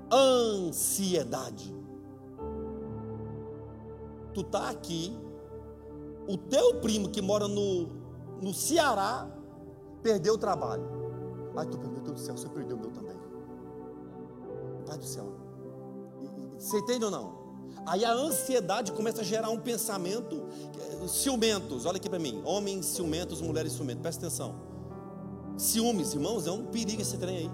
Ansiedade 0.10 1.78
tu 4.34 4.44
tá 4.44 4.70
aqui, 4.70 5.14
o 6.26 6.38
teu 6.38 6.76
primo 6.76 7.10
que 7.10 7.22
mora 7.22 7.50
no, 7.50 7.90
no 8.42 8.54
Ceará 8.54 9.28
perdeu 10.02 10.36
o 10.36 10.38
trabalho. 10.38 10.84
Aí 11.56 11.68
tu 11.68 11.78
meu 11.78 11.90
Deus 11.90 12.14
do 12.14 12.20
céu, 12.20 12.38
você 12.38 12.48
perdeu 12.50 12.78
o 12.78 12.80
meu 12.80 12.92
também. 12.92 13.18
Pai 14.86 14.98
do 14.98 15.06
céu. 15.06 15.28
Você 16.58 16.78
entende 16.78 17.06
ou 17.06 17.12
não? 17.12 17.40
Aí 17.86 18.04
a 18.06 18.14
ansiedade 18.14 18.92
começa 18.92 19.22
a 19.22 19.24
gerar 19.24 19.50
um 19.50 19.60
pensamento 19.60 20.44
ciumentos. 21.08 21.86
Olha 21.86 21.98
aqui 21.98 22.10
para 22.10 22.20
mim, 22.20 22.42
homens 22.46 22.86
ciumentos, 22.86 23.42
mulheres 23.42 23.74
ciumentos. 23.74 24.02
Presta 24.02 24.28
atenção. 24.28 24.56
Ciúmes, 25.58 26.14
irmãos, 26.14 26.48
é 26.48 26.52
um 26.52 26.66
perigo 26.66 27.02
esse 27.02 27.18
trem 27.18 27.38
aí. 27.38 27.52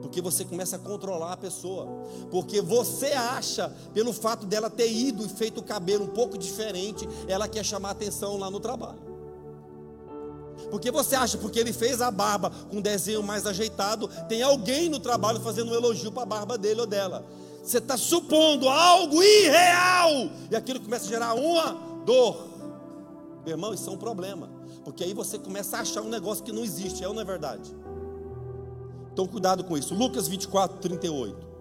Porque 0.00 0.20
você 0.20 0.44
começa 0.44 0.76
a 0.76 0.78
controlar 0.78 1.32
a 1.32 1.36
pessoa. 1.36 1.86
Porque 2.30 2.60
você 2.60 3.12
acha, 3.12 3.68
pelo 3.92 4.12
fato 4.12 4.46
dela 4.46 4.68
ter 4.68 4.90
ido 4.90 5.24
e 5.24 5.28
feito 5.28 5.58
o 5.58 5.62
cabelo 5.62 6.04
um 6.04 6.08
pouco 6.08 6.36
diferente, 6.36 7.08
ela 7.28 7.48
quer 7.48 7.64
chamar 7.64 7.90
atenção 7.90 8.36
lá 8.36 8.50
no 8.50 8.60
trabalho. 8.60 9.11
Porque 10.70 10.90
você 10.90 11.14
acha, 11.14 11.38
porque 11.38 11.58
ele 11.58 11.72
fez 11.72 12.00
a 12.00 12.10
barba 12.10 12.50
com 12.70 12.78
um 12.78 12.80
desenho 12.80 13.22
mais 13.22 13.46
ajeitado, 13.46 14.08
tem 14.28 14.42
alguém 14.42 14.88
no 14.88 14.98
trabalho 14.98 15.40
fazendo 15.40 15.70
um 15.70 15.74
elogio 15.74 16.12
para 16.12 16.22
a 16.22 16.26
barba 16.26 16.58
dele 16.58 16.80
ou 16.80 16.86
dela. 16.86 17.24
Você 17.62 17.78
está 17.78 17.96
supondo 17.96 18.68
algo 18.68 19.22
irreal, 19.22 20.30
e 20.50 20.56
aquilo 20.56 20.80
começa 20.80 21.06
a 21.06 21.08
gerar 21.08 21.34
uma 21.34 21.72
dor. 22.04 22.48
Meu 23.44 23.54
irmão, 23.54 23.72
isso 23.72 23.88
é 23.88 23.92
um 23.92 23.98
problema. 23.98 24.50
Porque 24.84 25.04
aí 25.04 25.14
você 25.14 25.38
começa 25.38 25.76
a 25.76 25.80
achar 25.80 26.02
um 26.02 26.08
negócio 26.08 26.42
que 26.42 26.52
não 26.52 26.64
existe, 26.64 27.04
é 27.04 27.08
ou 27.08 27.14
não 27.14 27.22
é 27.22 27.24
verdade? 27.24 27.74
Então, 29.12 29.26
cuidado 29.26 29.62
com 29.62 29.76
isso. 29.76 29.94
Lucas 29.94 30.26
24, 30.26 30.78
38. 30.78 31.51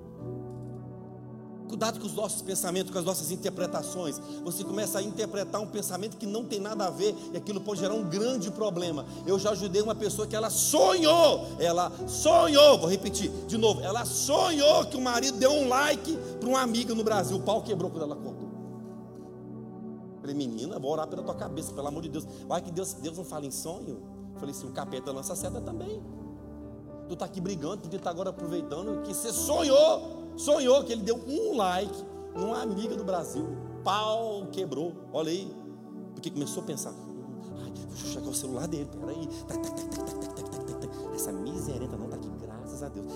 Cuidado 1.72 2.02
com 2.02 2.06
os 2.06 2.14
nossos 2.14 2.42
pensamentos, 2.42 2.92
com 2.92 3.00
as 3.00 3.06
nossas 3.06 3.32
interpretações. 3.32 4.20
Você 4.44 4.62
começa 4.62 5.00
a 5.00 5.02
interpretar 5.02 5.62
um 5.62 5.68
pensamento 5.68 6.18
que 6.18 6.26
não 6.26 6.44
tem 6.44 6.60
nada 6.60 6.88
a 6.88 6.90
ver 6.90 7.16
e 7.32 7.38
aquilo 7.38 7.62
pode 7.62 7.80
gerar 7.80 7.94
um 7.94 8.04
grande 8.04 8.52
problema. 8.52 9.06
Eu 9.26 9.40
já 9.40 9.52
ajudei 9.52 9.82
uma 9.82 9.96
pessoa 9.96 10.28
que 10.28 10.36
ela 10.36 10.50
sonhou, 10.50 11.48
ela 11.60 11.90
sonhou, 12.10 12.78
vou 12.78 12.90
repetir 12.90 13.32
de 13.48 13.58
novo, 13.58 13.80
ela 13.80 14.04
sonhou 14.04 14.84
que 14.88 14.98
o 14.98 15.02
marido 15.02 15.38
deu 15.38 15.50
um 15.50 15.70
like 15.70 16.18
para 16.42 16.50
uma 16.50 16.60
amiga 16.60 16.94
no 16.94 17.06
Brasil. 17.06 17.38
O 17.38 17.42
pau 17.42 17.62
quebrou 17.62 17.90
quando 17.90 18.04
ela 18.04 18.18
contou. 18.18 18.52
Falei, 20.20 20.36
menina, 20.36 20.78
vou 20.78 20.92
orar 20.92 21.08
pela 21.08 21.24
tua 21.24 21.36
cabeça, 21.36 21.72
pelo 21.72 21.88
amor 21.88 22.04
de 22.04 22.10
Deus. 22.10 22.28
Vai 22.50 22.62
que 22.62 22.70
Deus, 22.70 22.96
Deus 22.96 23.16
não 23.16 23.24
fala 23.24 23.46
em 23.46 23.52
sonho. 23.52 24.04
Falei 24.36 24.54
assim, 24.54 24.68
o 24.68 24.74
capeta 24.74 25.10
lança 25.14 25.38
seta 25.38 25.62
também. 25.62 26.04
Tu 27.08 27.14
está 27.14 27.26
aqui 27.26 27.40
brigando, 27.40 27.84
podia 27.84 27.96
estar 27.96 28.10
tá 28.10 28.14
agora 28.14 28.30
aproveitando 28.30 29.04
que 29.04 29.14
você 29.14 29.32
sonhou, 29.32 30.21
sonhou 30.42 30.84
que 30.84 30.92
ele 30.92 31.04
deu 31.04 31.22
um 31.28 31.56
like 31.56 32.04
numa 32.36 32.62
amiga 32.62 32.96
do 32.96 33.04
Brasil. 33.04 33.48
Pau 33.84 34.48
quebrou. 34.52 34.94
Olha 35.14 35.30
aí. 35.30 35.52
Porque 36.14 36.30
começou 36.30 36.64
a 36.64 36.66
pensar. 36.66 36.94
Deixa 37.90 38.08
eu 38.08 38.12
chegar 38.14 38.28
o 38.30 38.34
celular 38.34 38.68
dele, 38.68 38.90
peraí. 39.00 39.30
Essa 41.14 41.32
miserenta 41.32 41.96
não 41.98 42.06
está 42.06 42.18
aqui, 42.18 42.30
graças 42.42 42.82
a 42.82 42.90
Deus. 42.90 43.08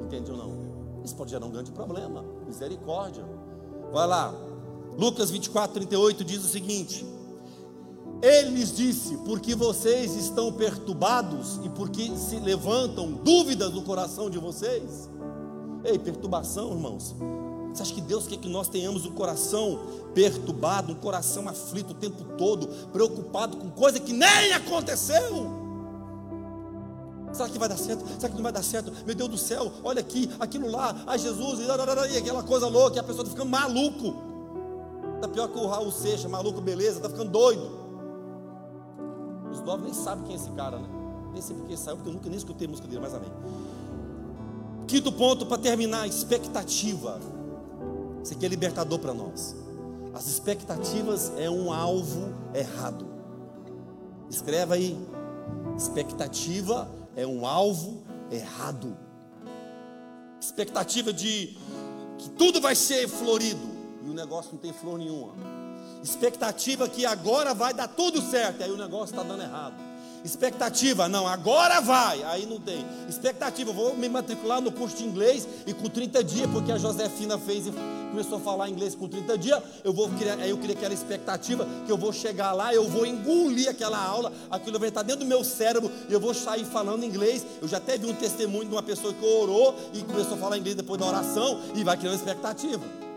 Entende 0.00 0.30
ou 0.30 0.36
não? 0.36 1.02
Isso 1.04 1.14
pode 1.14 1.30
gerar 1.30 1.46
um 1.46 1.50
grande 1.50 1.70
problema. 1.70 2.24
Misericórdia. 2.46 3.24
Vai 3.92 4.06
lá. 4.06 4.34
Lucas 4.98 5.30
24, 5.30 5.74
38 5.74 6.24
diz 6.24 6.44
o 6.44 6.48
seguinte: 6.48 7.06
ele 8.22 8.50
lhes 8.50 8.74
disse: 8.74 9.16
Porque 9.18 9.54
vocês 9.54 10.14
estão 10.14 10.52
perturbados 10.52 11.58
e 11.64 11.68
porque 11.70 12.16
se 12.16 12.36
levantam 12.36 13.12
dúvidas 13.12 13.72
no 13.72 13.82
coração 13.82 14.30
de 14.30 14.38
vocês. 14.38 15.10
Ei, 15.84 15.98
perturbação, 15.98 16.70
irmãos. 16.70 17.16
Você 17.74 17.82
acha 17.82 17.94
que 17.94 18.00
Deus 18.00 18.26
quer 18.26 18.36
que 18.36 18.48
nós 18.48 18.68
tenhamos 18.68 19.04
um 19.06 19.12
coração 19.12 19.80
perturbado, 20.14 20.92
um 20.92 20.94
coração 20.94 21.48
aflito 21.48 21.90
o 21.90 21.94
tempo 21.94 22.22
todo, 22.36 22.68
preocupado 22.92 23.56
com 23.56 23.70
coisa 23.70 23.98
que 23.98 24.12
nem 24.12 24.52
aconteceu? 24.52 25.62
Será 27.32 27.48
que 27.48 27.58
vai 27.58 27.68
dar 27.68 27.78
certo? 27.78 28.04
Será 28.18 28.28
que 28.28 28.36
não 28.36 28.42
vai 28.42 28.52
dar 28.52 28.62
certo? 28.62 28.92
Meu 29.06 29.14
Deus 29.14 29.30
do 29.30 29.38
céu, 29.38 29.72
olha 29.82 30.00
aqui, 30.00 30.30
aquilo 30.38 30.70
lá, 30.70 31.02
ai 31.06 31.18
Jesus, 31.18 31.60
e, 31.60 32.18
aquela 32.18 32.42
coisa 32.42 32.68
louca, 32.68 32.96
e 32.96 33.00
a 33.00 33.02
pessoa 33.02 33.22
está 33.24 33.34
ficando 33.34 33.50
maluco. 33.50 34.14
Está 35.14 35.28
pior 35.28 35.48
que 35.48 35.58
o 35.58 35.66
Raul 35.66 35.90
Seixas, 35.90 36.30
maluco, 36.30 36.60
beleza, 36.60 36.98
está 36.98 37.08
ficando 37.08 37.30
doido. 37.30 37.81
Os 39.52 39.60
novos 39.60 39.84
nem 39.84 39.92
sabem 39.92 40.24
quem 40.24 40.32
é 40.32 40.36
esse 40.36 40.50
cara, 40.50 40.78
né? 40.78 40.88
Nem 41.32 41.42
sei 41.42 41.54
porque 41.54 41.76
saiu, 41.76 41.96
porque 41.96 42.08
eu 42.08 42.14
nunca 42.14 42.28
nem 42.28 42.38
escutei 42.38 42.66
música 42.66 42.88
dele, 42.88 43.00
mas 43.00 43.14
amém. 43.14 43.30
Quinto 44.88 45.12
ponto 45.12 45.46
para 45.46 45.58
terminar: 45.58 46.06
expectativa. 46.08 47.20
Isso 48.22 48.32
aqui 48.32 48.46
é 48.46 48.48
libertador 48.48 48.98
para 48.98 49.12
nós. 49.12 49.54
As 50.14 50.26
expectativas 50.26 51.32
é 51.36 51.50
um 51.50 51.72
alvo 51.72 52.32
errado. 52.54 53.06
Escreva 54.30 54.74
aí. 54.74 54.96
Expectativa 55.76 56.88
é 57.14 57.26
um 57.26 57.46
alvo 57.46 58.02
errado. 58.30 58.96
Expectativa 60.40 61.12
de 61.12 61.56
que 62.18 62.30
tudo 62.30 62.60
vai 62.60 62.74
ser 62.74 63.08
florido 63.08 63.68
e 64.04 64.08
o 64.08 64.14
negócio 64.14 64.52
não 64.52 64.58
tem 64.58 64.72
flor 64.72 64.98
nenhuma 64.98 65.61
expectativa 66.02 66.88
que 66.88 67.06
agora 67.06 67.54
vai 67.54 67.72
dar 67.72 67.88
tudo 67.88 68.20
certo, 68.20 68.62
aí 68.62 68.70
o 68.70 68.76
negócio 68.76 69.14
está 69.14 69.22
dando 69.22 69.42
errado. 69.42 69.74
Expectativa, 70.24 71.08
não, 71.08 71.26
agora 71.26 71.80
vai, 71.80 72.22
aí 72.22 72.46
não 72.46 72.60
tem. 72.60 72.86
Expectativa, 73.08 73.72
vou 73.72 73.96
me 73.96 74.08
matricular 74.08 74.60
no 74.60 74.70
curso 74.70 74.96
de 74.96 75.04
inglês 75.04 75.48
e 75.66 75.74
com 75.74 75.88
30 75.88 76.22
dias, 76.22 76.50
porque 76.50 76.70
a 76.70 76.78
Josefina 76.78 77.36
fez 77.38 77.66
e 77.66 77.72
começou 78.10 78.38
a 78.38 78.40
falar 78.40 78.68
inglês 78.68 78.94
com 78.94 79.08
30 79.08 79.36
dias, 79.36 79.60
eu 79.82 79.92
vou 79.92 80.08
criar, 80.10 80.34
aí 80.34 80.50
eu 80.50 80.58
queria 80.58 80.76
aquela 80.76 80.94
expectativa 80.94 81.66
que 81.86 81.90
eu 81.90 81.96
vou 81.96 82.12
chegar 82.12 82.52
lá, 82.52 82.72
eu 82.72 82.86
vou 82.88 83.04
engolir 83.04 83.68
aquela 83.68 83.98
aula, 83.98 84.32
aquilo 84.50 84.78
vai 84.78 84.90
estar 84.90 85.02
dentro 85.02 85.24
do 85.24 85.26
meu 85.26 85.42
cérebro 85.42 85.90
e 86.08 86.12
eu 86.12 86.20
vou 86.20 86.34
sair 86.34 86.64
falando 86.66 87.04
inglês. 87.04 87.44
Eu 87.60 87.66
já 87.66 87.78
até 87.78 87.98
vi 87.98 88.06
um 88.06 88.14
testemunho 88.14 88.66
de 88.66 88.74
uma 88.74 88.82
pessoa 88.82 89.12
que 89.12 89.24
orou 89.24 89.74
e 89.92 90.02
começou 90.02 90.34
a 90.34 90.36
falar 90.36 90.56
inglês 90.56 90.76
depois 90.76 91.00
da 91.00 91.06
oração 91.06 91.60
e 91.74 91.82
vai 91.82 91.96
criando 91.96 92.14
expectativa. 92.14 93.11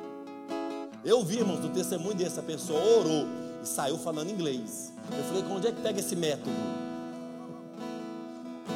Eu 1.06 1.24
vi, 1.24 1.38
irmãos, 1.38 1.60
do 1.60 1.70
testemunho 1.70 2.16
dessa 2.16 2.42
pessoa 2.42 2.80
orou 2.80 3.28
e 3.64 3.68
saiu 3.68 3.98
falando 3.98 4.32
inglês. 4.32 4.92
Eu 5.16 5.24
falei, 5.24 5.44
onde 5.56 5.68
é 5.68 5.72
que 5.72 5.82
pega 5.82 6.00
esse 6.00 6.16
método? 6.16 6.52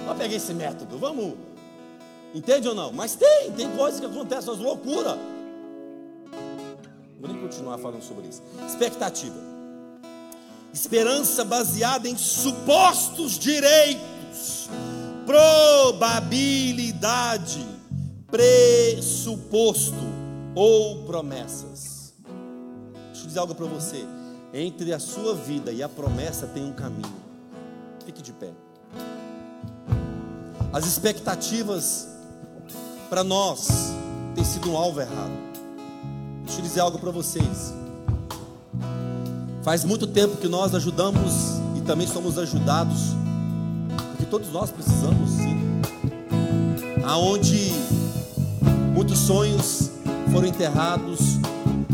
Vamos 0.05 0.17
pegar 0.17 0.35
esse 0.35 0.53
método, 0.53 0.97
vamos. 0.97 1.33
Entende 2.33 2.67
ou 2.67 2.75
não? 2.75 2.93
Mas 2.93 3.15
tem, 3.15 3.51
tem 3.51 3.75
coisas 3.75 3.99
que 3.99 4.05
acontecem, 4.05 4.53
as 4.53 4.59
loucuras. 4.59 5.17
Vou 7.19 7.27
nem 7.27 7.41
continuar 7.41 7.79
falando 7.79 8.03
sobre 8.03 8.27
isso. 8.27 8.43
Expectativa. 8.67 9.35
Esperança 10.71 11.43
baseada 11.43 12.07
em 12.07 12.15
supostos 12.15 13.39
direitos 13.39 14.09
probabilidade, 15.29 17.63
pressuposto 18.31 19.93
ou 20.55 21.03
promessas. 21.03 21.98
Dizer 23.29 23.41
algo 23.41 23.53
para 23.53 23.67
você. 23.67 24.07
Entre 24.51 24.91
a 24.91 24.97
sua 24.97 25.35
vida 25.35 25.71
e 25.71 25.83
a 25.83 25.87
promessa 25.87 26.47
tem 26.47 26.65
um 26.65 26.73
caminho. 26.73 27.13
Fique 28.03 28.23
de 28.23 28.33
pé. 28.33 28.49
As 30.73 30.87
expectativas 30.87 32.07
para 33.07 33.23
nós 33.23 33.67
têm 34.33 34.43
sido 34.43 34.71
um 34.71 34.75
alvo 34.75 34.99
errado. 34.99 35.31
Deixa 36.43 36.59
eu 36.59 36.63
dizer 36.63 36.79
algo 36.79 36.97
para 36.97 37.11
vocês. 37.11 37.71
Faz 39.61 39.83
muito 39.83 40.07
tempo 40.07 40.37
que 40.37 40.47
nós 40.47 40.73
ajudamos 40.73 41.31
e 41.77 41.81
também 41.81 42.07
somos 42.07 42.39
ajudados, 42.39 42.99
porque 44.09 44.25
todos 44.25 44.51
nós 44.51 44.71
precisamos 44.71 45.29
sim. 45.29 45.55
Aonde 47.05 47.73
muitos 48.95 49.19
sonhos 49.19 49.91
foram 50.31 50.47
enterrados, 50.47 51.38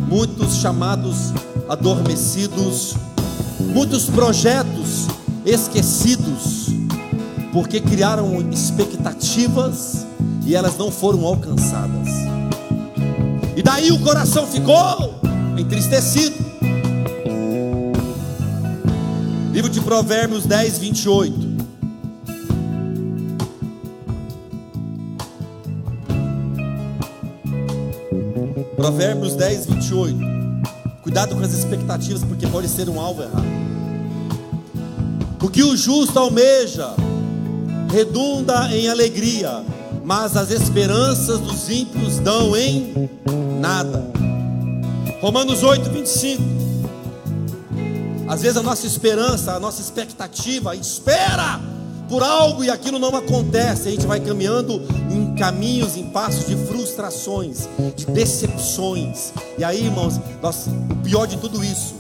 muitos 0.07 0.55
chamados 0.57 1.33
adormecidos, 1.67 2.95
muitos 3.59 4.05
projetos 4.05 5.07
esquecidos, 5.45 6.69
porque 7.51 7.79
criaram 7.79 8.41
expectativas 8.51 10.05
e 10.45 10.55
elas 10.55 10.77
não 10.77 10.91
foram 10.91 11.25
alcançadas. 11.25 12.09
E 13.55 13.63
daí 13.63 13.91
o 13.91 13.99
coração 13.99 14.45
ficou 14.45 15.19
entristecido. 15.57 16.35
Livro 19.51 19.69
de 19.69 19.79
Provérbios 19.79 20.45
10, 20.45 20.77
28. 20.79 21.44
Provérbios 28.86 29.33
10, 29.33 29.65
28. 29.65 30.15
Cuidado 31.01 31.36
com 31.36 31.41
as 31.41 31.53
expectativas, 31.53 32.23
porque 32.23 32.45
pode 32.45 32.67
ser 32.67 32.88
um 32.88 32.99
alvo 32.99 33.23
errado. 33.23 33.43
O 35.41 35.49
que 35.49 35.63
o 35.63 35.75
justo 35.75 36.19
almeja 36.19 36.93
redunda 37.91 38.71
em 38.71 38.88
alegria, 38.88 39.63
mas 40.03 40.38
as 40.38 40.51
esperanças 40.51 41.39
dos 41.39 41.67
ímpios 41.67 42.19
dão 42.19 42.55
em 42.55 43.09
nada. 43.59 44.03
Romanos 45.19 45.63
8, 45.63 45.89
25. 45.89 46.43
Às 48.27 48.43
vezes 48.43 48.57
a 48.57 48.61
nossa 48.61 48.86
esperança, 48.86 49.53
a 49.53 49.59
nossa 49.59 49.81
expectativa, 49.81 50.75
espera 50.75 51.59
por 52.07 52.23
algo 52.23 52.63
e 52.63 52.69
aquilo 52.69 52.99
não 52.99 53.15
acontece. 53.15 53.87
A 53.87 53.91
gente 53.91 54.05
vai 54.05 54.19
caminhando 54.19 54.81
em 55.11 55.35
caminhos, 55.35 55.97
em 55.97 56.05
passos 56.09 56.47
de 56.47 56.55
frustrações, 56.55 57.67
de 57.95 58.05
decepções. 58.07 59.33
E 59.57 59.63
aí, 59.63 59.85
irmãos, 59.85 60.19
nós, 60.41 60.67
o 60.67 60.95
pior 60.97 61.25
de 61.25 61.37
tudo 61.37 61.63
isso, 61.63 61.95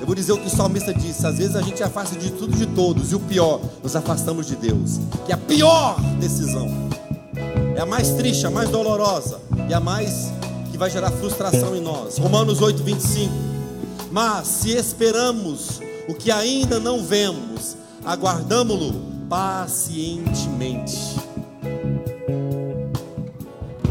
eu 0.00 0.06
vou 0.06 0.14
dizer 0.14 0.32
o 0.32 0.38
que 0.38 0.46
o 0.46 0.50
salmista 0.50 0.92
disse: 0.92 1.26
às 1.26 1.38
vezes 1.38 1.56
a 1.56 1.62
gente 1.62 1.82
afasta 1.82 2.18
de 2.18 2.30
tudo 2.30 2.56
de 2.56 2.66
todos, 2.66 3.12
e 3.12 3.14
o 3.14 3.20
pior, 3.20 3.60
nos 3.82 3.96
afastamos 3.96 4.46
de 4.46 4.56
Deus, 4.56 4.98
que 5.26 5.32
é 5.32 5.34
a 5.34 5.38
pior 5.38 6.00
decisão, 6.18 6.68
é 7.76 7.80
a 7.80 7.86
mais 7.86 8.10
triste, 8.10 8.46
a 8.46 8.50
mais 8.50 8.68
dolorosa, 8.70 9.40
e 9.68 9.74
a 9.74 9.80
mais 9.80 10.32
que 10.70 10.78
vai 10.78 10.90
gerar 10.90 11.10
frustração 11.12 11.76
em 11.76 11.80
nós. 11.80 12.18
Romanos 12.18 12.60
8, 12.60 12.82
25. 12.82 13.32
Mas 14.10 14.48
se 14.48 14.70
esperamos 14.70 15.80
o 16.08 16.14
que 16.14 16.32
ainda 16.32 16.80
não 16.80 17.04
vemos, 17.04 17.76
aguardamo-lo 18.04 18.94
pacientemente. 19.28 20.96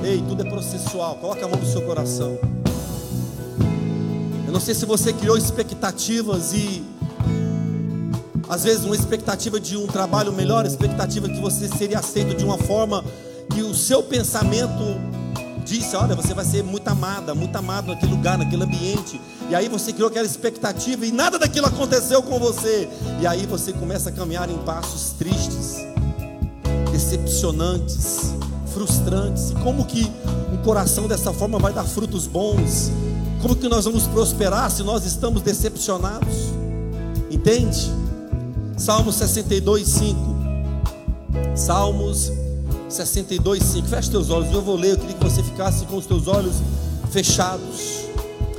Ei, 0.04 0.24
tudo 0.28 0.42
é 0.42 0.50
processual. 0.50 1.16
Coloque 1.16 1.44
a 1.44 1.48
mão 1.48 1.60
no 1.60 1.66
seu 1.66 1.82
coração. 1.84 2.38
Eu 4.46 4.52
não 4.52 4.60
sei 4.60 4.74
se 4.74 4.86
você 4.86 5.14
criou 5.14 5.38
expectativas 5.38 6.54
e 6.54 6.84
às 8.50 8.64
vezes 8.64 8.84
uma 8.84 8.96
expectativa 8.96 9.60
de 9.60 9.78
um 9.78 9.86
trabalho 9.86 10.34
melhor, 10.34 10.66
expectativa 10.66 11.30
que 11.30 11.40
você 11.40 11.68
seria 11.68 12.00
aceito 12.00 12.36
de 12.36 12.44
uma 12.44 12.58
forma 12.58 13.04
que 13.54 13.62
o 13.62 13.76
seu 13.76 14.02
pensamento 14.02 14.84
disse: 15.70 15.96
Olha, 15.96 16.16
você 16.16 16.34
vai 16.34 16.44
ser 16.44 16.64
muito 16.64 16.88
amada, 16.88 17.36
muito 17.36 17.56
amado 17.56 17.88
naquele 17.88 18.12
lugar, 18.12 18.38
naquele 18.38 18.64
ambiente. 18.64 19.22
E 19.50 19.56
aí 19.56 19.70
você 19.70 19.94
criou 19.94 20.10
aquela 20.10 20.26
expectativa 20.26 21.06
e 21.06 21.12
nada 21.12 21.38
daquilo 21.38 21.68
aconteceu 21.68 22.22
com 22.24 22.40
você. 22.40 22.90
E 23.22 23.28
aí 23.28 23.46
você 23.46 23.72
começa 23.72 24.10
a 24.10 24.12
caminhar 24.12 24.50
em 24.50 24.58
passos 24.60 25.12
tristes, 25.12 25.78
decepcionantes, 26.92 28.34
frustrantes. 28.74 29.52
E 29.52 29.56
como 29.56 29.86
que 29.86 30.12
um 30.52 30.58
coração 30.58 31.08
dessa 31.08 31.32
forma 31.32 31.60
vai 31.60 31.72
dar 31.72 31.84
frutos 31.84 32.26
bons? 32.26 32.92
Como 33.42 33.56
que 33.56 33.70
nós 33.70 33.86
vamos 33.86 34.08
prosperar 34.08 34.70
se 34.72 34.84
nós 34.84 35.06
estamos 35.06 35.42
decepcionados? 35.42 36.36
Entende? 37.30 37.92
Salmo 38.76 39.12
62, 39.12 39.88
5. 39.88 40.18
Salmos 41.56 42.32
62, 42.90 43.64
5. 43.64 43.88
Feche 43.88 44.10
teus 44.10 44.30
olhos, 44.30 44.52
eu 44.54 44.62
vou 44.62 44.76
ler. 44.76 44.92
Eu 44.92 44.98
queria 44.98 45.16
que 45.16 45.24
você 45.24 45.44
ficasse 45.44 45.86
com 45.86 45.98
os 45.98 46.06
teus 46.06 46.28
olhos 46.28 46.56
fechados, 47.12 48.06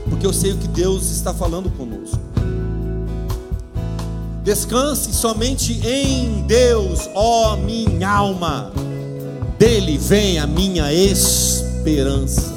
porque 0.09 0.27
eu 0.27 0.33
sei 0.33 0.53
o 0.53 0.57
que 0.57 0.69
Deus 0.69 1.11
está 1.11 1.35
falando 1.35 1.71
conosco. 1.71 2.19
Descanse 4.43 5.13
somente 5.13 5.75
em 5.87 6.43
Deus, 6.47 7.09
ó 7.15 7.57
minha 7.57 8.09
alma, 8.09 8.73
dele 9.59 9.99
vem 9.99 10.39
a 10.39 10.47
minha 10.47 10.93
esperança. 10.93 12.53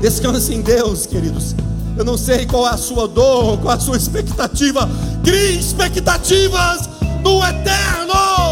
Descanse 0.00 0.52
em 0.52 0.60
Deus, 0.60 1.06
queridos. 1.06 1.54
Eu 1.96 2.04
não 2.04 2.18
sei 2.18 2.44
qual 2.44 2.66
é 2.66 2.70
a 2.70 2.76
sua 2.76 3.08
dor, 3.08 3.58
qual 3.58 3.72
é 3.72 3.76
a 3.76 3.80
sua 3.80 3.96
expectativa. 3.96 4.88
Crie 5.22 5.58
expectativas 5.58 6.88
no 7.22 7.42
eterno. 7.42 8.43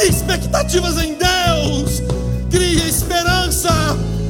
Crie 0.00 0.08
expectativas 0.08 0.96
em 0.96 1.14
Deus. 1.14 2.02
Crie 2.50 2.88
esperança, 2.88 3.68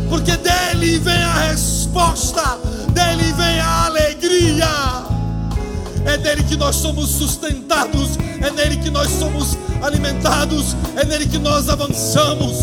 porque 0.09 0.37
dele 0.37 0.99
vem 0.99 1.23
a 1.23 1.49
resposta, 1.49 2.59
dele 2.89 3.33
vem 3.35 3.61
a 3.61 3.87
alegria. 3.87 4.67
É 6.05 6.19
dele 6.19 6.43
que 6.43 6.57
nós 6.57 6.75
somos 6.75 7.09
sustentados, 7.11 8.19
é 8.41 8.51
nele 8.51 8.79
que 8.79 8.91
nós 8.91 9.11
somos 9.11 9.57
alimentados, 9.81 10.75
é 10.97 11.05
nele 11.05 11.27
que 11.27 11.39
nós 11.39 11.69
avançamos. 11.69 12.59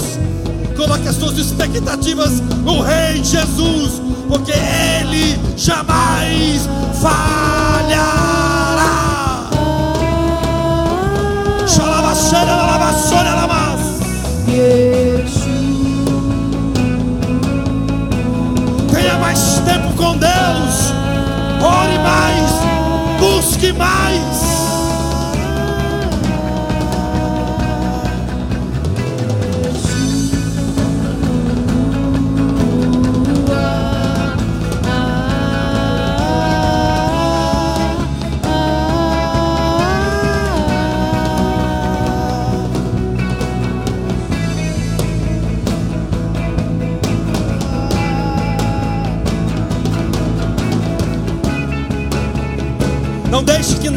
Coloque 0.76 1.08
as 1.08 1.16
suas 1.16 1.38
expectativas 1.38 2.42
no 2.66 2.82
Rei 2.82 3.24
Jesus, 3.24 4.02
porque 4.28 4.52
Ele 4.52 5.40
jamais 5.56 6.68
falhará. 7.02 8.67
Tenha 18.94 19.18
mais 19.20 19.62
tempo 19.66 19.94
com 19.96 20.18
Deus. 20.18 20.94
Ore 21.62 22.00
mais. 22.00 22.52
Busque 23.20 23.72
mais. 23.74 24.57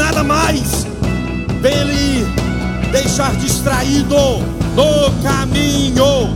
Nada 0.01 0.25
mais 0.25 0.87
venha 1.61 1.85
lhe 1.85 2.27
deixar 2.91 3.35
distraído 3.37 4.17
no 4.75 5.11
caminho. 5.23 6.35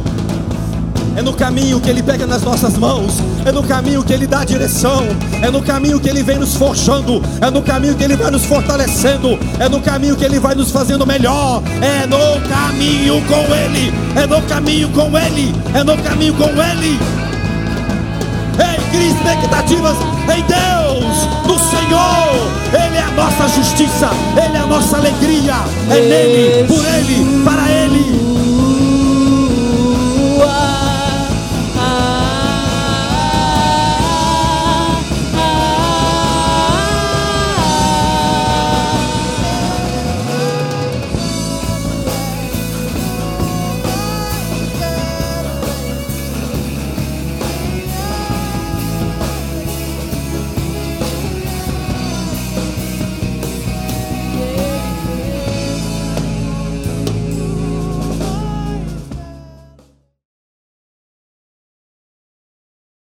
É 1.16 1.22
no 1.22 1.32
caminho 1.32 1.80
que 1.80 1.88
Ele 1.88 2.02
pega 2.02 2.26
nas 2.26 2.42
nossas 2.42 2.76
mãos, 2.76 3.14
é 3.46 3.52
no 3.52 3.62
caminho 3.62 4.02
que 4.02 4.12
Ele 4.12 4.26
dá 4.26 4.40
a 4.40 4.44
direção, 4.44 5.06
é 5.40 5.50
no 5.50 5.62
caminho 5.62 5.98
que 5.98 6.08
Ele 6.08 6.22
vem 6.22 6.38
nos 6.38 6.56
forjando, 6.56 7.22
é 7.40 7.50
no 7.50 7.62
caminho 7.62 7.94
que 7.94 8.04
Ele 8.04 8.16
vai 8.16 8.30
nos 8.30 8.44
fortalecendo, 8.44 9.38
é 9.58 9.68
no 9.68 9.80
caminho 9.80 10.16
que 10.16 10.24
Ele 10.24 10.38
vai 10.38 10.54
nos 10.54 10.70
fazendo 10.70 11.06
melhor, 11.06 11.62
é 11.80 12.04
no 12.06 12.40
caminho 12.48 13.22
com 13.26 13.54
Ele, 13.54 13.94
é 14.16 14.26
no 14.26 14.42
caminho 14.42 14.88
com 14.90 15.16
Ele, 15.16 15.54
é 15.72 15.84
no 15.84 15.96
caminho 15.98 16.34
com 16.34 16.50
Ele. 16.50 16.98
Ei, 18.58 18.90
crie 18.90 19.08
expectativas 19.08 20.13
em 20.32 20.44
Deus, 20.44 21.28
no 21.46 21.58
Senhor. 21.58 22.54
Ele 22.72 22.96
é 22.96 23.02
a 23.02 23.10
nossa 23.10 23.48
justiça, 23.48 24.10
Ele 24.36 24.56
é 24.56 24.60
a 24.60 24.66
nossa 24.66 24.96
alegria 24.96 25.54
é 25.90 26.00
nele, 26.00 26.64
por 26.66 26.84
ele, 26.84 27.44
para 27.44 27.68